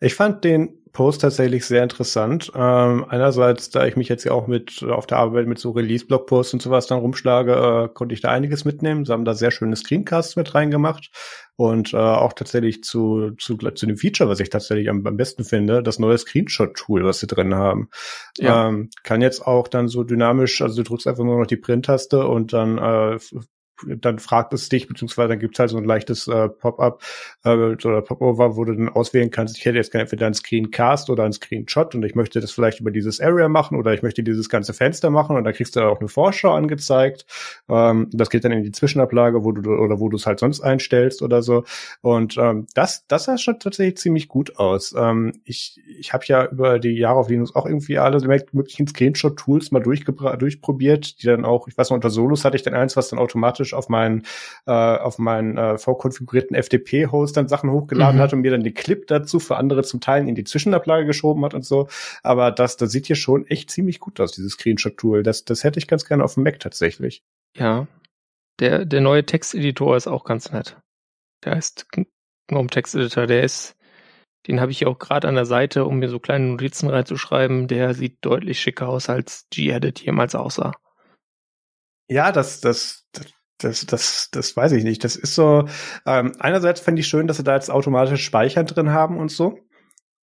[0.00, 2.50] Ich fand den Post tatsächlich sehr interessant.
[2.56, 6.54] Ähm, einerseits, da ich mich jetzt ja auch mit auf der Arbeit mit so Release-Blog-Posts
[6.54, 9.04] und sowas dann rumschlage, äh, konnte ich da einiges mitnehmen.
[9.04, 11.12] Sie haben da sehr schöne Screencasts mit reingemacht
[11.54, 15.44] und äh, auch tatsächlich zu, zu, zu dem Feature, was ich tatsächlich am, am besten
[15.44, 17.90] finde, das neue Screenshot-Tool, was sie drin haben.
[18.36, 18.66] Ja.
[18.66, 22.26] Ähm, kann jetzt auch dann so dynamisch, also du drückst einfach nur noch die Print-Taste
[22.26, 23.18] und dann äh,
[23.86, 27.02] dann fragt es dich, beziehungsweise dann gibt's halt so ein leichtes äh, Pop-up
[27.44, 31.10] äh, oder Pop-over, wo du dann auswählen kannst, ich hätte jetzt gerne entweder einen Screencast
[31.10, 34.22] oder einen Screenshot und ich möchte das vielleicht über dieses Area machen oder ich möchte
[34.22, 37.26] dieses ganze Fenster machen und da kriegst du auch eine Vorschau angezeigt.
[37.68, 40.60] Ähm, das geht dann in die Zwischenablage, wo du oder wo du es halt sonst
[40.60, 41.64] einstellst oder so.
[42.00, 44.94] Und ähm, das, das sah schon tatsächlich ziemlich gut aus.
[44.96, 48.18] Ähm, ich ich habe ja über die Jahre auf Linux auch irgendwie alle
[48.52, 52.74] möglichen Screenshot-Tools mal durchprobiert, die dann auch, ich weiß noch, unter Solus hatte ich dann
[52.74, 54.22] eins, was dann automatisch automatisch auf meinen
[54.66, 58.22] äh, auf meinen äh, vorkonfigurierten FTP-Host dann Sachen hochgeladen mhm.
[58.22, 61.44] hat und mir dann den Clip dazu für andere zum Teilen in die Zwischenablage geschoben
[61.44, 61.88] hat und so.
[62.22, 65.22] Aber das, das sieht hier schon echt ziemlich gut aus, dieses Screenshot-Tool.
[65.22, 67.22] Das, das hätte ich ganz gerne auf dem Mac tatsächlich.
[67.56, 67.86] Ja.
[68.60, 70.76] Der, der neue Texteditor ist auch ganz nett.
[71.44, 71.86] Der heißt
[72.48, 73.76] GNOME Texteditor, der ist
[74.46, 77.68] Den habe ich auch gerade an der Seite, um mir so kleine Notizen reinzuschreiben.
[77.68, 80.72] Der sieht deutlich schicker aus, als G-Edit jemals aussah.
[82.10, 83.26] Ja, das, das, das,
[83.58, 85.04] das, das weiß ich nicht.
[85.04, 85.68] Das ist so,
[86.06, 89.58] ähm, einerseits fände ich schön, dass sie da jetzt automatisch Speicher drin haben und so.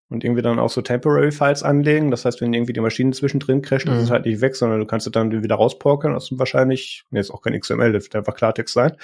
[0.07, 2.11] Und irgendwie dann auch so Temporary Files anlegen.
[2.11, 3.93] Das heißt, wenn irgendwie die Maschine zwischendrin crasht, mhm.
[3.93, 6.13] ist es halt nicht weg, sondern du kannst es dann wieder rausporkeln.
[6.13, 8.95] Das ist wahrscheinlich, nee, ist auch kein XML, das wird einfach Klartext sein.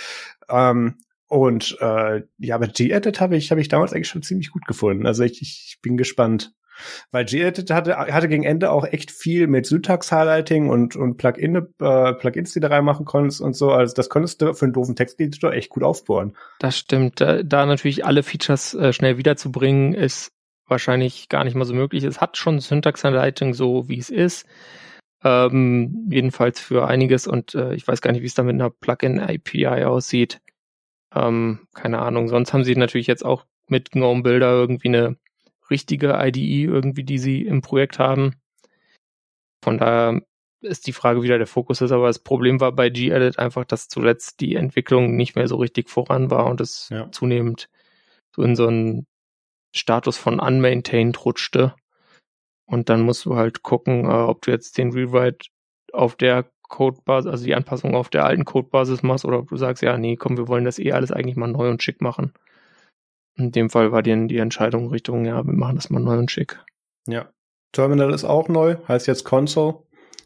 [0.47, 4.67] Ähm, und äh, ja, aber G-Edit habe ich, hab ich damals eigentlich schon ziemlich gut
[4.67, 5.07] gefunden.
[5.07, 6.53] Also ich, ich bin gespannt.
[7.11, 12.13] Weil Gedit hatte, hatte gegen Ende auch echt viel mit Syntax-Highlighting und, und Plugin, äh,
[12.13, 13.71] Plugins, die da reinmachen konntest und so.
[13.71, 16.35] Also das konntest du für einen doofen Texteditor echt gut aufbohren.
[16.59, 17.21] Das stimmt.
[17.21, 20.31] Da, da natürlich alle Features äh, schnell wiederzubringen, ist
[20.67, 22.03] wahrscheinlich gar nicht mal so möglich.
[22.03, 24.47] Es hat schon Syntax-Highlighting so, wie es ist.
[25.23, 28.71] Ähm, jedenfalls für einiges und äh, ich weiß gar nicht, wie es da mit einer
[28.71, 30.41] Plugin-API aussieht.
[31.13, 32.27] Ähm, keine Ahnung.
[32.27, 35.17] Sonst haben sie natürlich jetzt auch mit GNOME Builder irgendwie eine
[35.71, 38.35] richtige IDE irgendwie, die sie im Projekt haben.
[39.63, 40.21] Von daher
[40.61, 43.87] ist die Frage wieder der Fokus ist, aber das Problem war bei G-Edit einfach, dass
[43.87, 47.11] zuletzt die Entwicklung nicht mehr so richtig voran war und es ja.
[47.11, 47.69] zunehmend
[48.35, 49.07] so in so einen
[49.75, 51.73] Status von unmaintained rutschte.
[52.65, 55.49] Und dann musst du halt gucken, äh, ob du jetzt den Rewrite
[55.93, 59.83] auf der Codebasis, also die Anpassung auf der alten Codebasis machst oder ob du sagst,
[59.83, 62.33] ja, nee, komm, wir wollen das eh alles eigentlich mal neu und schick machen.
[63.35, 66.31] In dem Fall war die, die Entscheidung Richtung, ja, wir machen das mal neu und
[66.31, 66.59] schick.
[67.07, 67.29] Ja.
[67.71, 69.79] Terminal ist auch neu, heißt jetzt Console.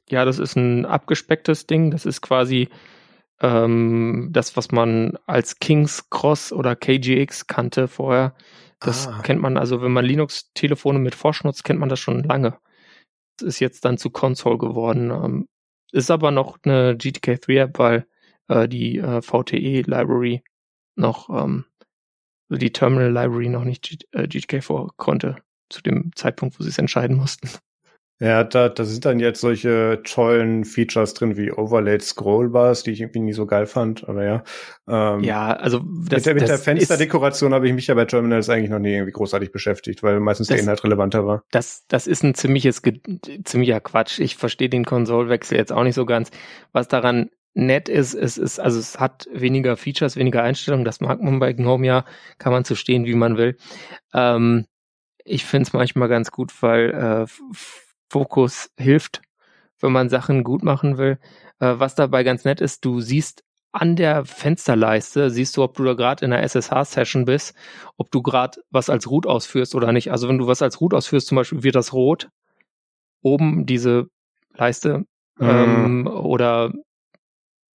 [0.10, 1.92] Ja, das ist ein abgespecktes Ding.
[1.92, 2.70] Das ist quasi
[3.42, 8.36] ähm, das, was man als Kings Cross oder KGX kannte vorher.
[8.80, 9.22] Das ah.
[9.24, 12.58] kennt man also, wenn man Linux-Telefone mit Forsch nutzt, kennt man das schon lange.
[13.38, 15.12] Das ist jetzt dann zu Console geworden.
[15.12, 15.48] Ähm,
[15.92, 18.08] ist aber noch eine GTK3-App, weil
[18.48, 20.44] äh, die äh, VTE-Library
[20.96, 21.66] noch ähm,
[22.50, 25.38] die Terminal Library noch nicht äh, GTK4 konnte,
[25.70, 27.50] zu dem Zeitpunkt, wo sie es entscheiden mussten.
[28.20, 33.02] Ja, da, da sind dann jetzt solche tollen Features drin wie Overlaid Scrollbars, die ich
[33.02, 34.44] irgendwie nie so geil fand, aber ja.
[34.88, 38.50] Ähm, ja, also das, mit der, mit der Fensterdekoration habe ich mich ja bei Terminals
[38.50, 41.44] eigentlich noch nie irgendwie großartig beschäftigt, weil meistens das, der Inhalt relevanter war.
[41.52, 42.82] Das, das ist ein ziemliches,
[43.44, 44.20] ziemlicher Quatsch.
[44.20, 46.32] Ich verstehe den Konsolwechsel jetzt auch nicht so ganz.
[46.72, 51.22] Was daran nett ist, es ist, also es hat weniger Features, weniger Einstellungen, das mag
[51.22, 52.06] man bei GNOME ja,
[52.38, 53.58] kann man zu stehen, wie man will.
[54.14, 54.66] Ähm,
[55.24, 57.26] ich finde es manchmal ganz gut, weil äh,
[58.10, 59.22] Fokus hilft,
[59.80, 61.18] wenn man Sachen gut machen will.
[61.60, 65.84] Äh, was dabei ganz nett ist, du siehst an der Fensterleiste, siehst du, ob du
[65.84, 67.56] da gerade in einer SSH-Session bist,
[67.98, 70.12] ob du gerade was als Root ausführst oder nicht.
[70.12, 72.30] Also wenn du was als Root ausführst, zum Beispiel wird das rot,
[73.22, 74.08] oben diese
[74.54, 75.06] Leiste,
[75.40, 75.50] mhm.
[75.50, 76.72] ähm, oder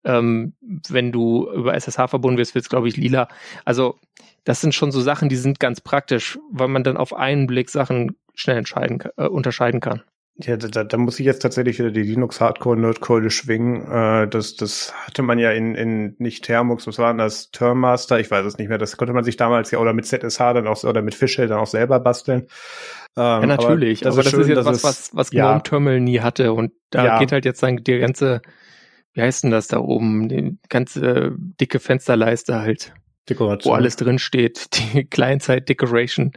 [0.05, 0.55] ähm,
[0.89, 3.29] wenn du über SSH verbunden wirst, wird es, glaube ich, lila.
[3.65, 3.99] Also
[4.45, 7.71] das sind schon so Sachen, die sind ganz praktisch, weil man dann auf einen Blick
[7.71, 10.03] Sachen schnell entscheiden, äh, unterscheiden kann.
[10.43, 13.83] Ja, da, da muss ich jetzt tatsächlich wieder die Linux Hardcore Nerdkeule schwingen.
[13.91, 17.51] Äh, das, das hatte man ja in, in nicht Thermux, was war denn das?
[17.51, 18.79] Termmaster, ich weiß es nicht mehr.
[18.79, 21.59] Das konnte man sich damals ja oder mit ZSH dann auch oder mit Fishtail dann
[21.59, 22.47] auch selber basteln.
[23.17, 24.07] Ähm, ja, natürlich.
[24.07, 25.61] Aber das, aber ist, das schön, ist jetzt was, was, was GNOME ja.
[25.61, 26.55] Terminal nie hatte.
[26.55, 27.19] Und da ja.
[27.19, 28.41] geht halt jetzt dann die ganze
[29.13, 30.29] wie heißt denn das da oben?
[30.29, 32.93] Die ganze dicke Fensterleiste halt.
[33.29, 33.73] Dekoration.
[33.73, 34.69] Wo alles drin steht.
[34.95, 36.33] Die Client-Side Decoration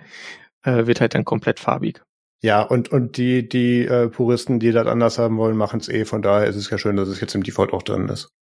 [0.64, 2.02] äh, wird halt dann komplett farbig.
[2.42, 6.04] Ja, und, und die, die äh, Puristen, die das anders haben wollen, machen es eh.
[6.04, 8.34] Von daher ist es ja schön, dass es jetzt im Default auch drin ist.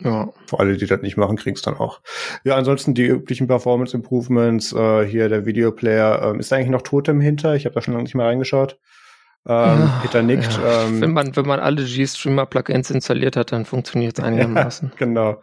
[0.00, 0.32] Ja.
[0.46, 2.00] Für alle, die das nicht machen, kriegen es dann auch.
[2.42, 6.82] Ja, ansonsten die üblichen Performance Improvements, äh, hier der Videoplayer, ähm, ist da eigentlich noch
[6.82, 7.54] Totem hinter?
[7.54, 8.80] Ich habe da schon lange nicht mehr reingeschaut.
[9.46, 10.56] Ähm, ah, Peter nickt.
[10.56, 10.84] Ja.
[10.84, 14.92] Ähm, wenn man wenn man alle G-Streamer-Plugins installiert hat, dann funktioniert es einigermaßen.
[14.96, 15.42] genau.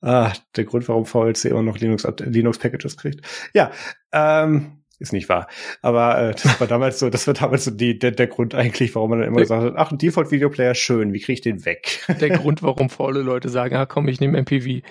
[0.00, 3.20] Ah, der Grund, warum VLC immer noch Linux Linux kriegt.
[3.52, 3.70] Ja,
[4.12, 5.48] ähm, ist nicht wahr.
[5.82, 8.94] Aber äh, das war damals so, das war damals so die, der, der Grund eigentlich,
[8.94, 11.64] warum man dann immer gesagt hat, ach, ein Default Videoplayer schön, wie kriege ich den
[11.64, 12.00] weg?
[12.20, 14.82] Der Grund, warum faule Leute sagen, ah komm, ich nehme MPV.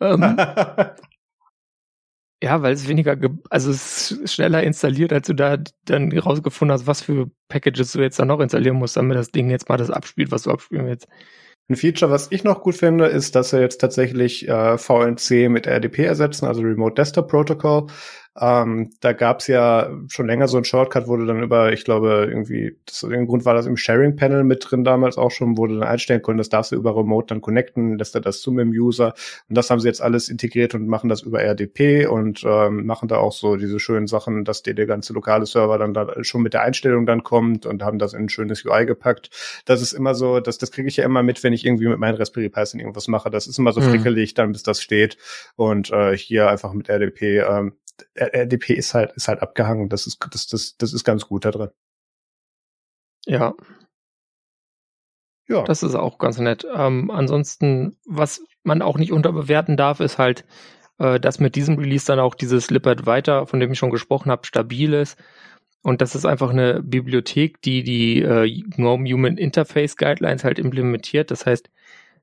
[0.00, 0.36] Ähm,
[2.42, 3.16] Ja, weil es weniger,
[3.50, 8.00] also es ist schneller installiert, als du da dann rausgefunden hast, was für Packages du
[8.00, 10.86] jetzt da noch installieren musst, damit das Ding jetzt mal das abspielt, was du abspielen
[10.86, 11.08] willst.
[11.68, 15.66] Ein Feature, was ich noch gut finde, ist, dass er jetzt tatsächlich äh, VNC mit
[15.66, 17.88] RDP ersetzen, also Remote Desktop Protocol.
[18.40, 22.76] Ähm, da gab's ja schon länger so ein Shortcut, wurde dann über, ich glaube, irgendwie,
[22.86, 26.22] das, im Grund war das im Sharing-Panel mit drin damals auch schon, wurde dann einstellen
[26.22, 29.14] können, das darfst du über Remote dann connecten, lässt er das zu mit dem User.
[29.48, 33.08] Und das haben sie jetzt alles integriert und machen das über RDP und ähm, machen
[33.08, 36.42] da auch so diese schönen Sachen, dass dir der ganze lokale Server dann da schon
[36.42, 39.30] mit der Einstellung dann kommt und haben das in ein schönes UI gepackt.
[39.64, 41.98] Das ist immer so, das, das kriege ich ja immer mit, wenn ich irgendwie mit
[41.98, 43.30] meinem Raspberry Pi irgendwas mache.
[43.30, 43.90] Das ist immer so mhm.
[43.90, 45.16] frickelig, dann bis das steht.
[45.56, 47.72] Und äh, hier einfach mit RDP ähm,
[48.14, 49.88] RDP ist halt, ist halt abgehangen.
[49.88, 51.70] Das ist, das, das, das ist ganz gut da drin.
[53.26, 53.54] Ja.
[55.48, 55.64] Ja.
[55.64, 56.66] Das ist auch ganz nett.
[56.74, 60.44] Ähm, ansonsten, was man auch nicht unterbewerten darf, ist halt,
[60.98, 64.30] äh, dass mit diesem Release dann auch dieses Lippert weiter, von dem ich schon gesprochen
[64.30, 65.18] habe, stabil ist.
[65.82, 71.30] Und das ist einfach eine Bibliothek, die die äh, GNOME Human Interface Guidelines halt implementiert.
[71.30, 71.70] Das heißt,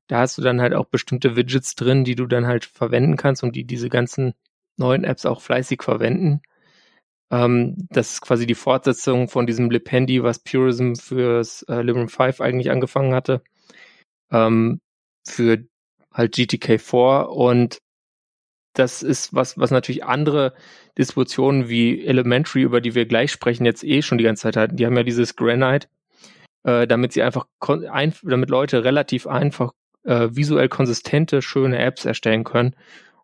[0.08, 3.42] da hast du dann halt auch bestimmte Widgets drin, die du dann halt verwenden kannst
[3.42, 4.34] und die diese ganzen
[4.76, 6.40] neuen Apps auch fleißig verwenden.
[7.30, 12.40] Ähm, das ist quasi die Fortsetzung von diesem Lipendi, was Purism fürs äh, Librem 5
[12.40, 13.42] eigentlich angefangen hatte.
[14.30, 14.80] Ähm,
[15.26, 15.64] für
[16.12, 17.78] halt GTK4 und
[18.74, 20.54] das ist was, was natürlich andere
[20.98, 24.76] Distributionen wie Elementary, über die wir gleich sprechen, jetzt eh schon die ganze Zeit hatten.
[24.76, 25.88] Die haben ja dieses Granite,
[26.64, 27.46] äh, damit sie einfach,
[27.90, 29.72] ein, damit Leute relativ einfach
[30.04, 32.76] äh, visuell konsistente, schöne Apps erstellen können.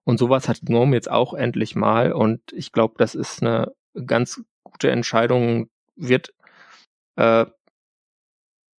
[0.04, 2.12] Und sowas hat GNOME jetzt auch endlich mal.
[2.12, 3.72] Und ich glaube, das ist eine
[4.06, 6.34] ganz gute Entscheidung, wird
[7.16, 7.46] äh,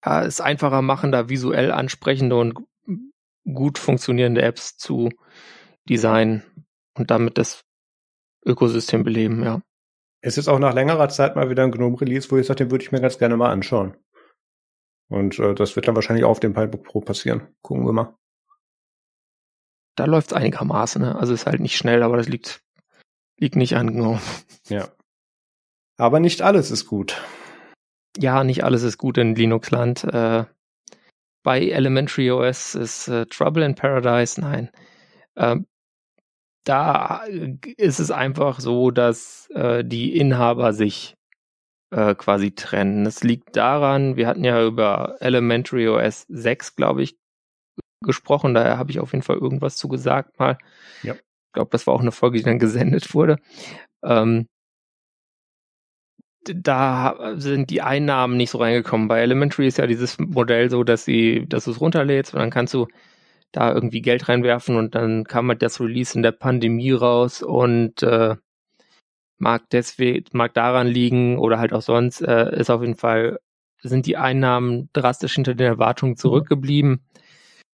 [0.06, 2.56] ja, es einfacher machen, da visuell ansprechende und
[3.46, 5.10] gut funktionierende Apps zu
[5.88, 6.44] designen
[6.96, 7.64] und damit das
[8.46, 9.62] Ökosystem beleben, ja.
[10.22, 12.84] Es ist auch nach längerer Zeit mal wieder ein GNOME-Release, wo ich sage, den würde
[12.84, 13.98] ich mir ganz gerne mal anschauen.
[15.10, 17.54] Und äh, das wird dann wahrscheinlich auch auf dem Pinebook Pro passieren.
[17.62, 18.16] Gucken wir mal.
[19.96, 21.16] Da läuft es einigermaßen, ne?
[21.16, 22.64] Also ist halt nicht schnell, aber das liegt,
[23.38, 24.22] liegt nicht an GNOME.
[24.68, 24.88] Ja.
[25.98, 27.22] Aber nicht alles ist gut.
[28.18, 30.04] Ja, nicht alles ist gut in Linux-Land.
[30.06, 30.46] Äh,
[31.44, 34.72] bei Elementary OS ist äh, Trouble in Paradise, nein.
[35.36, 35.68] Ähm,
[36.64, 37.24] da
[37.78, 41.16] ist es einfach so, dass äh, die Inhaber sich
[41.92, 43.04] äh, quasi trennen.
[43.04, 47.18] Das liegt daran, wir hatten ja über Elementary OS 6, glaube ich,
[48.04, 48.54] gesprochen.
[48.54, 50.58] Daher habe ich auf jeden Fall irgendwas zu gesagt mal.
[51.02, 51.14] Ja.
[51.14, 53.38] Ich glaube, das war auch eine Folge, die dann gesendet wurde.
[54.04, 54.48] Ähm,
[56.46, 59.08] da sind die Einnahmen nicht so reingekommen.
[59.08, 62.50] Bei Elementary ist ja dieses Modell so, dass sie, dass du es runterlädst und dann
[62.50, 62.88] kannst du
[63.52, 68.04] da irgendwie Geld reinwerfen und dann kam halt das Release in der Pandemie raus und
[68.04, 68.36] äh,
[69.38, 73.40] mag deswegen, mag daran liegen oder halt auch sonst, äh, ist auf jeden Fall,
[73.82, 77.06] sind die Einnahmen drastisch hinter den Erwartungen zurückgeblieben.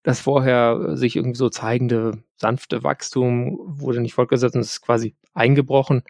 [0.03, 6.03] Das vorher sich irgendwie so zeigende sanfte Wachstum wurde nicht fortgesetzt und ist quasi eingebrochen.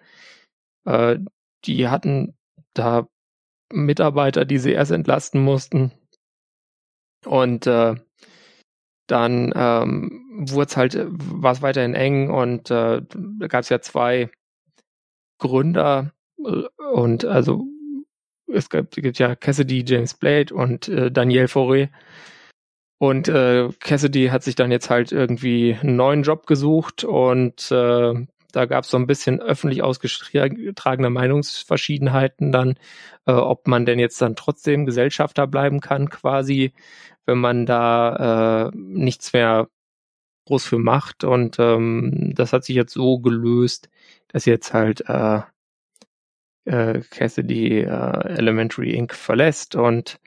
[0.85, 1.19] Äh,
[1.65, 2.35] die hatten
[2.73, 3.07] da
[3.71, 5.91] Mitarbeiter, die sie erst entlasten mussten.
[7.25, 7.95] Und äh,
[9.07, 13.81] dann ähm, wurde es halt, war es weiterhin eng und äh, da gab es ja
[13.81, 14.29] zwei
[15.39, 16.63] Gründer äh,
[16.93, 17.65] und also
[18.51, 21.89] es gibt, gibt ja Cassidy, James Blade und äh, Daniel Fauré.
[22.99, 28.13] Und äh, Cassidy hat sich dann jetzt halt irgendwie einen neuen Job gesucht und äh,
[28.51, 32.75] da gab es so ein bisschen öffentlich ausgetragene Meinungsverschiedenheiten dann,
[33.25, 36.73] äh, ob man denn jetzt dann trotzdem Gesellschafter bleiben kann, quasi,
[37.25, 39.69] wenn man da äh, nichts mehr
[40.47, 41.23] groß für macht.
[41.23, 43.89] Und ähm, das hat sich jetzt so gelöst,
[44.27, 45.41] dass jetzt halt äh,
[46.65, 49.13] äh, Cassidy äh, Elementary Inc.
[49.13, 50.19] verlässt und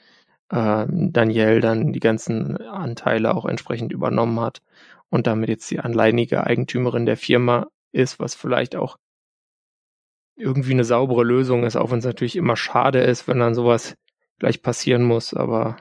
[0.52, 4.62] äh, Danielle dann die ganzen Anteile auch entsprechend übernommen hat
[5.08, 8.98] und damit jetzt die alleinige Eigentümerin der Firma ist, was vielleicht auch
[10.36, 13.96] irgendwie eine saubere Lösung ist, auch wenn es natürlich immer schade ist, wenn dann sowas
[14.38, 15.34] gleich passieren muss.
[15.34, 15.76] Aber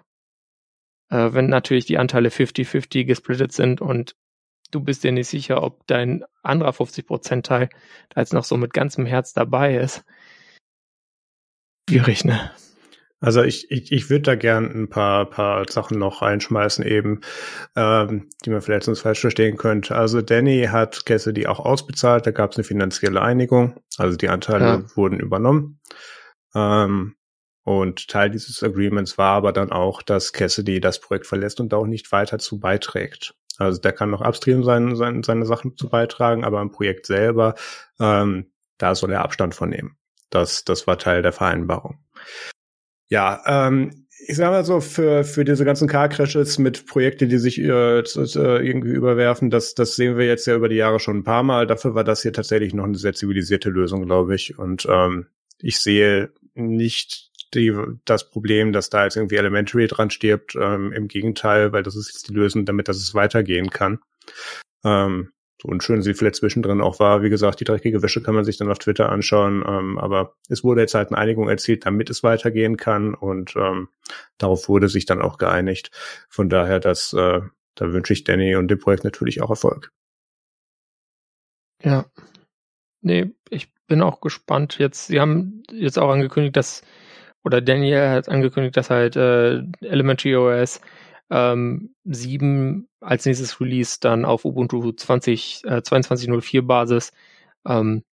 [1.10, 4.16] äh, wenn natürlich die Anteile 50-50 gesplittet sind und
[4.72, 7.70] du bist dir nicht sicher, ob dein anderer 50% Teil
[8.10, 10.04] da jetzt noch so mit ganzem Herz dabei ist.
[11.90, 12.52] Schwierig, ne?
[13.22, 17.22] Also ich, ich, ich würde da gern ein paar, paar Sachen noch reinschmeißen eben,
[17.76, 19.96] ähm, die man vielleicht sonst falsch verstehen könnte.
[19.96, 24.66] Also Danny hat Cassidy auch ausbezahlt, da gab es eine finanzielle Einigung, also die Anteile
[24.66, 24.84] ja.
[24.96, 25.80] wurden übernommen.
[26.56, 27.16] Ähm,
[27.64, 31.86] und Teil dieses Agreements war aber dann auch, dass Cassidy das Projekt verlässt und auch
[31.86, 33.36] nicht weiter zu beiträgt.
[33.60, 37.54] Also der kann noch upstream sein, sein, seine Sachen zu beitragen, aber im Projekt selber,
[38.00, 39.98] ähm, da soll er Abstand von nehmen.
[40.32, 42.00] Das, das war Teil der Vereinbarung.
[43.12, 47.60] Ja, ähm, ich sage mal so, für, für diese ganzen Car-Crashes mit Projekten, die sich
[47.60, 51.44] äh, irgendwie überwerfen, das, das sehen wir jetzt ja über die Jahre schon ein paar
[51.44, 51.68] Mal.
[51.68, 54.58] Dafür war das hier tatsächlich noch eine sehr zivilisierte Lösung, glaube ich.
[54.58, 55.28] Und ähm,
[55.60, 60.56] ich sehe nicht die, das Problem, dass da jetzt irgendwie Elementary dran stirbt.
[60.56, 64.00] Ähm, Im Gegenteil, weil das ist jetzt die Lösung, damit dass es weitergehen kann.
[64.86, 67.22] Ähm, so unschön sie vielleicht zwischendrin auch war.
[67.22, 69.64] Wie gesagt, die dreckige Wäsche kann man sich dann auf Twitter anschauen.
[69.68, 73.14] Ähm, aber es wurde jetzt halt eine Einigung erzielt, damit es weitergehen kann.
[73.14, 73.90] Und ähm,
[74.40, 75.92] darauf wurde sich dann auch geeinigt.
[76.30, 77.42] Von daher, dass, äh,
[77.76, 79.92] da wünsche ich Danny und dem Projekt natürlich auch Erfolg.
[81.84, 82.06] Ja.
[83.02, 84.78] nee, ich bin auch gespannt.
[84.80, 86.82] Jetzt, sie haben jetzt auch angekündigt, dass,
[87.44, 90.82] oder Daniel hat angekündigt, dass halt äh, Elementary OS
[91.32, 97.14] ähm, 7 als nächstes Release dann auf Ubuntu 20, äh, 22.04 Basis
[97.66, 98.04] ähm,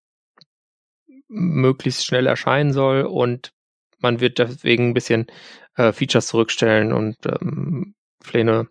[1.27, 3.51] möglichst schnell erscheinen soll und
[3.99, 5.27] man wird deswegen ein bisschen
[5.75, 7.93] äh, Features zurückstellen und ähm,
[8.23, 8.67] Pläne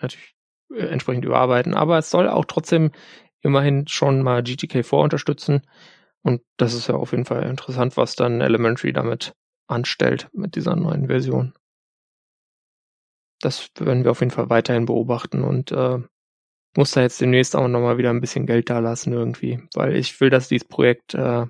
[0.00, 0.34] natürlich
[0.70, 1.74] äh, entsprechend überarbeiten.
[1.74, 2.92] Aber es soll auch trotzdem
[3.40, 5.62] immerhin schon mal GTK4 unterstützen.
[6.22, 9.32] Und das ist ja auf jeden Fall interessant, was dann Elementary damit
[9.66, 11.54] anstellt mit dieser neuen Version.
[13.42, 15.98] Das werden wir auf jeden Fall weiterhin beobachten und äh,
[16.76, 20.18] muss da jetzt demnächst auch nochmal wieder ein bisschen Geld da lassen irgendwie, weil ich
[20.20, 21.46] will, dass dieses Projekt äh,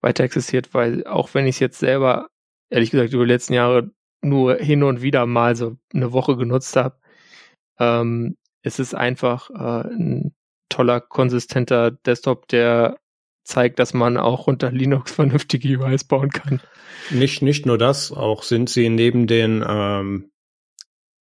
[0.00, 2.28] weiter existiert, weil auch wenn ich es jetzt selber,
[2.70, 3.90] ehrlich gesagt, über die letzten Jahre
[4.22, 6.98] nur hin und wieder mal so eine Woche genutzt habe,
[7.80, 10.34] ähm, es ist einfach äh, ein
[10.68, 12.98] toller, konsistenter Desktop, der
[13.44, 16.60] zeigt, dass man auch unter Linux vernünftige UIs bauen kann.
[17.10, 20.30] Nicht, nicht nur das, auch sind sie neben den ähm,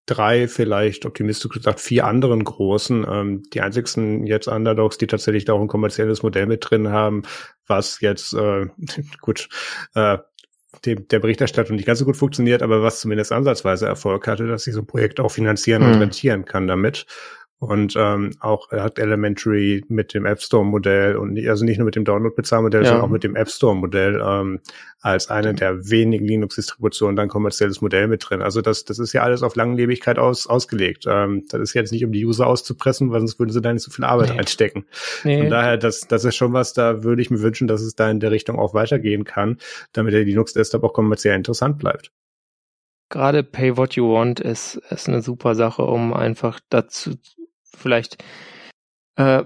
[0.06, 5.52] drei, vielleicht optimistisch gesagt vier anderen großen, ähm, die einzigsten jetzt Underdogs, die tatsächlich da
[5.52, 7.22] auch ein kommerzielles Modell mit drin haben,
[7.66, 8.66] was jetzt äh,
[9.20, 9.48] gut
[9.94, 10.18] äh,
[10.84, 14.64] dem, der Berichterstattung nicht ganz so gut funktioniert, aber was zumindest ansatzweise Erfolg hatte, dass
[14.64, 15.92] sich so ein Projekt auch finanzieren mhm.
[15.92, 17.06] und rentieren kann damit.
[17.58, 21.86] Und ähm, auch er hat Elementary mit dem App Store Modell und also nicht nur
[21.86, 22.88] mit dem Download-Bezahlmodell, ja.
[22.88, 24.60] sondern auch mit dem App Store Modell ähm,
[25.00, 28.42] als eine der wenigen Linux-Distributionen dann kommerzielles Modell mit drin.
[28.42, 31.04] Also das, das ist ja alles auf Langlebigkeit aus, ausgelegt.
[31.08, 33.84] Ähm, das ist jetzt nicht, um die User auszupressen, weil sonst würden sie da nicht
[33.84, 34.38] so viel Arbeit nee.
[34.38, 34.84] einstecken.
[35.24, 35.40] Nee.
[35.40, 38.10] Von daher, das, das ist schon was, da würde ich mir wünschen, dass es da
[38.10, 39.56] in der Richtung auch weitergehen kann,
[39.94, 42.10] damit der Linux-Desktop auch kommerziell interessant bleibt
[43.08, 47.12] gerade Pay What You Want ist, ist eine super Sache, um einfach dazu
[47.76, 48.22] vielleicht
[49.16, 49.44] äh,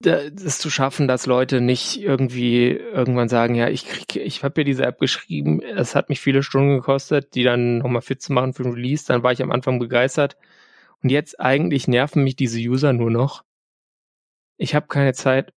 [0.00, 4.64] das zu schaffen, dass Leute nicht irgendwie irgendwann sagen, ja, ich krieg, ich habe ja
[4.64, 8.54] diese App geschrieben, es hat mich viele Stunden gekostet, die dann nochmal fit zu machen
[8.54, 10.36] für den Release, dann war ich am Anfang begeistert
[11.02, 13.44] und jetzt eigentlich nerven mich diese User nur noch.
[14.56, 15.52] Ich habe keine Zeit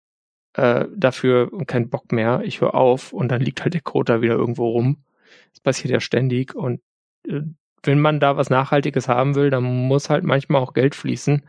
[0.54, 2.42] äh, dafür und keinen Bock mehr.
[2.44, 5.04] Ich höre auf und dann liegt halt der Code da wieder irgendwo rum.
[5.52, 6.82] Das passiert ja ständig und
[7.28, 7.42] äh,
[7.84, 11.44] wenn man da was Nachhaltiges haben will, dann muss halt manchmal auch Geld fließen,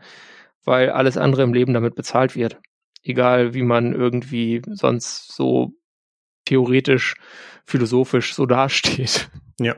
[0.63, 2.59] weil alles andere im Leben damit bezahlt wird.
[3.03, 5.73] Egal wie man irgendwie sonst so
[6.45, 7.15] theoretisch,
[7.65, 9.29] philosophisch so dasteht.
[9.59, 9.75] Ja.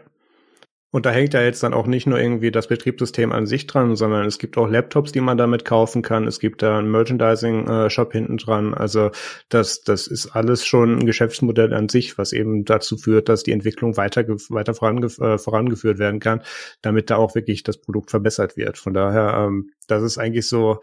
[0.96, 3.98] Und da hängt ja jetzt dann auch nicht nur irgendwie das Betriebssystem an sich dran,
[3.98, 6.26] sondern es gibt auch Laptops, die man damit kaufen kann.
[6.26, 8.74] Es gibt da einen Merchandising-Shop hinten dran.
[8.74, 9.12] Also
[9.50, 13.52] das, das ist alles schon ein Geschäftsmodell an sich, was eben dazu führt, dass die
[13.52, 16.42] Entwicklung weiter, weiter vorangef äh, vorangeführt werden kann,
[16.82, 18.78] damit da auch wirklich das Produkt verbessert wird.
[18.78, 20.80] Von daher, ähm, das ist eigentlich so,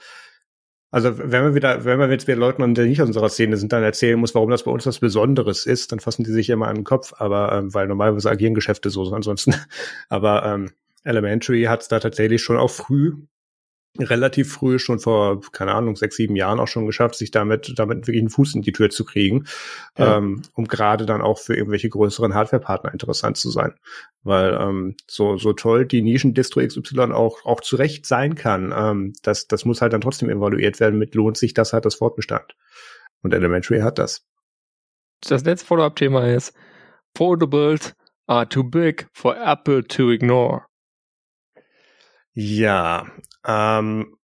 [0.92, 3.72] also wenn man wieder, wenn man jetzt wieder Leuten, die nicht aus unserer Szene sind,
[3.72, 6.68] dann erzählen muss, warum das bei uns was Besonderes ist, dann fassen die sich immer
[6.68, 9.54] an den Kopf, aber ähm, weil normalerweise agieren Geschäfte so ansonsten.
[10.10, 10.70] aber ähm,
[11.02, 13.14] Elementary hat es da tatsächlich schon auch früh
[13.98, 18.06] relativ früh, schon vor, keine Ahnung, sechs, sieben Jahren auch schon geschafft, sich damit, damit
[18.06, 19.46] wirklich einen Fuß in die Tür zu kriegen,
[19.98, 20.16] ja.
[20.16, 23.74] ähm, um gerade dann auch für irgendwelche größeren Hardware-Partner interessant zu sein.
[24.22, 29.46] Weil ähm, so, so toll die Nischen-Distro XY auch, auch zurecht sein kann, ähm, das,
[29.46, 32.56] das muss halt dann trotzdem evaluiert werden mit lohnt sich das halt das Fortbestand.
[33.22, 34.24] Und Elementary hat das.
[35.20, 36.54] Das letzte Follow-up-Thema ist
[37.16, 37.94] Foldables
[38.26, 40.64] are too big for Apple to ignore.
[42.34, 43.06] Ja,
[43.46, 44.16] ähm,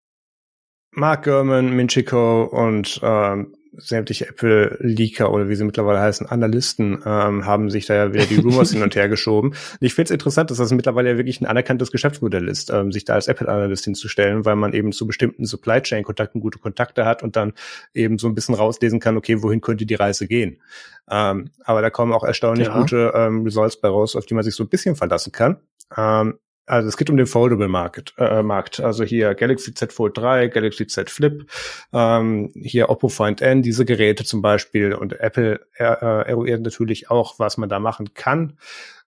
[0.93, 7.71] Mark Gurman, Minchiko und ähm, sämtliche Apple-Leaker oder wie sie mittlerweile heißen, Analysten ähm, haben
[7.71, 9.55] sich da ja wieder die Rumors hin und her geschoben.
[9.81, 13.05] Ich finde es interessant, dass das mittlerweile ja wirklich ein anerkanntes Geschäftsmodell ist, ähm, sich
[13.05, 17.37] da als Apple-Analyst hinzustellen, weil man eben zu bestimmten Supply Chain-Kontakten gute Kontakte hat und
[17.37, 17.53] dann
[17.95, 20.61] eben so ein bisschen rauslesen kann, okay, wohin könnte die Reise gehen.
[21.09, 22.79] Ähm, aber da kommen auch erstaunlich ja.
[22.79, 25.59] gute ähm, Results bei raus, auf die man sich so ein bisschen verlassen kann.
[25.97, 26.39] Ähm,
[26.69, 28.81] also es geht um den Foldable Market, äh, Markt.
[28.81, 31.51] Also hier Galaxy Z Fold 3, Galaxy Z Flip,
[31.93, 34.95] ähm, hier Oppo Find N, diese Geräte zum Beispiel.
[34.95, 38.59] Und Apple äh, eruiert natürlich auch, was man da machen kann.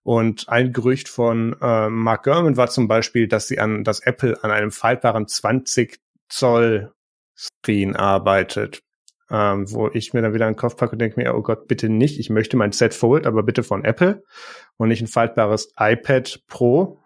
[0.03, 4.43] Und ein Gerücht von äh, Mark Gurman war zum Beispiel, dass sie an, dass Apple
[4.43, 6.91] an einem faltbaren 20 Zoll
[7.37, 8.81] Screen arbeitet
[9.31, 11.89] ähm, wo ich mir dann wieder einen Kopf packe und denke mir, oh Gott, bitte
[11.89, 12.19] nicht.
[12.19, 14.23] Ich möchte mein Set Fold, aber bitte von Apple
[14.77, 16.99] und nicht ein faltbares iPad Pro.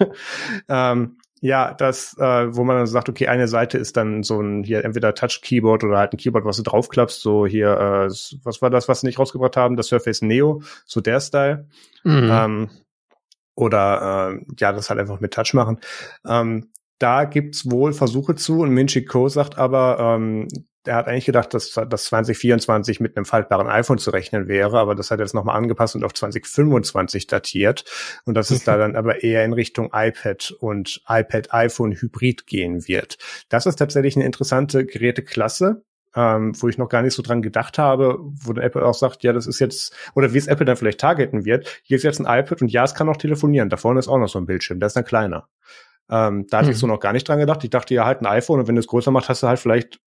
[0.68, 4.62] ähm, ja, das, äh, wo man dann sagt, okay, eine Seite ist dann so ein
[4.62, 8.08] hier entweder Touch Keyboard oder halt ein Keyboard, was du draufklappst, so hier, äh,
[8.44, 11.68] was war das, was sie nicht rausgebracht haben, das Surface Neo, so der Style.
[12.02, 12.30] Mhm.
[12.30, 12.70] Ähm,
[13.54, 15.80] oder äh, ja, das halt einfach mit Touch machen.
[16.26, 20.48] Ähm, da gibt's wohl Versuche zu und Minchi Ko sagt aber, ähm,
[20.86, 24.94] der hat eigentlich gedacht, dass das 2024 mit einem faltbaren iPhone zu rechnen wäre, aber
[24.94, 27.84] das hat er jetzt nochmal angepasst und auf 2025 datiert.
[28.24, 33.18] Und dass es da dann aber eher in Richtung iPad und iPad-iPhone-Hybrid gehen wird.
[33.48, 35.84] Das ist tatsächlich eine interessante Geräteklasse.
[36.16, 39.24] Ähm, wo ich noch gar nicht so dran gedacht habe, wo dann Apple auch sagt,
[39.24, 42.20] ja, das ist jetzt, oder wie es Apple dann vielleicht targeten wird, hier ist jetzt
[42.20, 43.68] ein iPad und ja, es kann auch telefonieren.
[43.68, 45.48] Da vorne ist auch noch so ein Bildschirm, der ist dann kleiner.
[46.08, 46.72] Ähm, da hatte hm.
[46.72, 47.64] ich so noch gar nicht dran gedacht.
[47.64, 49.58] Ich dachte ja halt ein iPhone und wenn du es größer macht, hast du halt
[49.58, 49.98] vielleicht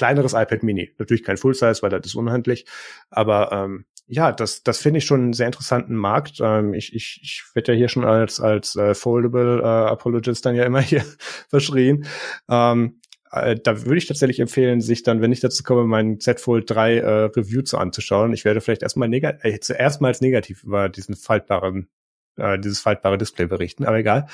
[0.00, 0.94] kleineres iPad Mini.
[0.98, 2.64] Natürlich kein Full Size, weil das ist unhandlich.
[3.10, 6.38] Aber ähm, ja, das, das finde ich schon einen sehr interessanten Markt.
[6.40, 10.54] Ähm, ich ich, ich werde ja hier schon als, als äh, Foldable äh, Apologist dann
[10.54, 11.04] ja immer hier
[11.50, 12.06] verschrien.
[12.48, 16.40] Ähm, äh, da würde ich tatsächlich empfehlen, sich dann, wenn ich dazu komme, meinen Z
[16.40, 18.32] Fold 3 äh, Review zu anzuschauen.
[18.32, 21.90] Ich werde vielleicht erstmal negativ, äh, zuerst mal negativ über diesen faltbaren
[22.38, 24.28] äh, dieses faltbare Display berichten, aber egal.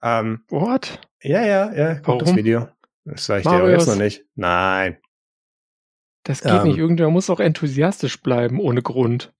[0.00, 1.00] Ähm, What?
[1.24, 2.68] Ja, ja, ja, kommt das Video.
[3.04, 3.60] Das sage ich Marius.
[3.60, 4.24] dir aber jetzt noch nicht.
[4.36, 4.98] Nein.
[6.28, 6.76] Das geht ähm, nicht.
[6.76, 9.32] Irgendwer muss auch enthusiastisch bleiben, ohne Grund.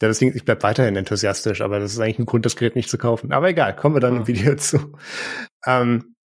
[0.00, 2.90] Ja, deswegen, ich bleib weiterhin enthusiastisch, aber das ist eigentlich ein Grund, das Gerät nicht
[2.90, 3.32] zu kaufen.
[3.32, 4.98] Aber egal, kommen wir dann im Video zu.
[5.64, 6.16] Ähm,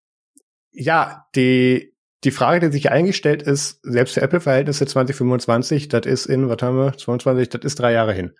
[0.73, 1.95] ja, die,
[2.25, 6.63] die Frage, die sich eigentlich stellt, ist, selbst für Apple-Verhältnisse 2025, das ist in, was
[6.63, 8.33] haben wir, 22, das ist drei Jahre hin.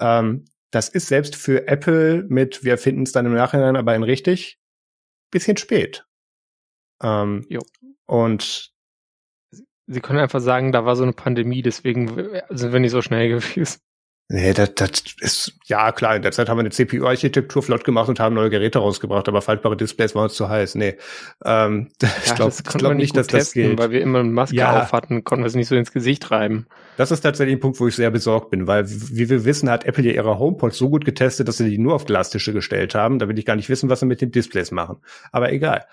[0.00, 4.02] Ähm, das ist selbst für Apple mit, wir finden es dann im Nachhinein aber in
[4.02, 4.58] richtig,
[5.30, 6.04] bisschen spät.
[7.00, 7.60] Ähm, jo.
[8.06, 8.71] Und
[9.92, 12.08] Sie können einfach sagen, da war so eine Pandemie, deswegen
[12.48, 13.80] sind wir nicht so schnell gewesen.
[14.32, 18.08] Nee, das, das ist, ja klar, in der Zeit haben wir eine CPU-Architektur flott gemacht
[18.08, 20.74] und haben neue Geräte rausgebracht, aber faltbare Displays waren uns zu heiß.
[20.74, 20.96] Nee.
[21.44, 23.78] Ähm, ja, ich glaube glaub nicht, dass testen, das geht.
[23.78, 24.84] Weil wir immer eine Maske ja.
[24.84, 26.66] auf hatten, konnten wir es nicht so ins Gesicht reiben.
[26.96, 29.84] Das ist tatsächlich ein Punkt, wo ich sehr besorgt bin, weil, wie wir wissen, hat
[29.84, 33.18] Apple ja ihre HomePods so gut getestet, dass sie die nur auf Glastische gestellt haben.
[33.18, 34.96] Da will ich gar nicht wissen, was sie mit den Displays machen.
[35.30, 35.84] Aber egal.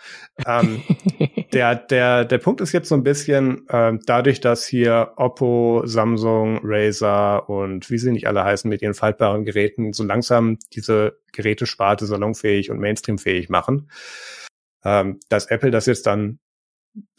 [0.45, 0.81] ähm,
[1.53, 6.61] der, der, der Punkt ist jetzt so ein bisschen, ähm, dadurch, dass hier Oppo, Samsung,
[6.63, 12.05] Razer und wie sie nicht alle heißen, mit ihren faltbaren Geräten so langsam diese Gerätesparte
[12.05, 13.91] salonfähig und mainstreamfähig machen,
[14.85, 16.39] ähm, dass Apple das jetzt dann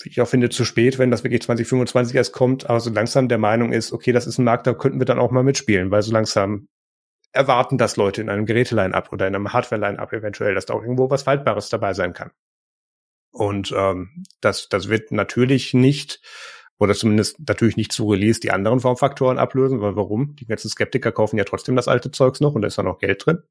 [0.03, 3.39] ich auch finde, zu spät, wenn das wirklich 2025 erst kommt, aber so langsam der
[3.39, 6.03] Meinung ist, okay, das ist ein Markt, da könnten wir dann auch mal mitspielen, weil
[6.03, 6.69] so langsam
[7.33, 11.11] erwarten das Leute in einem Geräteline-up oder in einem Hardware-Line-up eventuell, dass da auch irgendwo
[11.11, 12.33] was Faltbares dabei sein kann.
[13.33, 16.21] Und ähm, das, das wird natürlich nicht,
[16.81, 20.35] oder zumindest natürlich nicht zu Release die anderen Formfaktoren ablösen, weil warum?
[20.37, 22.99] Die ganzen Skeptiker kaufen ja trotzdem das alte Zeugs noch und da ist ja noch
[22.99, 23.43] Geld drin.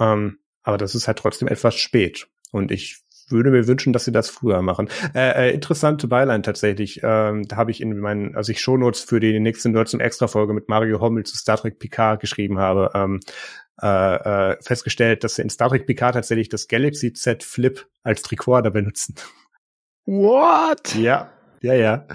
[0.00, 2.26] Ähm, aber das ist halt trotzdem etwas spät.
[2.50, 2.98] Und ich
[3.28, 4.88] würde mir wünschen, dass sie das früher machen.
[5.14, 7.00] Äh, äh, interessante Beilein tatsächlich.
[7.04, 10.26] Ähm, da habe ich in meinen, als ich Shownotes für die nächste Nerds und Extra
[10.26, 13.20] Folge mit Mario Hommel zu Star Trek Picard geschrieben habe, ähm,
[13.80, 18.22] äh, äh, festgestellt, dass sie in Star Trek Picard tatsächlich das Galaxy Z Flip als
[18.22, 19.14] Tricorder benutzen.
[20.06, 20.94] What?
[20.96, 21.30] Ja,
[21.60, 22.06] ja, ja.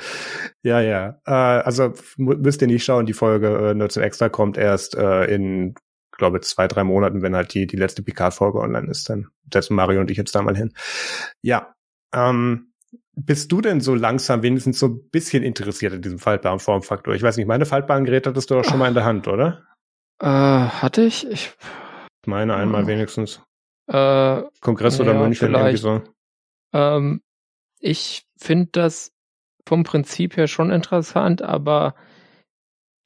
[0.61, 1.19] Ja, ja.
[1.25, 5.25] Äh, also müsst ihr nicht schauen, die Folge äh, Nerds und Extra kommt erst äh,
[5.25, 5.75] in
[6.17, 9.99] glaube, zwei, drei Monaten, wenn halt die, die letzte Picard-Folge online ist, dann setzen Mario
[9.99, 10.73] und ich jetzt da mal hin.
[11.41, 11.75] Ja,
[12.13, 12.71] ähm,
[13.15, 17.13] bist du denn so langsam wenigstens so ein bisschen interessiert in diesem faltbaren Formfaktor?
[17.13, 19.63] Ich weiß nicht, meine faltbaren Geräte hattest du doch schon mal in der Hand, oder?
[20.19, 21.27] Äh, hatte ich?
[21.27, 21.51] Ich
[22.25, 23.41] meine einmal wenigstens.
[23.87, 25.83] Äh, Kongress oder ja, München vielleicht.
[25.83, 26.13] irgendwie so.
[26.73, 27.21] Ähm,
[27.79, 29.12] ich finde das
[29.67, 31.95] vom Prinzip her schon interessant, aber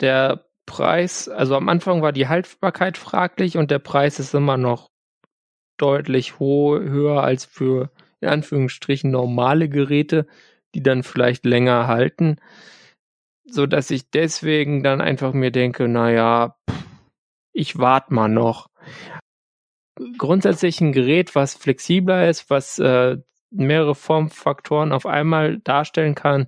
[0.01, 4.89] der Preis, also am Anfang war die Haltbarkeit fraglich und der Preis ist immer noch
[5.77, 10.27] deutlich ho höher als für in Anführungsstrichen normale Geräte,
[10.75, 12.37] die dann vielleicht länger halten,
[13.45, 16.57] so dass ich deswegen dann einfach mir denke, naja,
[17.53, 18.69] ich warte mal noch.
[20.17, 23.17] Grundsätzlich ein Gerät, was flexibler ist, was äh,
[23.51, 26.47] mehrere Formfaktoren auf einmal darstellen kann,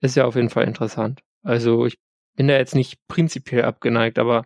[0.00, 1.22] ist ja auf jeden Fall interessant.
[1.42, 1.98] Also ich
[2.36, 4.44] bin da jetzt nicht prinzipiell abgeneigt, aber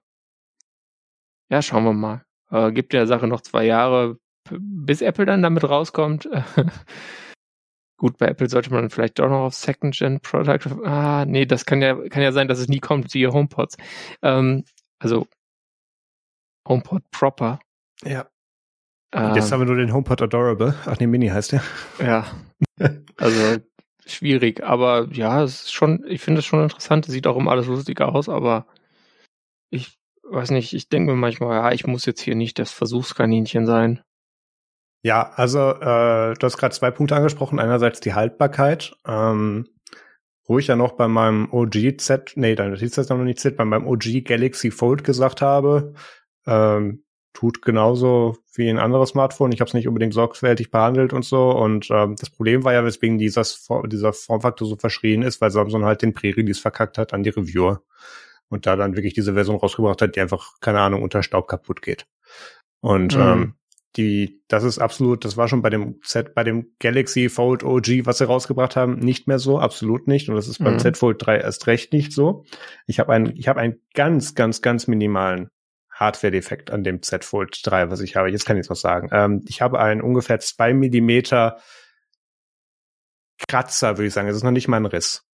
[1.50, 2.24] ja, schauen wir mal.
[2.50, 4.18] Äh, gibt der Sache noch zwei Jahre,
[4.50, 6.28] bis Apple dann damit rauskommt.
[7.98, 10.70] Gut, bei Apple sollte man vielleicht doch noch auf Second Gen Product.
[10.84, 13.76] Ah, nee, das kann ja, kann ja sein, dass es nie kommt, siehe HomePods.
[14.22, 14.64] Ähm,
[15.00, 15.26] also
[16.68, 17.58] HomePod Proper.
[18.04, 18.28] Ja.
[19.12, 20.74] Ähm, jetzt haben wir nur den HomePod Adorable.
[20.86, 21.62] Ach nee, Mini heißt der.
[22.00, 22.26] Ja.
[23.20, 23.56] Also
[24.06, 27.50] schwierig, aber ja, es ist schon, ich finde es schon interessant, es sieht auch immer
[27.50, 28.66] alles lustiger aus, aber
[29.70, 33.66] ich weiß nicht, ich denke mir manchmal, ja, ich muss jetzt hier nicht das Versuchskaninchen
[33.66, 34.00] sein.
[35.02, 37.58] Ja, also äh, du hast gerade zwei Punkte angesprochen.
[37.58, 39.66] Einerseits die Haltbarkeit, ähm,
[40.44, 43.56] wo ich ja noch bei meinem OG Z, nee, dann hieß das noch nicht Z,
[43.56, 45.94] bei meinem OG Galaxy Fold gesagt habe,
[46.46, 49.52] ähm, tut genauso wie ein anderes Smartphone.
[49.52, 51.50] Ich habe es nicht unbedingt sorgfältig behandelt und so.
[51.50, 55.84] Und ähm, das Problem war ja, weswegen dieses, dieser Formfaktor so verschrien ist, weil Samsung
[55.84, 57.82] halt den Pre-Release verkackt hat an die Reviewer.
[58.48, 61.82] Und da dann wirklich diese Version rausgebracht hat, die einfach, keine Ahnung, unter Staub kaputt
[61.82, 62.06] geht.
[62.80, 63.22] Und mhm.
[63.22, 63.54] ähm,
[63.96, 68.06] die, das ist absolut, das war schon bei dem Z, bei dem Galaxy Fold OG,
[68.06, 70.28] was sie rausgebracht haben, nicht mehr so, absolut nicht.
[70.28, 70.78] Und das ist beim mhm.
[70.78, 72.44] Z Fold 3 erst recht nicht so.
[72.86, 75.50] Ich habe einen, ich habe einen ganz, ganz, ganz minimalen
[75.98, 78.30] Hardware-Defekt an dem Z Fold 3, was ich habe.
[78.30, 79.08] Jetzt kann ich es was sagen.
[79.12, 81.58] Ähm, ich habe einen ungefähr zwei Millimeter
[83.48, 84.28] Kratzer, würde ich sagen.
[84.28, 85.24] Es ist noch nicht mal ein Riss.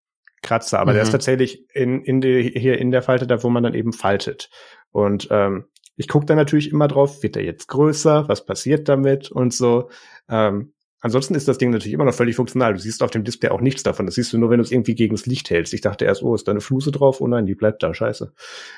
[0.43, 0.95] Kratzer, aber mhm.
[0.95, 1.13] der ist mhm.
[1.13, 4.51] tatsächlich in, in die, hier in der Falte, da wo man dann eben faltet.
[4.91, 9.31] Und ähm, ich gucke da natürlich immer drauf, wird der jetzt größer, was passiert damit
[9.31, 9.91] und so.
[10.29, 12.75] Ähm, ansonsten ist das Ding natürlich immer noch völlig funktional.
[12.75, 14.07] Du siehst auf dem Display auch nichts davon.
[14.07, 15.73] Das siehst du nur, wenn du es irgendwie gegen das Licht hältst.
[15.73, 17.21] Ich dachte erst, oh, ist da eine Fluse drauf?
[17.21, 18.33] Oh nein, die bleibt da, scheiße.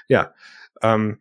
[0.09, 0.35] Ja.
[0.83, 1.19] Ähm,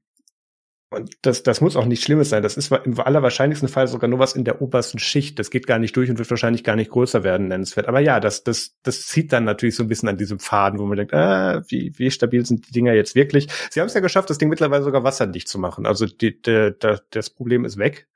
[0.96, 2.42] und das, das muss auch nichts Schlimmes sein.
[2.42, 5.38] Das ist im allerwahrscheinlichsten Fall sogar nur was in der obersten Schicht.
[5.38, 7.88] Das geht gar nicht durch und wird wahrscheinlich gar nicht größer werden, nennenswert.
[7.88, 10.86] Aber ja, das, das, das zieht dann natürlich so ein bisschen an diesem Faden, wo
[10.86, 13.48] man denkt, ah, wie, wie stabil sind die Dinger jetzt wirklich?
[13.70, 15.86] Sie haben es ja geschafft, das Ding mittlerweile sogar wasserdicht zu machen.
[15.86, 18.08] Also die, die, die, das Problem ist weg.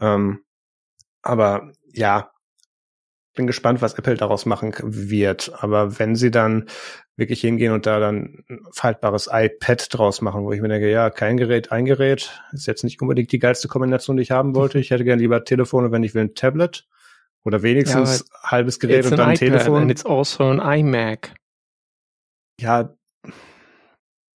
[0.00, 0.40] Ähm,
[1.22, 2.30] aber ja,
[3.34, 5.52] bin gespannt, was Apple daraus machen wird.
[5.62, 6.66] Aber wenn sie dann
[7.16, 11.10] wirklich hingehen und da dann ein faltbares iPad draus machen, wo ich mir denke, ja,
[11.10, 14.78] kein Gerät, ein Gerät, ist jetzt nicht unbedingt die geilste Kombination, die ich haben wollte.
[14.78, 16.86] Ich hätte gerne lieber Telefon und wenn ich will ein Tablet
[17.44, 19.82] oder wenigstens ja, halbes Gerät und dann ein Telefon.
[19.82, 21.34] And it's also an iMac.
[22.60, 22.94] Ja,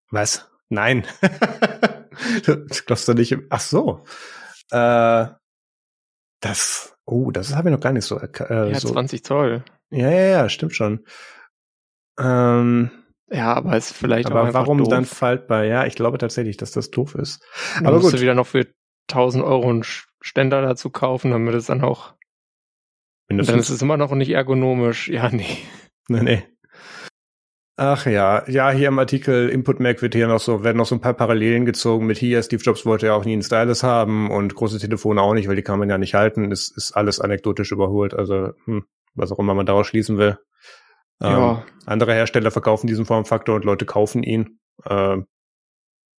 [0.09, 0.49] was?
[0.69, 1.05] Nein.
[2.45, 3.37] das glaubst du nicht.
[3.49, 4.03] Ach so.
[4.71, 5.27] Äh,
[6.41, 8.19] das, oh, das habe ich noch gar nicht so.
[8.19, 8.89] Äh, ja, so.
[8.89, 9.63] 20 Zoll.
[9.89, 11.05] Ja, ja, ja, stimmt schon.
[12.19, 12.91] Ähm,
[13.29, 14.89] ja, aber ist vielleicht aber auch warum doof.
[14.89, 15.63] dann faltbar?
[15.63, 17.43] Ja, ich glaube tatsächlich, dass das doof ist.
[17.75, 18.19] Dann aber musst gut.
[18.19, 18.67] du wieder noch für
[19.09, 22.13] 1000 Euro einen Ständer dazu kaufen, damit es dann auch.
[23.29, 23.53] Mindestens.
[23.53, 25.07] Dann ist es immer noch nicht ergonomisch.
[25.07, 25.57] Ja, nee.
[26.09, 26.43] Nee, nee.
[27.79, 30.95] Ach ja, ja, hier im Artikel Input Mac wird hier noch so, werden noch so
[30.95, 32.41] ein paar Parallelen gezogen mit hier.
[32.41, 35.55] Steve Jobs wollte ja auch nie einen Stylus haben und große Telefone auch nicht, weil
[35.55, 36.51] die kann man ja nicht halten.
[36.51, 38.15] Es ist alles anekdotisch überholt.
[38.15, 40.39] Also, hm, was auch immer man daraus schließen will.
[41.21, 41.51] Ja.
[41.51, 44.59] Ähm, andere Hersteller verkaufen diesen Formfaktor und Leute kaufen ihn.
[44.83, 45.17] Äh,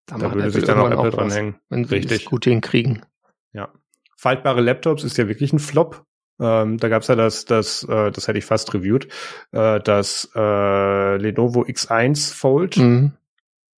[0.07, 1.57] da, da würde sich dann auch Apple dranhängen.
[1.69, 2.27] Wenn sie Richtig.
[2.27, 3.05] gut hinkriegen.
[3.53, 3.73] Ja.
[4.17, 6.05] Faltbare Laptops ist ja wirklich ein Flop.
[6.41, 9.09] Ähm, da gab's ja das, das, äh, das hätte ich fast reviewed,
[9.53, 12.77] äh, das äh, Lenovo X1 Fold.
[12.77, 13.13] Mhm.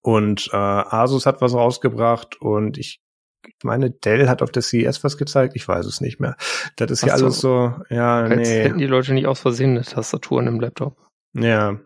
[0.02, 3.00] Und äh, Asus hat was rausgebracht und ich
[3.62, 6.36] meine, Dell hat auf der CES was gezeigt, ich weiß es nicht mehr.
[6.76, 8.62] Das ist Ach ja alles so, ja, Jetzt nee.
[8.62, 10.96] hätten die Leute nicht aus Versehen eine Tastatur in einem Laptop.
[11.34, 11.78] Ja.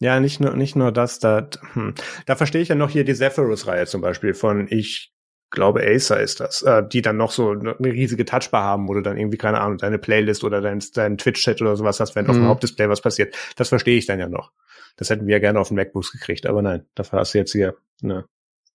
[0.00, 1.94] Ja, nicht nur, nicht nur das, da, hm.
[2.26, 5.12] da verstehe ich ja noch hier die Zephyrus-Reihe zum Beispiel von, ich
[5.50, 9.00] glaube Acer ist das, äh, die dann noch so eine riesige Touchbar haben, wo du
[9.00, 12.30] dann irgendwie, keine Ahnung, deine Playlist oder dein, dein Twitch-Chat oder sowas hast, wenn mhm.
[12.30, 12.48] auf dem mhm.
[12.48, 13.34] Hauptdisplay was passiert.
[13.56, 14.52] Das verstehe ich dann ja noch.
[14.96, 17.52] Das hätten wir ja gerne auf den MacBooks gekriegt, aber nein, dafür hast du jetzt
[17.52, 18.26] hier eine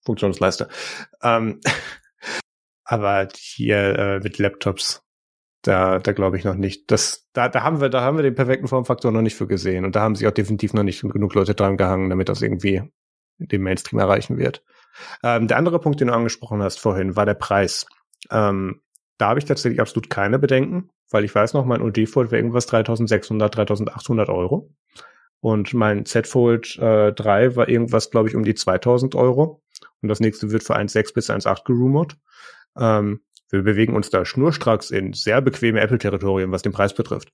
[0.06, 0.68] Funktionsleiste.
[1.22, 1.60] Ähm,
[2.84, 5.04] aber hier äh, mit Laptops
[5.64, 6.92] da, da glaube ich noch nicht.
[6.92, 9.86] Das, da, da haben wir, da haben wir den perfekten Formfaktor noch nicht für gesehen.
[9.86, 12.84] Und da haben sich auch definitiv noch nicht genug Leute dran gehangen, damit das irgendwie
[13.38, 14.64] den Mainstream erreichen wird.
[15.24, 17.86] Ähm, der andere Punkt, den du angesprochen hast vorhin, war der Preis.
[18.30, 18.82] Ähm,
[19.18, 22.40] da habe ich tatsächlich absolut keine Bedenken, weil ich weiß noch, mein OD Fold wäre
[22.40, 24.70] irgendwas 3600, 3800 Euro.
[25.40, 29.62] Und mein Z Fold äh, 3 war irgendwas, glaube ich, um die 2000 Euro.
[30.02, 32.18] Und das nächste wird für 1,6 bis 1,8 gerumort.
[32.78, 37.32] Ähm, wir bewegen uns da schnurstracks in sehr bequeme Apple-Territorium, was den Preis betrifft.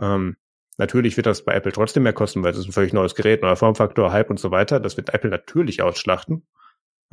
[0.00, 0.36] Ähm,
[0.78, 3.42] natürlich wird das bei Apple trotzdem mehr kosten, weil es ist ein völlig neues Gerät,
[3.42, 4.78] neuer Formfaktor, Hype und so weiter.
[4.78, 6.46] Das wird Apple natürlich ausschlachten.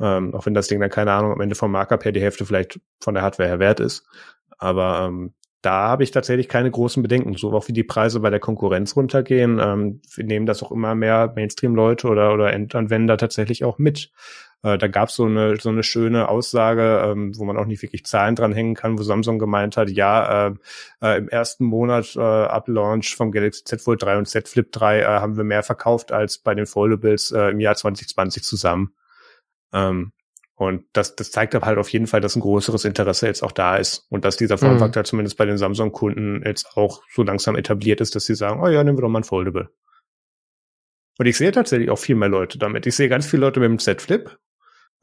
[0.00, 2.44] Ähm, auch wenn das Ding dann, keine Ahnung, am Ende vom Markup her die Hälfte
[2.46, 4.06] vielleicht von der Hardware her wert ist.
[4.58, 5.34] Aber ähm,
[5.64, 7.34] da habe ich tatsächlich keine großen Bedenken.
[7.34, 10.94] So auch wie die Preise bei der Konkurrenz runtergehen, ähm, wir nehmen das auch immer
[10.94, 14.10] mehr Mainstream-Leute oder, oder Endanwender tatsächlich auch mit.
[14.62, 17.82] Äh, da gab es so eine, so eine schöne Aussage, ähm, wo man auch nicht
[17.82, 20.54] wirklich Zahlen dran hängen kann, wo Samsung gemeint hat, ja, äh,
[21.02, 24.70] äh, im ersten Monat äh, ab Launch vom Galaxy Z Fold 3 und Z Flip
[24.70, 28.94] 3 äh, haben wir mehr verkauft als bei den Foldables äh, im Jahr 2020 zusammen.
[29.74, 30.12] Ähm,
[30.56, 33.52] und das, das zeigt aber halt auf jeden Fall, dass ein größeres Interesse jetzt auch
[33.52, 35.06] da ist und dass dieser Formfaktor mhm.
[35.06, 38.82] zumindest bei den Samsung-Kunden jetzt auch so langsam etabliert ist, dass sie sagen, oh ja,
[38.84, 39.70] nehmen wir doch mal ein Foldable.
[41.18, 42.86] Und ich sehe tatsächlich auch viel mehr Leute damit.
[42.86, 44.38] Ich sehe ganz viele Leute mit dem Z Flip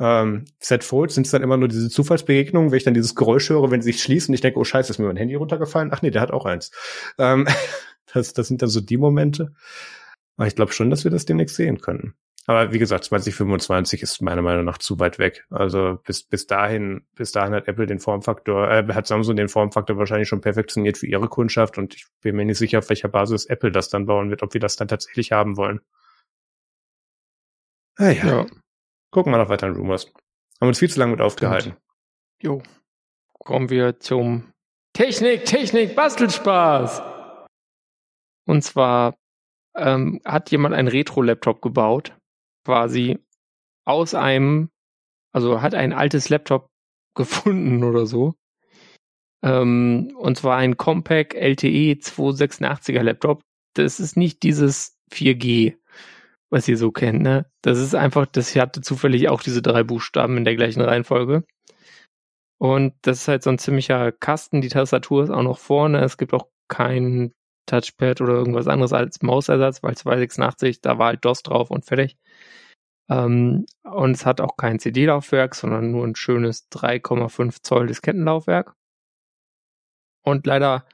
[0.01, 3.49] ähm, Z Fold sind es dann immer nur diese Zufallsbegegnungen, wenn ich dann dieses Geräusch
[3.51, 5.91] höre, wenn sie sich schließen und ich denke, oh scheiße, ist mir mein Handy runtergefallen?
[5.93, 6.71] Ach nee, der hat auch eins.
[7.19, 7.47] Ähm,
[8.13, 9.53] das, das sind dann so die Momente.
[10.37, 12.15] Aber ich glaube schon, dass wir das demnächst sehen können.
[12.47, 15.45] Aber wie gesagt, 2025 ist meiner Meinung nach zu weit weg.
[15.51, 19.97] Also bis, bis dahin, bis dahin hat Apple den Formfaktor, äh, hat Samsung den Formfaktor
[19.97, 23.45] wahrscheinlich schon perfektioniert für ihre Kundschaft und ich bin mir nicht sicher, auf welcher Basis
[23.45, 25.81] Apple das dann bauen wird, ob wir das dann tatsächlich haben wollen.
[27.97, 28.47] Ah, ja.
[29.11, 30.11] Gucken wir noch weiter in Rumors.
[30.59, 31.75] Haben uns viel zu lange mit aufgehalten.
[32.41, 32.63] Jo.
[33.33, 34.51] Kommen wir zum
[34.93, 37.03] Technik, Technik, Bastelspaß.
[38.47, 39.15] Und zwar
[39.75, 42.15] ähm, hat jemand einen Retro-Laptop gebaut
[42.65, 43.19] quasi
[43.85, 44.69] aus einem,
[45.33, 46.69] also hat ein altes Laptop
[47.15, 48.35] gefunden oder so.
[49.43, 53.41] Ähm, und zwar ein Compaq LTE 286er Laptop.
[53.73, 55.77] Das ist nicht dieses 4G,
[56.49, 57.49] was ihr so kennt, ne?
[57.61, 61.43] Das ist einfach, das hatte zufällig auch diese drei Buchstaben in der gleichen Reihenfolge.
[62.59, 64.61] Und das ist halt so ein ziemlicher Kasten.
[64.61, 66.03] Die Tastatur ist auch noch vorne.
[66.03, 67.33] Es gibt auch kein
[67.65, 72.17] Touchpad oder irgendwas anderes als Mausersatz, weil 286, da war halt DOS drauf und fertig.
[73.09, 78.75] Ähm, und es hat auch kein CD-Laufwerk, sondern nur ein schönes 3,5 Zoll Diskettenlaufwerk.
[80.23, 80.85] Und leider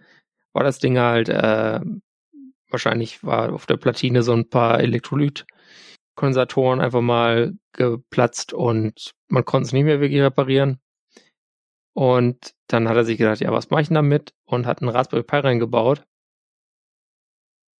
[0.53, 1.79] war das Ding halt, äh,
[2.69, 9.67] wahrscheinlich war auf der Platine so ein paar Elektrolytkondensatoren einfach mal geplatzt und man konnte
[9.67, 10.79] es nicht mehr wirklich reparieren.
[11.93, 14.33] Und dann hat er sich gedacht, ja, was mache ich denn damit?
[14.45, 16.03] Und hat einen Raspberry Pi reingebaut.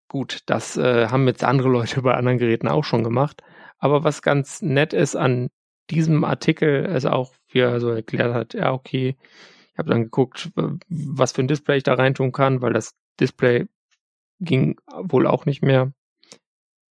[0.10, 3.42] Gut, das äh, haben jetzt andere Leute bei anderen Geräten auch schon gemacht.
[3.78, 5.50] Aber was ganz nett ist an
[5.90, 9.16] diesem Artikel, ist auch, wie er so erklärt hat, ja, okay,
[9.72, 10.50] ich habe dann geguckt,
[10.90, 13.68] was für ein Display ich da reintun kann, weil das Display
[14.40, 15.94] ging wohl auch nicht mehr.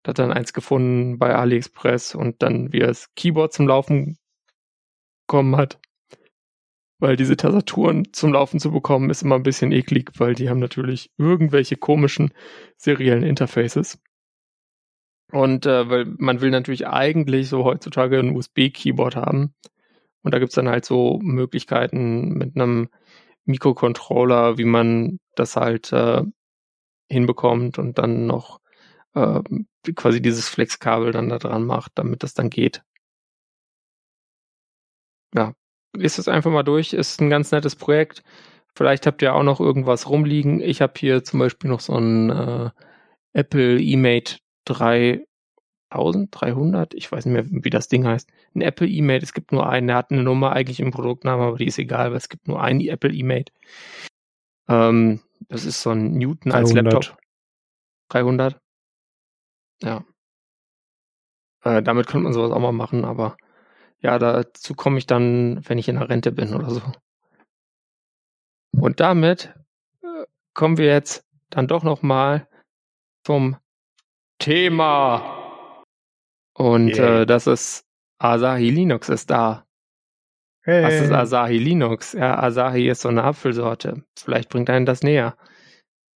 [0.05, 4.17] Hat dann eins gefunden bei AliExpress und dann, wie er das Keyboard zum Laufen
[5.27, 5.79] bekommen hat.
[6.99, 10.59] Weil diese Tastaturen zum Laufen zu bekommen, ist immer ein bisschen eklig, weil die haben
[10.59, 12.33] natürlich irgendwelche komischen
[12.77, 13.99] seriellen Interfaces.
[15.31, 19.53] Und äh, weil man will natürlich eigentlich so heutzutage ein USB-Keyboard haben.
[20.23, 22.89] Und da gibt's dann halt so Möglichkeiten mit einem
[23.45, 26.23] Mikrocontroller, wie man das halt äh,
[27.09, 28.59] hinbekommt und dann noch
[29.13, 29.41] äh,
[29.95, 32.83] quasi dieses Flexkabel dann da dran macht, damit das dann geht.
[35.35, 35.53] Ja,
[35.97, 36.93] ist es einfach mal durch.
[36.93, 38.23] Ist ein ganz nettes Projekt.
[38.75, 40.61] Vielleicht habt ihr auch noch irgendwas rumliegen.
[40.61, 42.69] Ich habe hier zum Beispiel noch so ein äh,
[43.33, 48.29] Apple eMate 3300, ich weiß nicht mehr, wie das Ding heißt.
[48.55, 51.57] Ein Apple E-Mate, es gibt nur einen, der hat eine Nummer eigentlich im Produktnamen, aber
[51.57, 53.51] die ist egal, weil es gibt nur einen Apple E-Mate.
[54.67, 56.55] Ähm, das ist so ein Newton 300.
[56.55, 57.17] als Laptop.
[58.09, 58.59] 300?
[59.81, 60.03] Ja.
[61.63, 63.37] Äh, damit könnte man sowas auch mal machen, aber
[64.01, 66.81] ja, dazu komme ich dann, wenn ich in der Rente bin oder so.
[68.77, 69.53] Und damit
[70.03, 72.47] äh, kommen wir jetzt dann doch noch mal
[73.25, 73.57] zum
[74.39, 75.83] Thema.
[76.53, 77.21] Und yeah.
[77.21, 77.85] äh, das ist
[78.17, 79.65] Asahi Linux ist da.
[80.61, 80.83] Hey.
[80.83, 82.13] Was ist Asahi Linux?
[82.13, 84.03] Ja, Asahi ist so eine Apfelsorte.
[84.17, 85.37] Vielleicht bringt einen das näher.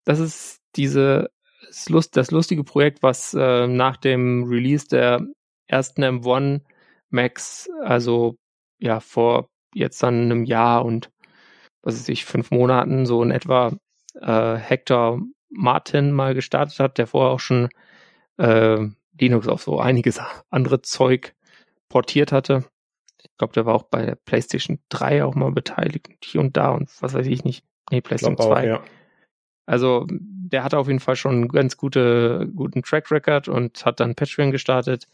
[0.06, 1.30] Das ist diese
[1.68, 5.22] das, Lust, das lustige Projekt, was äh, nach dem Release der
[5.68, 6.61] ersten M1
[7.10, 8.38] Max, also
[8.80, 11.11] ja vor jetzt dann einem Jahr und
[11.81, 13.73] was weiß ich, fünf Monaten so in etwa
[14.19, 17.69] äh, Hector Martin mal gestartet hat, der vorher auch schon
[18.38, 18.86] äh,
[19.19, 20.19] Linux auf so einiges
[20.49, 21.36] andere Zeug
[21.88, 22.65] portiert hatte.
[23.22, 26.72] Ich glaube, der war auch bei der PlayStation 3 auch mal beteiligt, hier und da
[26.72, 27.64] und was weiß ich nicht.
[27.91, 28.45] Nee, PlayStation 2.
[28.45, 28.84] Auch, ja.
[29.65, 33.99] Also der hatte auf jeden Fall schon einen ganz gute, guten Track Record und hat
[33.99, 35.07] dann Patreon gestartet.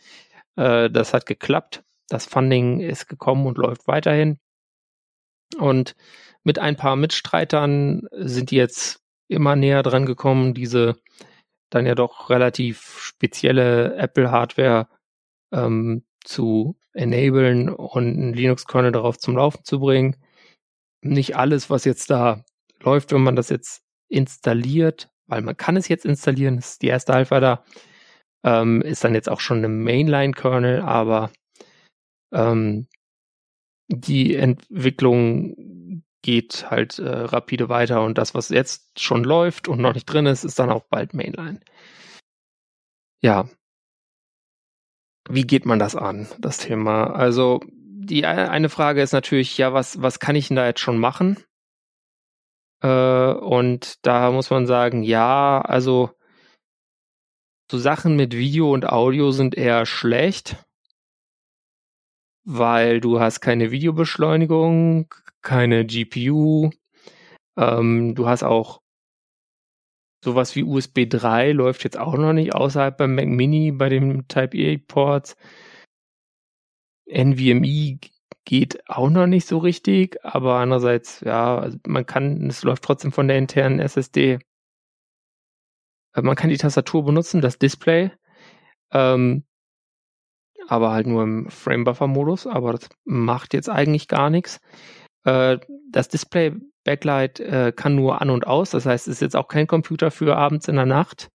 [0.55, 1.83] Äh, das hat geklappt.
[2.09, 4.39] Das Funding ist gekommen und läuft weiterhin.
[5.57, 5.95] Und
[6.43, 10.95] mit ein paar Mitstreitern sind die jetzt immer näher dran gekommen, diese
[11.69, 14.87] dann ja doch relativ spezielle Apple-Hardware
[15.51, 20.15] ähm, zu enablen und einen Linux-Kernel darauf zum Laufen zu bringen.
[21.01, 22.43] Nicht alles, was jetzt da
[22.79, 27.13] läuft, wenn man das jetzt installiert, weil man kann es jetzt installieren, ist die erste
[27.13, 27.63] Alpha da,
[28.45, 31.31] ähm, ist dann jetzt auch schon eine Mainline-Kernel, aber
[32.31, 32.87] ähm,
[33.87, 39.93] die Entwicklung geht halt äh, rapide weiter und das, was jetzt schon läuft und noch
[39.93, 41.59] nicht drin ist, ist dann auch bald Mainline.
[43.21, 43.49] Ja.
[45.27, 47.15] Wie geht man das an, das Thema?
[47.15, 50.99] Also, die eine Frage ist natürlich, ja, was, was kann ich denn da jetzt schon
[50.99, 51.43] machen?
[52.83, 56.14] Äh, und da muss man sagen, ja, also
[57.71, 60.57] so Sachen mit Video und Audio sind eher schlecht,
[62.43, 66.71] weil du hast keine Videobeschleunigung, keine GPU,
[67.57, 68.81] ähm, du hast auch
[70.23, 74.27] sowas wie USB 3 läuft jetzt auch noch nicht außerhalb beim Mac Mini bei den
[74.27, 75.35] Type-A-Ports.
[77.07, 77.99] NVMe
[78.45, 83.11] geht auch noch nicht so richtig, aber andererseits, ja, also man kann, es läuft trotzdem
[83.11, 84.39] von der internen SSD.
[86.15, 88.11] Äh, man kann die Tastatur benutzen, das Display,
[88.91, 89.43] ähm,
[90.67, 94.59] aber halt nur im Frame-Buffer-Modus, aber das macht jetzt eigentlich gar nichts.
[95.23, 95.59] Äh,
[95.91, 99.47] das Display Backlight äh, kann nur an und aus, das heißt, es ist jetzt auch
[99.47, 101.29] kein Computer für abends in der Nacht,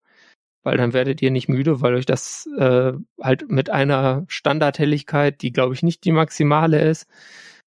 [0.62, 5.52] weil dann werdet ihr nicht müde, weil euch das äh, halt mit einer Standardhelligkeit, die
[5.52, 7.07] glaube ich nicht die maximale ist,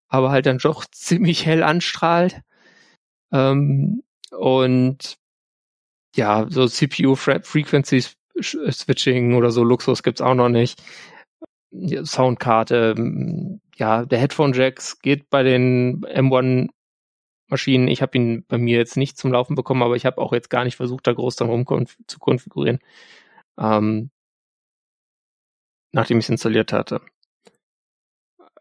[0.07, 2.41] aber halt dann doch ziemlich hell anstrahlt.
[3.31, 5.17] Ähm, und
[6.15, 8.03] ja, so CPU Frequency
[8.41, 10.81] Switching oder so Luxus gibt's auch noch nicht.
[12.03, 12.95] Soundkarte,
[13.75, 16.69] ja, der Headphone Jacks geht bei den M1
[17.47, 17.87] Maschinen.
[17.87, 20.49] Ich habe ihn bei mir jetzt nicht zum Laufen bekommen, aber ich habe auch jetzt
[20.49, 22.79] gar nicht versucht, da groß dran rum zu konfigurieren,
[23.57, 24.11] ähm,
[25.91, 27.01] nachdem ich es installiert hatte.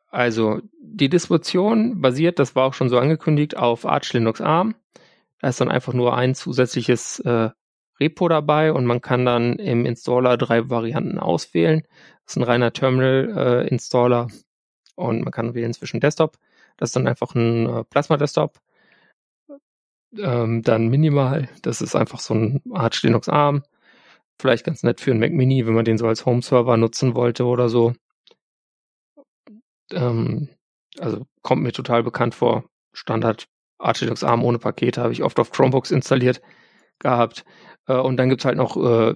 [0.08, 4.74] Also die Distribution basiert, das war auch schon so angekündigt, auf Arch Linux ARM.
[5.42, 7.50] Da ist dann einfach nur ein zusätzliches äh,
[8.00, 11.82] Repo dabei und man kann dann im Installer drei Varianten auswählen.
[12.24, 14.34] Das ist ein reiner Terminal-Installer äh,
[14.94, 16.38] und man kann wählen zwischen Desktop.
[16.76, 18.60] Das ist dann einfach ein äh, Plasma-Desktop.
[20.16, 23.64] Ähm, dann Minimal, das ist einfach so ein Arch Linux ARM.
[24.40, 27.46] Vielleicht ganz nett für einen Mac Mini, wenn man den so als Home-Server nutzen wollte
[27.46, 27.94] oder so.
[29.92, 30.48] Ähm,
[30.98, 32.64] also kommt mir total bekannt vor.
[32.92, 33.48] Standard
[33.82, 36.40] Arch Linux ARM ohne Pakete habe ich oft auf Chromebooks installiert
[36.98, 37.44] gehabt.
[37.86, 39.14] Äh, und dann gibt's halt noch äh,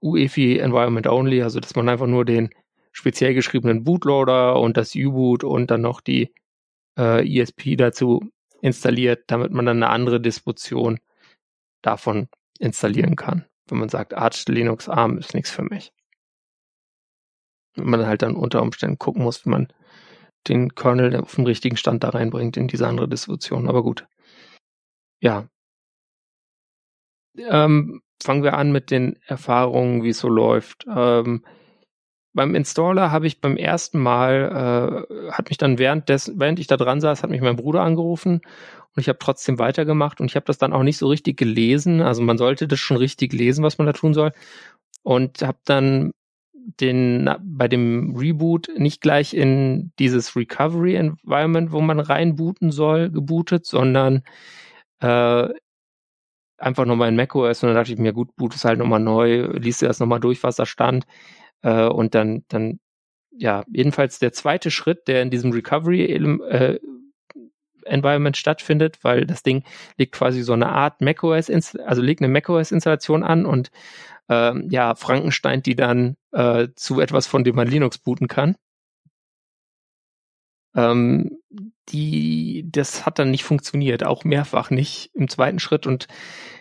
[0.00, 2.50] UEFI Environment Only, also dass man einfach nur den
[2.92, 6.32] speziell geschriebenen Bootloader und das U-Boot und dann noch die
[6.98, 8.20] äh, ESP dazu
[8.60, 10.98] installiert, damit man dann eine andere Distribution
[11.82, 13.44] davon installieren kann.
[13.68, 15.92] Wenn man sagt, Arch Linux ARM ist nichts für mich.
[17.76, 19.68] Wenn man halt dann unter Umständen gucken muss, wie man
[20.46, 23.68] den Kernel auf den richtigen Stand da reinbringt in diese andere Distribution.
[23.68, 24.06] Aber gut.
[25.20, 25.48] Ja.
[27.36, 30.86] Ähm, fangen wir an mit den Erfahrungen, wie es so läuft.
[30.94, 31.44] Ähm,
[32.34, 36.66] beim Installer habe ich beim ersten Mal, äh, hat mich dann während, des, während ich
[36.66, 38.42] da dran saß, hat mich mein Bruder angerufen
[38.94, 42.00] und ich habe trotzdem weitergemacht und ich habe das dann auch nicht so richtig gelesen.
[42.00, 44.32] Also man sollte das schon richtig lesen, was man da tun soll.
[45.02, 46.12] Und habe dann
[46.80, 53.64] den bei dem Reboot nicht gleich in dieses Recovery Environment, wo man reinbooten soll, gebootet,
[53.66, 54.22] sondern
[55.00, 55.48] äh,
[56.58, 59.46] einfach nochmal in macOS und dann dachte ich mir, gut, boot es halt nochmal neu,
[59.52, 61.06] liest dir das nochmal durch, was da stand.
[61.62, 62.80] Äh, und dann, dann,
[63.30, 66.78] ja, jedenfalls der zweite Schritt, der in diesem Recovery äh,
[67.84, 69.64] Environment stattfindet, weil das Ding
[69.96, 73.70] legt quasi so eine Art macOS, also legt eine macOS-Installation an und
[74.28, 78.56] ähm, ja, Frankenstein die dann äh, zu etwas, von dem man Linux booten kann.
[80.74, 81.38] Ähm,
[81.88, 86.06] die, das hat dann nicht funktioniert, auch mehrfach nicht im zweiten Schritt und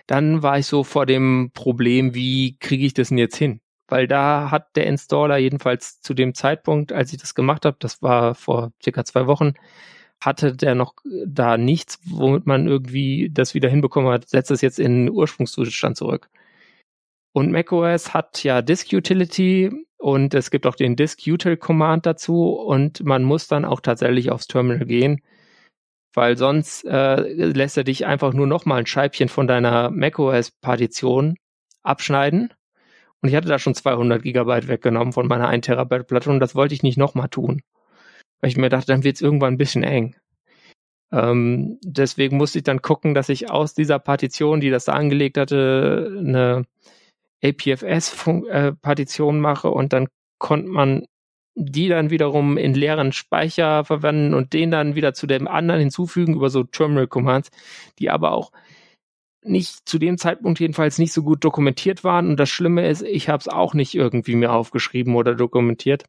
[0.07, 3.61] dann war ich so vor dem Problem, wie kriege ich das denn jetzt hin?
[3.87, 8.01] weil da hat der Installer jedenfalls zu dem Zeitpunkt, als ich das gemacht habe, das
[8.01, 9.53] war vor circa zwei Wochen,
[10.19, 10.95] hatte der noch
[11.25, 15.97] da nichts, womit man irgendwie das wieder hinbekommen hat, setzt es jetzt in den Ursprungszustand
[15.97, 16.29] zurück.
[17.37, 22.53] Und macOS hat ja Disk Utility und es gibt auch den Disk Util Command dazu
[22.53, 25.21] und man muss dann auch tatsächlich aufs Terminal gehen,
[26.15, 31.35] weil sonst äh, lässt er dich einfach nur nochmal ein Scheibchen von deiner macOS Partition
[31.83, 32.55] abschneiden
[33.21, 36.55] und ich hatte da schon 200 Gigabyte weggenommen von meiner 1 Terabyte Platte und das
[36.55, 37.61] wollte ich nicht nochmal tun.
[38.41, 40.15] Weil ich mir dachte, dann wird es irgendwann ein bisschen eng.
[41.11, 45.37] Ähm, deswegen musste ich dann gucken, dass ich aus dieser Partition, die das da angelegt
[45.37, 46.65] hatte, eine
[47.43, 50.07] APFS-Partition mache und dann
[50.39, 51.05] konnte man
[51.59, 56.35] die dann wiederum in leeren Speicher verwenden und den dann wieder zu dem anderen hinzufügen
[56.35, 57.49] über so Terminal Commands,
[57.97, 58.51] die aber auch
[59.43, 62.29] nicht zu dem Zeitpunkt jedenfalls nicht so gut dokumentiert waren.
[62.29, 66.03] Und das Schlimme ist, ich habe es auch nicht irgendwie mir aufgeschrieben oder dokumentiert.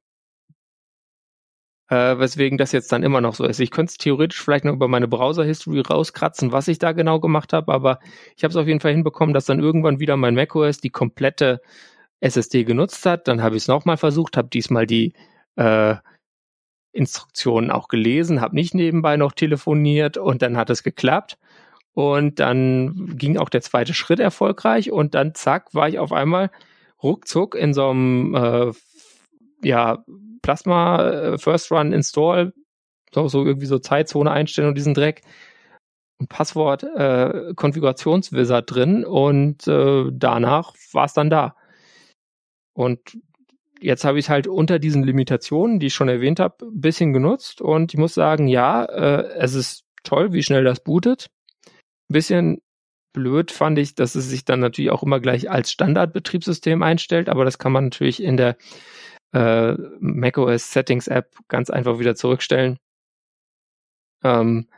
[1.89, 3.61] Äh, weswegen das jetzt dann immer noch so ist.
[3.61, 7.55] Ich könnte es theoretisch vielleicht noch über meine Browser-History rauskratzen, was ich da genau gemacht
[7.55, 7.99] habe, aber
[8.37, 11.63] ich habe es auf jeden Fall hinbekommen, dass dann irgendwann wieder mein macOS die komplette
[12.21, 13.27] SSD genutzt hat.
[13.27, 15.15] Dann habe ich es nochmal versucht, habe diesmal die
[15.57, 15.95] äh,
[16.93, 21.39] Instruktionen auch gelesen, habe nicht nebenbei noch telefoniert und dann hat es geklappt.
[21.95, 26.51] Und dann ging auch der zweite Schritt erfolgreich und dann zack, war ich auf einmal
[27.03, 28.73] ruckzuck in so einem äh,
[29.63, 30.05] ja,
[30.43, 32.53] Plasma äh, First Run Install,
[33.13, 35.23] so, so irgendwie so Zeitzone einstellen und diesen Dreck.
[36.19, 41.57] und Passwort äh, Konfigurationswizard drin und äh, danach war es dann da.
[42.75, 43.19] Und
[43.81, 47.61] jetzt habe ich halt unter diesen Limitationen, die ich schon erwähnt habe, ein bisschen genutzt
[47.61, 51.31] und ich muss sagen, ja, äh, es ist toll, wie schnell das bootet.
[51.67, 52.63] Ein bisschen
[53.13, 57.45] blöd fand ich, dass es sich dann natürlich auch immer gleich als Standardbetriebssystem einstellt, aber
[57.45, 58.57] das kann man natürlich in der
[59.33, 62.79] äh, macOS Settings App ganz einfach wieder zurückstellen.
[64.25, 64.69] Ähm,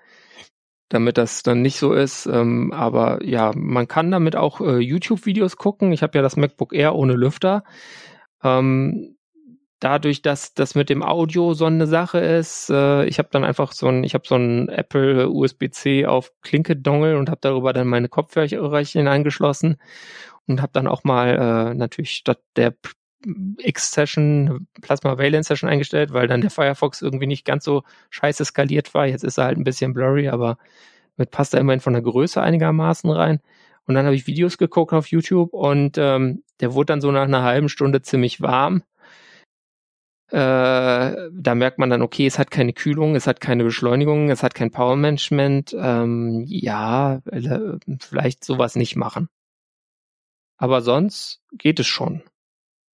[0.90, 2.26] damit das dann nicht so ist.
[2.26, 5.92] Ähm, aber ja, man kann damit auch äh, YouTube-Videos gucken.
[5.92, 7.64] Ich habe ja das MacBook Air ohne Lüfter.
[8.42, 9.16] Ähm,
[9.78, 13.72] dadurch, dass das mit dem Audio so eine Sache ist, äh, ich habe dann einfach
[13.72, 18.08] so ein, ich habe so ein Apple USB-C auf Klinke-Dongle und habe darüber dann meine
[18.08, 19.76] Kopfhörerchen angeschlossen
[20.46, 22.74] und habe dann auch mal äh, natürlich statt der
[23.58, 28.94] X-Session, Plasma Valence Session eingestellt, weil dann der Firefox irgendwie nicht ganz so scheiße skaliert
[28.94, 29.06] war.
[29.06, 30.58] Jetzt ist er halt ein bisschen blurry, aber
[31.16, 33.40] mit passt er immerhin von der Größe einigermaßen rein.
[33.86, 37.24] Und dann habe ich Videos geguckt auf YouTube und ähm, der wurde dann so nach
[37.24, 38.82] einer halben Stunde ziemlich warm.
[40.30, 44.44] Äh, da merkt man dann, okay, es hat keine Kühlung, es hat keine Beschleunigung, es
[44.44, 45.74] hat kein Power Management.
[45.76, 47.20] Ähm, ja,
[47.98, 49.28] vielleicht sowas nicht machen.
[50.56, 52.22] Aber sonst geht es schon.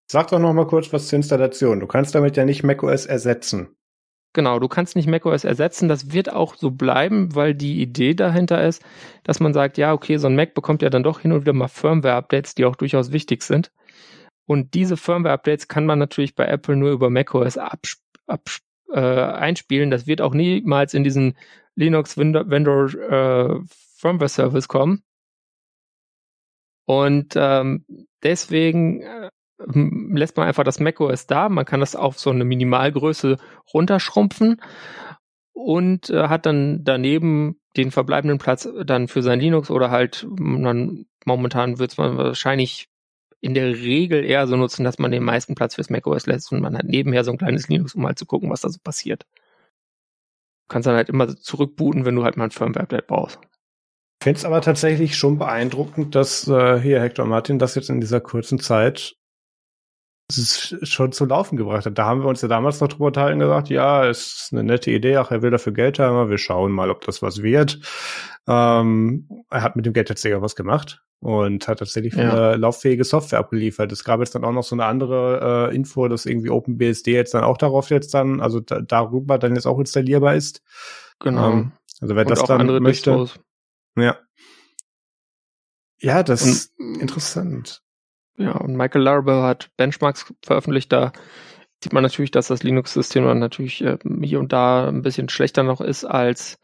[0.09, 1.81] Sag doch noch mal kurz was zur Installation.
[1.81, 3.77] Du kannst damit ja nicht macOS ersetzen.
[4.33, 5.89] Genau, du kannst nicht macOS ersetzen.
[5.89, 8.85] Das wird auch so bleiben, weil die Idee dahinter ist,
[9.25, 11.55] dass man sagt, ja, okay, so ein Mac bekommt ja dann doch hin und wieder
[11.55, 13.73] mal Firmware-Updates, die auch durchaus wichtig sind.
[14.45, 17.81] Und diese Firmware-Updates kann man natürlich bei Apple nur über macOS ab,
[18.27, 18.49] ab,
[18.93, 19.91] äh, einspielen.
[19.91, 21.37] Das wird auch niemals in diesen
[21.75, 23.59] Linux Vendor äh,
[23.97, 25.03] Firmware Service kommen.
[26.85, 27.85] Und ähm,
[28.23, 31.49] deswegen äh, lässt man einfach das macOS da.
[31.49, 33.39] Man kann das auf so eine Minimalgröße
[33.73, 34.61] runterschrumpfen
[35.53, 41.07] und äh, hat dann daneben den verbleibenden Platz dann für sein Linux oder halt man,
[41.25, 42.89] momentan wird man wahrscheinlich
[43.41, 46.61] in der Regel eher so nutzen, dass man den meisten Platz fürs macOS lässt und
[46.61, 49.25] man hat nebenher so ein kleines Linux, um mal zu gucken, was da so passiert.
[50.69, 53.39] Du kannst dann halt immer zurückbooten, wenn du halt mal ein Firmware-Update brauchst.
[54.21, 58.01] Ich finde es aber tatsächlich schon beeindruckend, dass äh, hier Hector Martin das jetzt in
[58.01, 59.17] dieser kurzen Zeit
[60.33, 61.97] schon zu laufen gebracht hat.
[61.99, 65.17] Da haben wir uns ja damals noch drüber unterhalten gesagt, ja, ist eine nette Idee,
[65.17, 67.81] ach, er will dafür Geld haben, wir schauen mal, ob das was wird.
[68.49, 72.31] Ähm, er hat mit dem Geld tatsächlich auch was gemacht und hat tatsächlich ja.
[72.31, 73.93] eine lauffähige Software abgeliefert.
[73.93, 77.35] Es gab jetzt dann auch noch so eine andere äh, Info, dass irgendwie OpenBSD jetzt
[77.35, 80.63] dann auch darauf jetzt dann, also da, darüber dann jetzt auch installierbar ist.
[81.21, 81.53] Genau.
[81.53, 83.11] Ähm, also wer und das dann möchte.
[83.13, 83.41] Distros.
[83.97, 84.19] Ja.
[85.99, 87.83] Ja, das und, ist interessant.
[88.39, 90.93] Ja, und Michael Laravel hat Benchmarks veröffentlicht.
[90.93, 91.13] Da
[91.83, 95.63] sieht man natürlich, dass das Linux-System dann natürlich äh, hier und da ein bisschen schlechter
[95.63, 96.59] noch ist als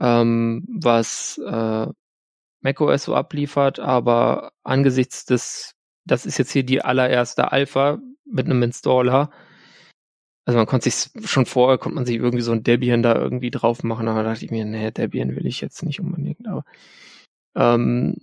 [0.00, 1.86] ähm, was äh,
[2.60, 3.80] macOS so abliefert.
[3.80, 5.74] Aber angesichts des,
[6.04, 9.30] das ist jetzt hier die allererste Alpha mit einem Installer.
[10.44, 13.50] Also man konnte sich schon vorher, konnte man sich irgendwie so ein Debian da irgendwie
[13.50, 16.64] drauf machen, aber da dachte ich mir, nee, Debian will ich jetzt nicht unbedingt, aber
[17.54, 18.14] ähm,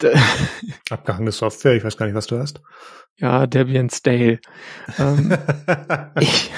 [0.90, 2.62] Abgehangene Software, ich weiß gar nicht, was du hast.
[3.16, 4.40] Ja, Debian Stale.
[4.98, 5.36] ähm,
[6.20, 6.50] ich,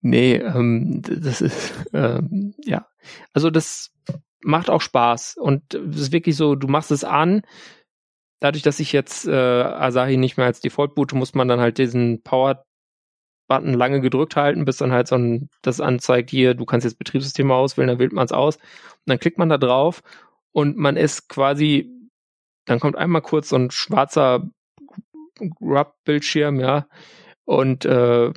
[0.00, 2.86] nee, ähm, das ist, ähm, ja.
[3.32, 3.92] Also das
[4.42, 7.42] macht auch Spaß und es ist wirklich so, du machst es an,
[8.40, 11.78] dadurch, dass ich jetzt äh, Asahi nicht mehr als Default boote, muss man dann halt
[11.78, 12.64] diesen Power
[13.48, 16.98] Button lange gedrückt halten, bis dann halt so ein, das anzeigt, hier, du kannst jetzt
[16.98, 18.56] Betriebssysteme auswählen, dann wählt man es aus.
[18.56, 18.62] Und
[19.06, 20.02] dann klickt man da drauf
[20.52, 21.90] und man ist quasi,
[22.66, 24.48] dann kommt einmal kurz so ein schwarzer
[25.38, 26.86] Grub-Bildschirm, ja,
[27.44, 28.32] und äh,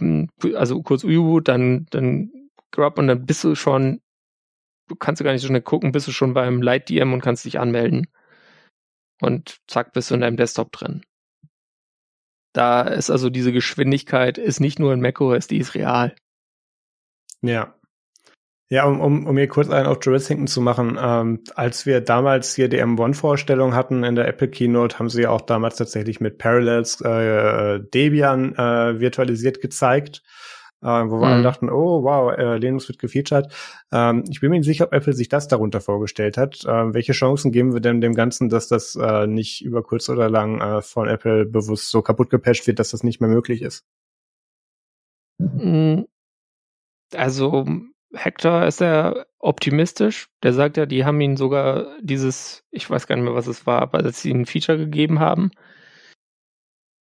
[0.55, 2.31] also kurz U-Boot, dann, dann
[2.71, 4.01] Grub und dann bist du schon,
[4.87, 7.45] du kannst du gar nicht so schnell gucken, bist du schon beim Light-DM und kannst
[7.45, 8.07] dich anmelden.
[9.21, 11.03] Und zack, bist du in deinem Desktop drin.
[12.53, 16.15] Da ist also diese Geschwindigkeit, ist nicht nur in macOS, die ist real.
[17.41, 17.75] Ja.
[18.73, 22.01] Ja, um, um, um hier kurz einen auf Joe Hinton zu machen, ähm, als wir
[22.01, 26.19] damals hier die M1-Vorstellung hatten in der Apple Keynote, haben sie ja auch damals tatsächlich
[26.21, 30.23] mit Parallels äh, Debian äh, virtualisiert gezeigt,
[30.81, 31.43] äh, wo wir alle mhm.
[31.43, 33.53] dachten, oh wow, äh, Linux wird gefeatured.
[33.91, 36.65] Ähm, ich bin mir nicht sicher, ob Apple sich das darunter vorgestellt hat.
[36.65, 40.31] Äh, welche Chancen geben wir denn dem Ganzen, dass das äh, nicht über kurz oder
[40.31, 43.85] lang äh, von Apple bewusst so kaputt gepatcht wird, dass das nicht mehr möglich ist?
[45.37, 46.07] Mhm.
[47.15, 47.67] Also
[48.13, 50.29] Hector ist er optimistisch.
[50.43, 53.65] Der sagt ja, die haben ihn sogar dieses, ich weiß gar nicht mehr, was es
[53.65, 55.51] war, aber dass sie ihm ein Feature gegeben haben,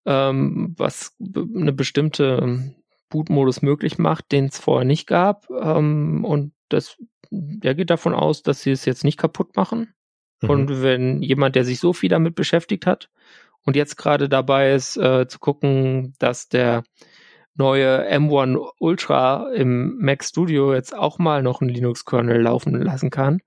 [0.07, 2.75] ähm, was eine bestimmte
[3.11, 5.49] Bootmodus möglich macht, den es vorher nicht gab.
[5.51, 6.97] Ähm, und das
[7.33, 9.95] der geht davon aus, dass sie es jetzt nicht kaputt machen.
[10.43, 10.51] Mhm.
[10.51, 13.11] Und wenn jemand, der sich so viel damit beschäftigt hat
[13.65, 16.85] und jetzt gerade dabei ist, äh, zu gucken, dass der
[17.55, 23.41] neue M1 Ultra im Mac Studio jetzt auch mal noch einen Linux-Kernel laufen lassen kann,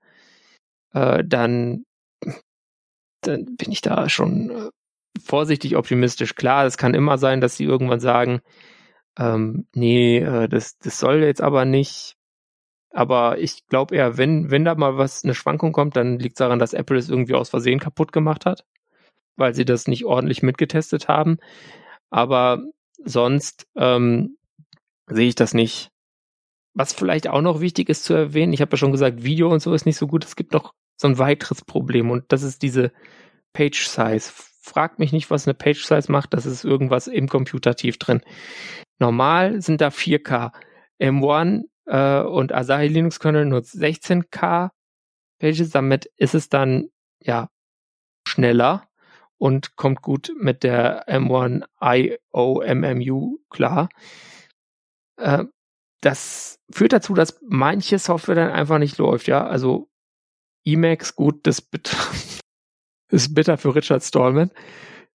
[0.92, 1.84] äh, dann,
[3.22, 4.70] dann bin ich da schon äh,
[5.22, 6.34] vorsichtig optimistisch.
[6.34, 8.40] Klar, es kann immer sein, dass sie irgendwann sagen,
[9.18, 12.16] ähm, nee, äh, das, das soll jetzt aber nicht.
[12.90, 16.38] Aber ich glaube eher, wenn, wenn da mal was, eine Schwankung kommt, dann liegt es
[16.38, 18.64] daran, dass Apple es irgendwie aus Versehen kaputt gemacht hat,
[19.36, 21.38] weil sie das nicht ordentlich mitgetestet haben.
[22.10, 22.62] Aber
[23.04, 24.36] sonst ähm,
[25.06, 25.90] sehe ich das nicht.
[26.74, 29.60] Was vielleicht auch noch wichtig ist zu erwähnen, ich habe ja schon gesagt, Video und
[29.60, 30.24] so ist nicht so gut.
[30.24, 32.92] Es gibt noch so ein weiteres Problem und das ist diese
[33.52, 34.32] Page Size.
[34.60, 38.20] Fragt mich nicht, was eine Page Size macht, das ist irgendwas im Computer tief drin.
[38.98, 40.52] Normal sind da 4K.
[41.00, 44.70] M1 äh, und Asahi Linux Kernel nutzt 16K
[45.38, 46.88] Pages, damit ist es dann
[47.20, 47.50] ja
[48.26, 48.88] schneller
[49.38, 53.88] und kommt gut mit der M1 IOMMU klar.
[55.16, 55.44] Äh,
[56.00, 59.46] das führt dazu, dass manche Software dann einfach nicht läuft, ja.
[59.46, 59.88] Also
[60.64, 61.60] Emacs, gut, das
[63.10, 64.50] ist bitter für Richard Stallman,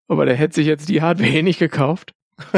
[0.07, 2.13] aber der hätte sich jetzt die Hardware eh nicht gekauft.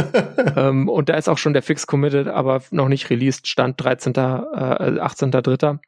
[0.55, 4.13] ähm, und da ist auch schon der Fix committed, aber noch nicht released, Stand 13.,
[4.13, 5.79] äh, 18.3.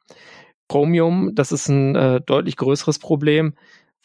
[0.68, 3.54] Chromium, das ist ein äh, deutlich größeres Problem,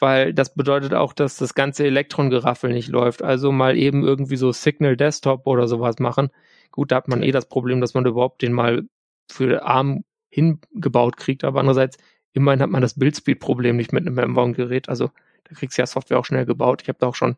[0.02, 3.22] weil das bedeutet auch, dass das ganze Elektron-Geraffel nicht läuft.
[3.22, 6.32] Also mal eben irgendwie so Signal Desktop oder sowas machen.
[6.72, 8.84] Gut, da hat man eh das Problem, dass man überhaupt den mal
[9.32, 11.98] für ARM hingebaut kriegt, aber andererseits
[12.34, 14.90] immerhin hat man das Bildspeed-Problem nicht mit einem M-Gerät.
[14.90, 15.12] Also
[15.44, 16.82] da kriegst du ja Software auch schnell gebaut.
[16.82, 17.36] Ich habe da auch schon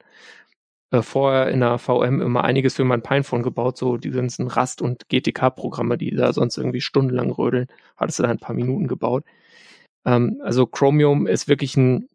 [0.91, 4.81] äh, vorher in der VM immer einiges für mein Pinephone gebaut, so die ganzen Rast-
[4.81, 7.67] und GTK-Programme, die da sonst irgendwie stundenlang rödeln,
[7.97, 9.25] hattest du da ein paar Minuten gebaut.
[10.05, 12.07] Ähm, also Chromium ist wirklich ein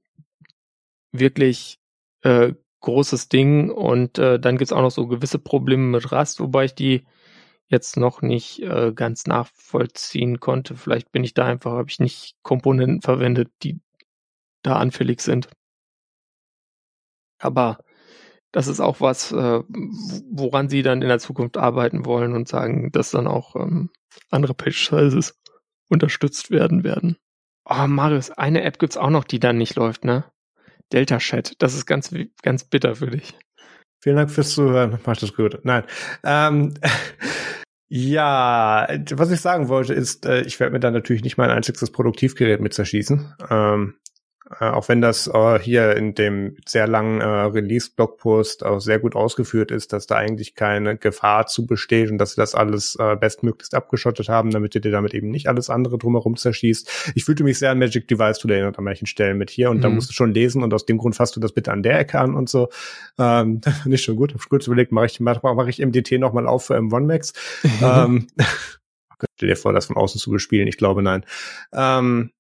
[1.13, 1.79] wirklich
[2.23, 6.67] äh, großes Ding und äh, dann gibt's auch noch so gewisse Probleme mit Rast, wobei
[6.67, 7.07] ich die
[7.69, 10.75] jetzt noch nicht äh, ganz nachvollziehen konnte.
[10.75, 13.81] Vielleicht bin ich da einfach, habe ich nicht Komponenten verwendet, die
[14.63, 15.49] da anfällig sind.
[17.39, 17.79] Aber
[18.53, 19.63] das ist auch was, äh,
[20.31, 23.91] woran sie dann in der Zukunft arbeiten wollen und sagen, dass dann auch ähm,
[24.31, 25.39] andere Page Sizes
[25.89, 27.19] unterstützt werden werden.
[27.65, 30.25] Oh, Marius, eine App gibt's auch noch, die dann nicht läuft, ne?
[30.93, 31.55] Delta Chat.
[31.59, 33.35] Das ist ganz, ganz bitter für dich.
[34.03, 34.99] Vielen Dank fürs Zuhören.
[35.05, 35.59] Macht das gut.
[35.65, 35.85] Nein.
[36.25, 36.75] Ähm,
[37.89, 41.91] ja, was ich sagen wollte, ist, äh, ich werde mir dann natürlich nicht mein einziges
[41.91, 43.35] Produktivgerät mit zerschießen.
[43.51, 43.95] Ähm,
[44.61, 49.15] äh, auch wenn das äh, hier in dem sehr langen äh, Release-Blogpost auch sehr gut
[49.15, 53.17] ausgeführt ist, dass da eigentlich keine Gefahr zu besteht und dass sie das alles äh,
[53.17, 57.13] bestmöglichst abgeschottet haben, damit ihr dir damit eben nicht alles andere drumherum zerschießt.
[57.15, 59.83] Ich fühlte mich sehr an Magic Device Today an manchen Stellen mit hier und mhm.
[59.83, 61.99] da musst du schon lesen und aus dem Grund fasst du das bitte an der
[61.99, 62.69] Ecke an und so.
[63.19, 64.33] Ähm, nicht schon gut.
[64.33, 67.33] Hab kurz überlegt, mache ich, mach, mach ich MDT nochmal auf für M1 Max.
[67.83, 68.29] ähm,
[69.37, 70.69] stell dir vor, das von außen zu bespielen.
[70.69, 71.25] Ich glaube, nein.
[71.73, 72.31] Ähm,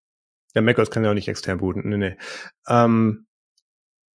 [0.59, 1.89] der macOS kann ja auch nicht extern booten.
[1.89, 2.17] Nee, nee.
[2.67, 3.27] Ähm,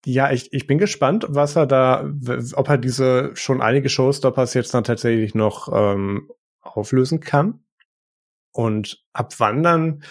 [0.06, 2.12] ja, ich, ich bin gespannt, was er da,
[2.56, 6.30] ob er diese schon einige Showstoppers jetzt dann tatsächlich noch ähm,
[6.62, 7.64] auflösen kann.
[8.52, 10.04] Und ab wann dann,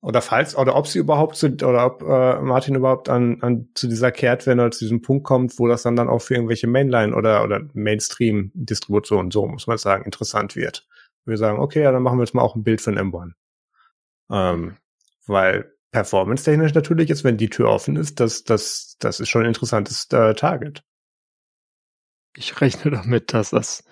[0.00, 3.86] oder falls, oder ob sie überhaupt zu, oder ob äh, Martin überhaupt an, an zu
[3.86, 7.44] dieser Kehrtwende zu diesem Punkt kommt, wo das dann dann auch für irgendwelche Mainline oder,
[7.44, 10.86] oder Mainstream-Distributionen, so muss man sagen, interessant wird.
[11.26, 13.32] Wir sagen, okay, ja, dann machen wir jetzt mal auch ein Bild ein M1.
[14.30, 14.76] Ähm,
[15.26, 19.48] weil performance-technisch natürlich ist, wenn die Tür offen ist, das, das, das ist schon ein
[19.48, 20.82] interessantes äh, Target.
[22.36, 23.84] Ich rechne damit, dass das,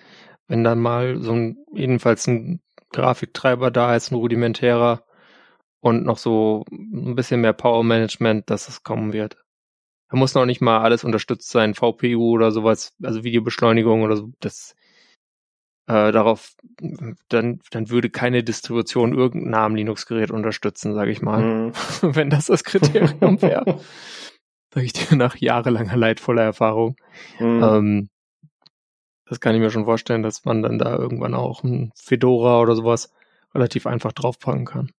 [0.49, 2.61] wenn dann mal so ein, jedenfalls ein
[2.91, 5.05] Grafiktreiber da ist, ein rudimentärer
[5.79, 9.37] und noch so ein bisschen mehr Power Management, dass es kommen wird.
[10.09, 14.33] Da muss noch nicht mal alles unterstützt sein, VPU oder sowas, also Videobeschleunigung oder so,
[14.41, 14.75] das
[15.87, 16.53] äh, darauf,
[17.29, 21.41] dann, dann würde keine Distribution irgendein ARM Linux-Gerät unterstützen, sage ich mal.
[21.41, 21.73] Mhm.
[22.01, 23.79] Wenn das das Kriterium wäre.
[24.73, 26.95] sage ich dir nach jahrelanger leidvoller Erfahrung.
[27.39, 27.63] Mhm.
[27.63, 28.09] Ähm,
[29.25, 32.75] das kann ich mir schon vorstellen, dass man dann da irgendwann auch ein Fedora oder
[32.75, 33.11] sowas
[33.53, 34.91] relativ einfach draufpacken kann.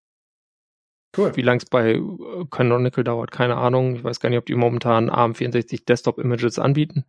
[1.16, 1.36] Cool.
[1.36, 2.02] Wie lang es bei äh,
[2.50, 3.96] Canonical dauert, keine Ahnung.
[3.96, 7.04] Ich weiß gar nicht, ob die momentan ARM64 Desktop Images anbieten.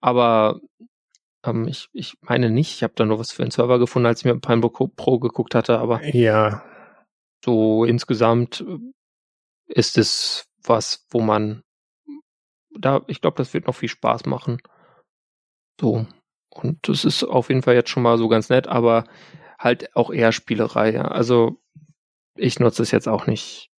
[0.00, 0.60] Aber
[1.46, 2.74] ähm, ich, ich meine nicht.
[2.74, 5.54] Ich habe da nur was für einen Server gefunden, als ich mir Pinebook Pro geguckt
[5.54, 6.62] hatte, aber ja.
[7.44, 8.78] so insgesamt äh,
[9.66, 11.62] ist es was, wo man
[12.78, 14.58] da, ich glaube, das wird noch viel Spaß machen.
[15.80, 16.06] So.
[16.50, 19.04] Und das ist auf jeden Fall jetzt schon mal so ganz nett, aber
[19.58, 20.92] halt auch eher Spielerei.
[20.92, 21.08] Ja.
[21.08, 21.60] Also
[22.34, 23.70] ich nutze es jetzt auch nicht.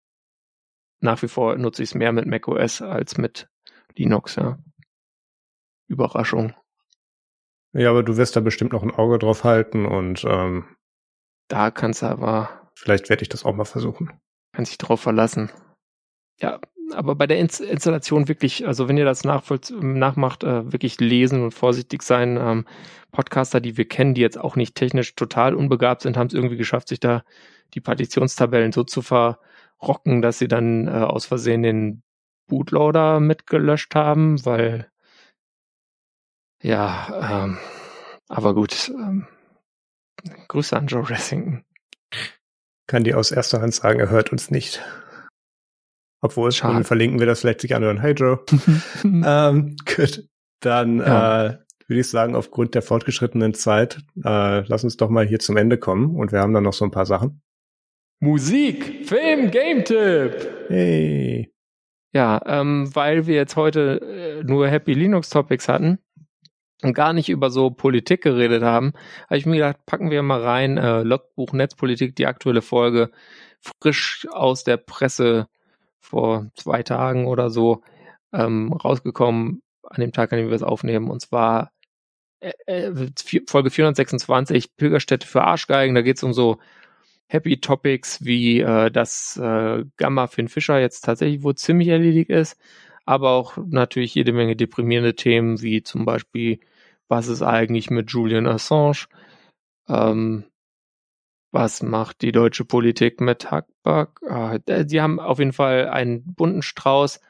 [0.99, 3.47] Nach wie vor nutze ich es mehr mit macOS als mit
[3.95, 4.59] Linux, ja.
[5.87, 6.53] Überraschung.
[7.73, 10.65] Ja, aber du wirst da bestimmt noch ein Auge drauf halten und ähm,
[11.47, 12.69] da kannst du aber.
[12.75, 14.11] Vielleicht werde ich das auch mal versuchen.
[14.53, 15.51] Kann sich drauf verlassen.
[16.39, 16.59] Ja,
[16.93, 22.03] aber bei der Installation wirklich, also wenn ihr das nachmacht, äh, wirklich lesen und vorsichtig
[22.03, 22.37] sein.
[22.37, 22.65] Ähm,
[23.11, 26.57] Podcaster, die wir kennen, die jetzt auch nicht technisch total unbegabt sind, haben es irgendwie
[26.57, 27.23] geschafft, sich da
[27.73, 32.03] die Partitionstabellen so zu verrocken, dass sie dann äh, aus Versehen den
[32.47, 34.89] Bootloader mitgelöscht haben, weil
[36.61, 37.57] ja, ähm,
[38.27, 38.89] aber gut.
[38.89, 39.27] Ähm,
[40.47, 41.63] Grüße an Joe Ressington.
[42.87, 44.83] Kann die aus erster Hand sagen, er hört uns nicht.
[46.21, 46.83] Obwohl, Schade.
[46.83, 47.99] verlinken wir das vielleicht sich anhören.
[47.99, 48.43] Hey Joe.
[49.03, 50.27] ähm, gut.
[50.61, 51.45] Dann ja.
[51.45, 51.57] äh,
[51.87, 55.77] würde ich sagen, aufgrund der fortgeschrittenen Zeit, äh, lass uns doch mal hier zum Ende
[55.77, 57.41] kommen und wir haben dann noch so ein paar Sachen.
[58.19, 60.49] Musik, Film, Game-Tipp.
[60.69, 61.53] Hey.
[62.13, 65.99] Ja, ähm, weil wir jetzt heute äh, nur Happy Linux Topics hatten
[66.83, 68.93] und gar nicht über so Politik geredet haben,
[69.25, 73.11] habe ich mir gedacht, packen wir mal rein, äh, Logbuch Netzpolitik, die aktuelle Folge,
[73.81, 75.47] frisch aus der Presse
[75.99, 77.81] vor zwei Tagen oder so
[78.33, 81.09] ähm, rausgekommen, an dem Tag, an dem wir es aufnehmen.
[81.09, 81.71] Und zwar
[82.39, 83.09] äh, äh,
[83.47, 85.95] Folge 426, Pilgerstätte für Arschgeigen.
[85.95, 86.57] Da geht es um so
[87.27, 92.57] Happy Topics wie äh, dass äh, Gamma Finn Fischer jetzt tatsächlich wohl ziemlich erledigt ist,
[93.07, 96.59] aber auch natürlich jede Menge deprimierende Themen wie zum Beispiel,
[97.07, 99.07] was ist eigentlich mit Julian Assange?
[99.87, 100.43] Ähm,
[101.51, 104.09] was macht die deutsche Politik mit Hackback?
[104.29, 107.21] Ah, sie haben auf jeden Fall einen bunten Strauß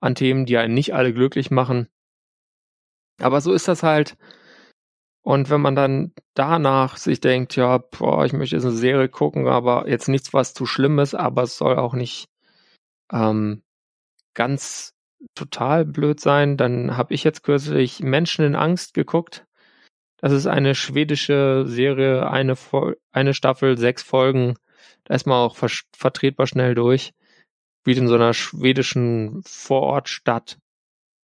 [0.00, 1.88] an Themen, die einen nicht alle glücklich machen.
[3.20, 4.16] Aber so ist das halt.
[5.22, 9.46] Und wenn man dann danach sich denkt, ja, boah, ich möchte jetzt eine Serie gucken,
[9.46, 12.30] aber jetzt nichts, was zu schlimm ist, aber es soll auch nicht
[13.12, 13.62] ähm,
[14.34, 14.97] ganz
[15.34, 19.46] total blöd sein, dann habe ich jetzt kürzlich Menschen in Angst geguckt.
[20.18, 22.56] Das ist eine schwedische Serie, eine,
[23.12, 24.56] eine Staffel, sechs Folgen.
[25.04, 27.12] Da ist man auch ver vertretbar schnell durch.
[27.84, 30.58] Wie in so einer schwedischen Vorortstadt.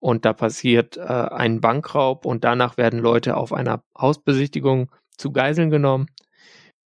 [0.01, 5.71] Und da passiert äh, ein Bankraub und danach werden Leute auf einer Hausbesichtigung zu Geiseln
[5.71, 6.09] genommen.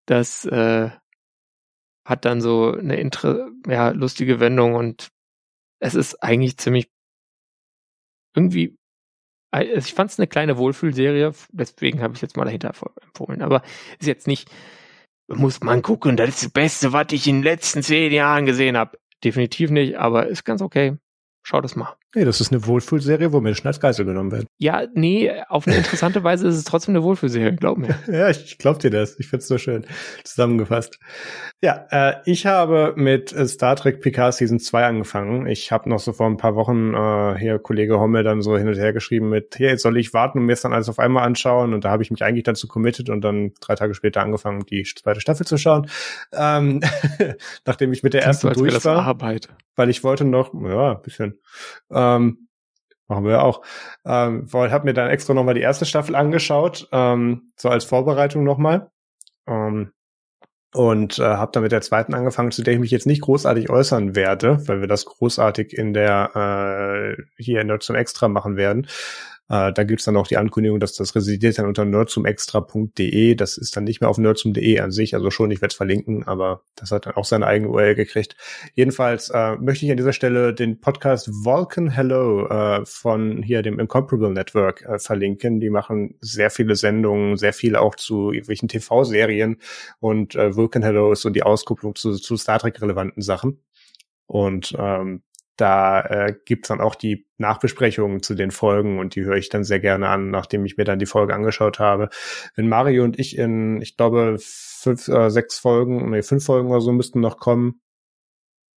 [0.06, 0.90] Das äh,
[2.04, 5.08] hat dann so eine inter ja, lustige Wendung und
[5.80, 6.88] es ist eigentlich ziemlich
[8.38, 8.78] irgendwie
[9.50, 13.42] also ich fand es eine kleine Wohlfühlserie, deswegen habe ich jetzt mal dahinter empfohlen.
[13.42, 13.62] Aber
[13.98, 14.50] ist jetzt nicht,
[15.28, 18.76] muss man gucken, das ist das Beste, was ich in den letzten zehn Jahren gesehen
[18.76, 18.98] habe.
[19.24, 20.98] Definitiv nicht, aber ist ganz okay.
[21.42, 21.96] Schau das mal.
[22.14, 24.46] Nee, das ist eine Wohlfühlserie, wo Menschen als Geisel genommen werden.
[24.56, 27.98] Ja, nee, auf eine interessante Weise ist es trotzdem eine Wohlfühlserie, glaub mir.
[28.10, 29.18] ja, ich glaub dir das.
[29.18, 29.84] Ich find's so schön
[30.24, 30.98] zusammengefasst.
[31.60, 35.46] Ja, äh, ich habe mit Star Trek Picard Season 2 angefangen.
[35.46, 38.68] Ich habe noch so vor ein paar Wochen äh, hier Kollege Hommel dann so hin
[38.68, 40.98] und her geschrieben mit, hier, jetzt soll ich warten und mir es dann alles auf
[40.98, 41.74] einmal anschauen.
[41.74, 44.82] Und da habe ich mich eigentlich dazu committed und dann drei Tage später angefangen, die
[44.84, 45.90] zweite Staffel zu schauen.
[46.32, 46.80] Ähm,
[47.66, 49.04] nachdem ich mit der ersten durch war.
[49.04, 49.48] Arbeit.
[49.76, 51.38] Weil ich wollte noch, ja, bisschen
[51.98, 52.48] ähm,
[53.08, 53.62] machen wir ja auch.
[54.04, 58.44] Ähm, weil habe mir dann extra nochmal die erste Staffel angeschaut, ähm, so als Vorbereitung
[58.44, 58.90] nochmal.
[59.46, 59.92] Ähm,
[60.74, 63.70] und äh, habe dann mit der zweiten angefangen, zu der ich mich jetzt nicht großartig
[63.70, 68.56] äußern werde, weil wir das großartig in der äh, hier in der zum Extra machen
[68.56, 68.86] werden.
[69.48, 73.34] Äh, da gibt's dann auch die Ankündigung, dass das residiert dann unter nerdsumextra.de.
[73.34, 76.26] Das ist dann nicht mehr auf nerdsum.de an sich, also schon, ich werde es verlinken,
[76.26, 78.36] aber das hat dann auch seine eigene URL gekriegt.
[78.74, 83.78] Jedenfalls äh, möchte ich an dieser Stelle den Podcast Vulcan Hello äh, von hier dem
[83.78, 85.60] Incomparable Network äh, verlinken.
[85.60, 89.58] Die machen sehr viele Sendungen, sehr viel auch zu irgendwelchen TV-Serien
[90.00, 93.62] und äh, Vulcan Hello ist so die Auskupplung zu, zu Star Trek relevanten Sachen.
[94.26, 95.22] Und ähm,
[95.58, 99.64] da äh, gibt's dann auch die Nachbesprechungen zu den Folgen und die höre ich dann
[99.64, 102.08] sehr gerne an, nachdem ich mir dann die Folge angeschaut habe.
[102.54, 106.80] Wenn Mario und ich in, ich glaube, fünf, äh, sechs Folgen, nee, fünf Folgen oder
[106.80, 107.80] so müssten noch kommen.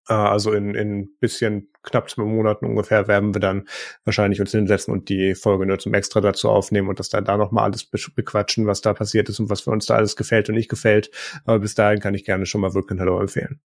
[0.07, 3.67] Äh, also in, in bisschen knapp zwei Monaten ungefähr werden wir dann
[4.03, 7.37] wahrscheinlich uns hinsetzen und die Folge nur zum Extra dazu aufnehmen und das dann da
[7.37, 10.55] nochmal alles bequatschen, was da passiert ist und was für uns da alles gefällt und
[10.55, 11.11] nicht gefällt.
[11.45, 13.61] Aber bis dahin kann ich gerne schon mal Vulcan Hello empfehlen.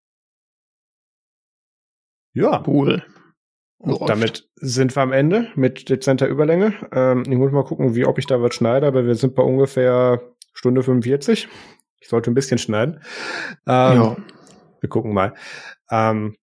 [2.37, 2.63] Ja.
[2.67, 3.03] Cool.
[3.79, 6.75] Und damit sind wir am Ende mit dezenter Überlänge.
[6.93, 9.43] Ähm, ich muss mal gucken, wie ob ich da was schneide, aber wir sind bei
[9.43, 10.21] ungefähr
[10.53, 11.49] Stunde 45.
[12.01, 13.01] Ich sollte ein bisschen schneiden.
[13.67, 14.17] Ähm, ja.
[14.81, 15.35] Wir gucken mal.
[15.91, 16.37] Ähm,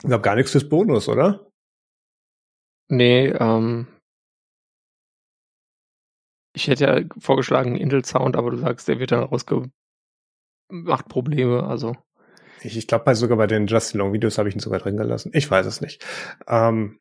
[0.00, 1.50] ich glaube gar nichts fürs Bonus, oder?
[2.88, 3.86] Nee, ähm,
[6.54, 9.72] ich hätte ja vorgeschlagen Intel Sound, aber du sagst, der wird dann rausgemacht
[11.08, 11.96] Probleme, also.
[12.62, 15.30] Ich, ich glaube sogar bei den Justin Long Videos habe ich ihn sogar drin gelassen.
[15.34, 16.04] Ich weiß es nicht.
[16.46, 16.98] Ähm,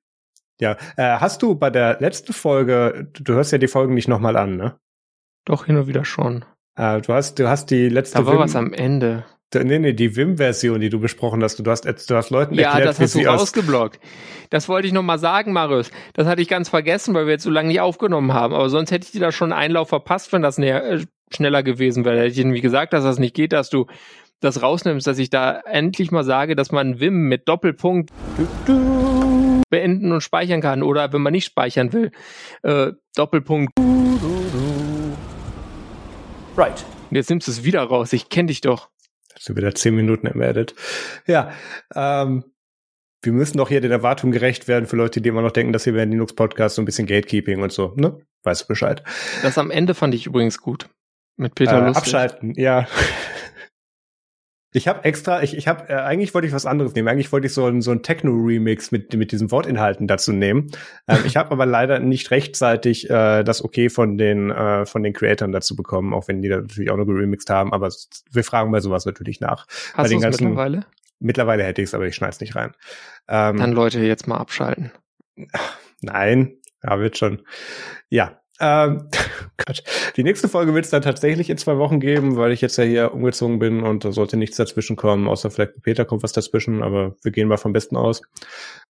[0.59, 4.37] ja, äh, hast du bei der letzten Folge, du hörst ja die Folgen nicht nochmal
[4.37, 4.79] an, ne?
[5.45, 6.45] Doch, hin und wieder schon.
[6.75, 8.17] Äh, du hast, du hast die letzte.
[8.17, 9.25] Da war Wim, was am Ende.
[9.53, 11.57] Nee, nee, die Wim-Version, die du besprochen hast.
[11.57, 13.99] Du hast, du hast Leuten ja, erklärt, das hast du rausgeblockt.
[14.49, 15.89] Das wollte ich noch mal sagen, Marius.
[16.13, 18.53] Das hatte ich ganz vergessen, weil wir jetzt so lange nicht aufgenommen haben.
[18.53, 21.63] Aber sonst hätte ich dir da schon einen Einlauf verpasst, wenn das näher, äh, schneller
[21.63, 22.17] gewesen wäre.
[22.17, 23.87] Hätte ich irgendwie gesagt, dass das nicht geht, dass du
[24.39, 28.11] das rausnimmst, dass ich da endlich mal sage, dass man Wim mit Doppelpunkt
[29.69, 30.83] beenden und speichern kann.
[30.83, 32.11] Oder wenn man nicht speichern will,
[32.63, 33.71] äh, Doppelpunkt.
[36.55, 36.85] Right.
[37.11, 38.13] Jetzt nimmst du es wieder raus.
[38.13, 38.89] Ich kenne dich doch.
[39.33, 40.75] Das sind wieder zehn Minuten im Edit.
[41.27, 41.51] Ja,
[41.95, 42.43] ähm,
[43.21, 45.83] wir müssen doch hier den Erwartungen gerecht werden für Leute, die immer noch denken, dass
[45.83, 48.19] hier wären Linux-Podcast so ein bisschen Gatekeeping und so, ne?
[48.43, 49.03] Weißt du Bescheid.
[49.41, 50.89] Das am Ende fand ich übrigens gut.
[51.35, 51.97] Mit Peter äh, Lustig.
[51.97, 52.87] Abschalten, ja.
[54.73, 57.07] Ich habe extra, ich, ich habe, äh, eigentlich wollte ich was anderes nehmen.
[57.07, 60.67] Eigentlich wollte ich so, ein so ein Techno-Remix mit, mit diesen Wortinhalten dazu nehmen.
[61.07, 65.13] Ähm, ich habe aber leider nicht rechtzeitig äh, das Okay von den, äh, von den
[65.13, 67.73] Creatoren dazu bekommen, auch wenn die da natürlich auch noch geremixed haben.
[67.73, 67.89] Aber
[68.31, 69.67] wir fragen bei sowas natürlich nach.
[69.93, 70.85] Hast du es mittlerweile?
[71.19, 72.73] Mittlerweile hätte ich es, aber ich schneide es nicht rein.
[73.27, 74.91] Ähm, Dann Leute jetzt mal abschalten.
[76.01, 77.41] Nein, ja, wird schon.
[78.09, 79.09] Ja, ähm,
[79.65, 79.83] Gott.
[80.15, 82.83] Die nächste Folge wird es dann tatsächlich in zwei Wochen geben, weil ich jetzt ja
[82.83, 86.83] hier umgezogen bin und da sollte nichts dazwischen kommen, außer vielleicht Peter kommt was dazwischen,
[86.83, 88.21] aber wir gehen mal vom Besten aus.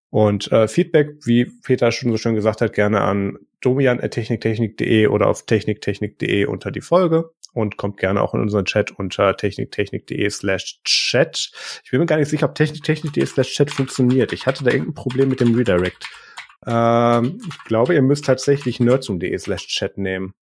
[0.09, 5.45] Und äh, Feedback, wie Peter schon so schön gesagt hat, gerne an domian.techniktechnik.de oder auf
[5.45, 11.51] techniktechnik.de unter die Folge und kommt gerne auch in unseren Chat unter techniktechnik.de slash chat.
[11.83, 14.31] Ich bin mir gar nicht sicher, ob techniktechnik.de slash chat funktioniert.
[14.31, 16.05] Ich hatte da irgendein Problem mit dem Redirect.
[16.65, 20.33] Ähm, ich glaube, ihr müsst tatsächlich nerdzoom.de slash chat nehmen.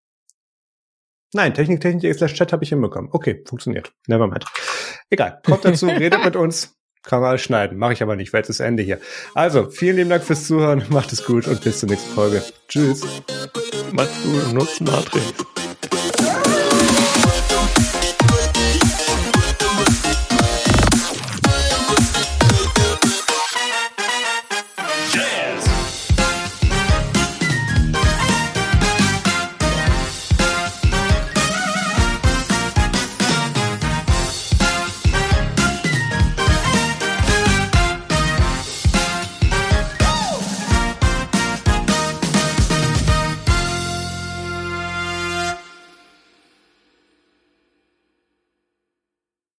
[1.32, 3.11] Nein, techniktechnik.de slash chat habe ich hinbekommen.
[3.12, 3.93] Okay, funktioniert.
[4.07, 4.45] Nevermind.
[5.11, 6.77] Egal, kommt dazu, redet mit uns.
[7.03, 7.77] Kann man alles schneiden.
[7.77, 8.99] Mache ich aber nicht, weil jetzt ist Ende hier.
[9.35, 10.85] Also, vielen lieben Dank fürs Zuhören.
[10.91, 12.43] Macht es gut und bis zur nächsten Folge.
[12.69, 13.03] Tschüss.
[13.93, 15.35] Macht's gut und nutzt Matrix.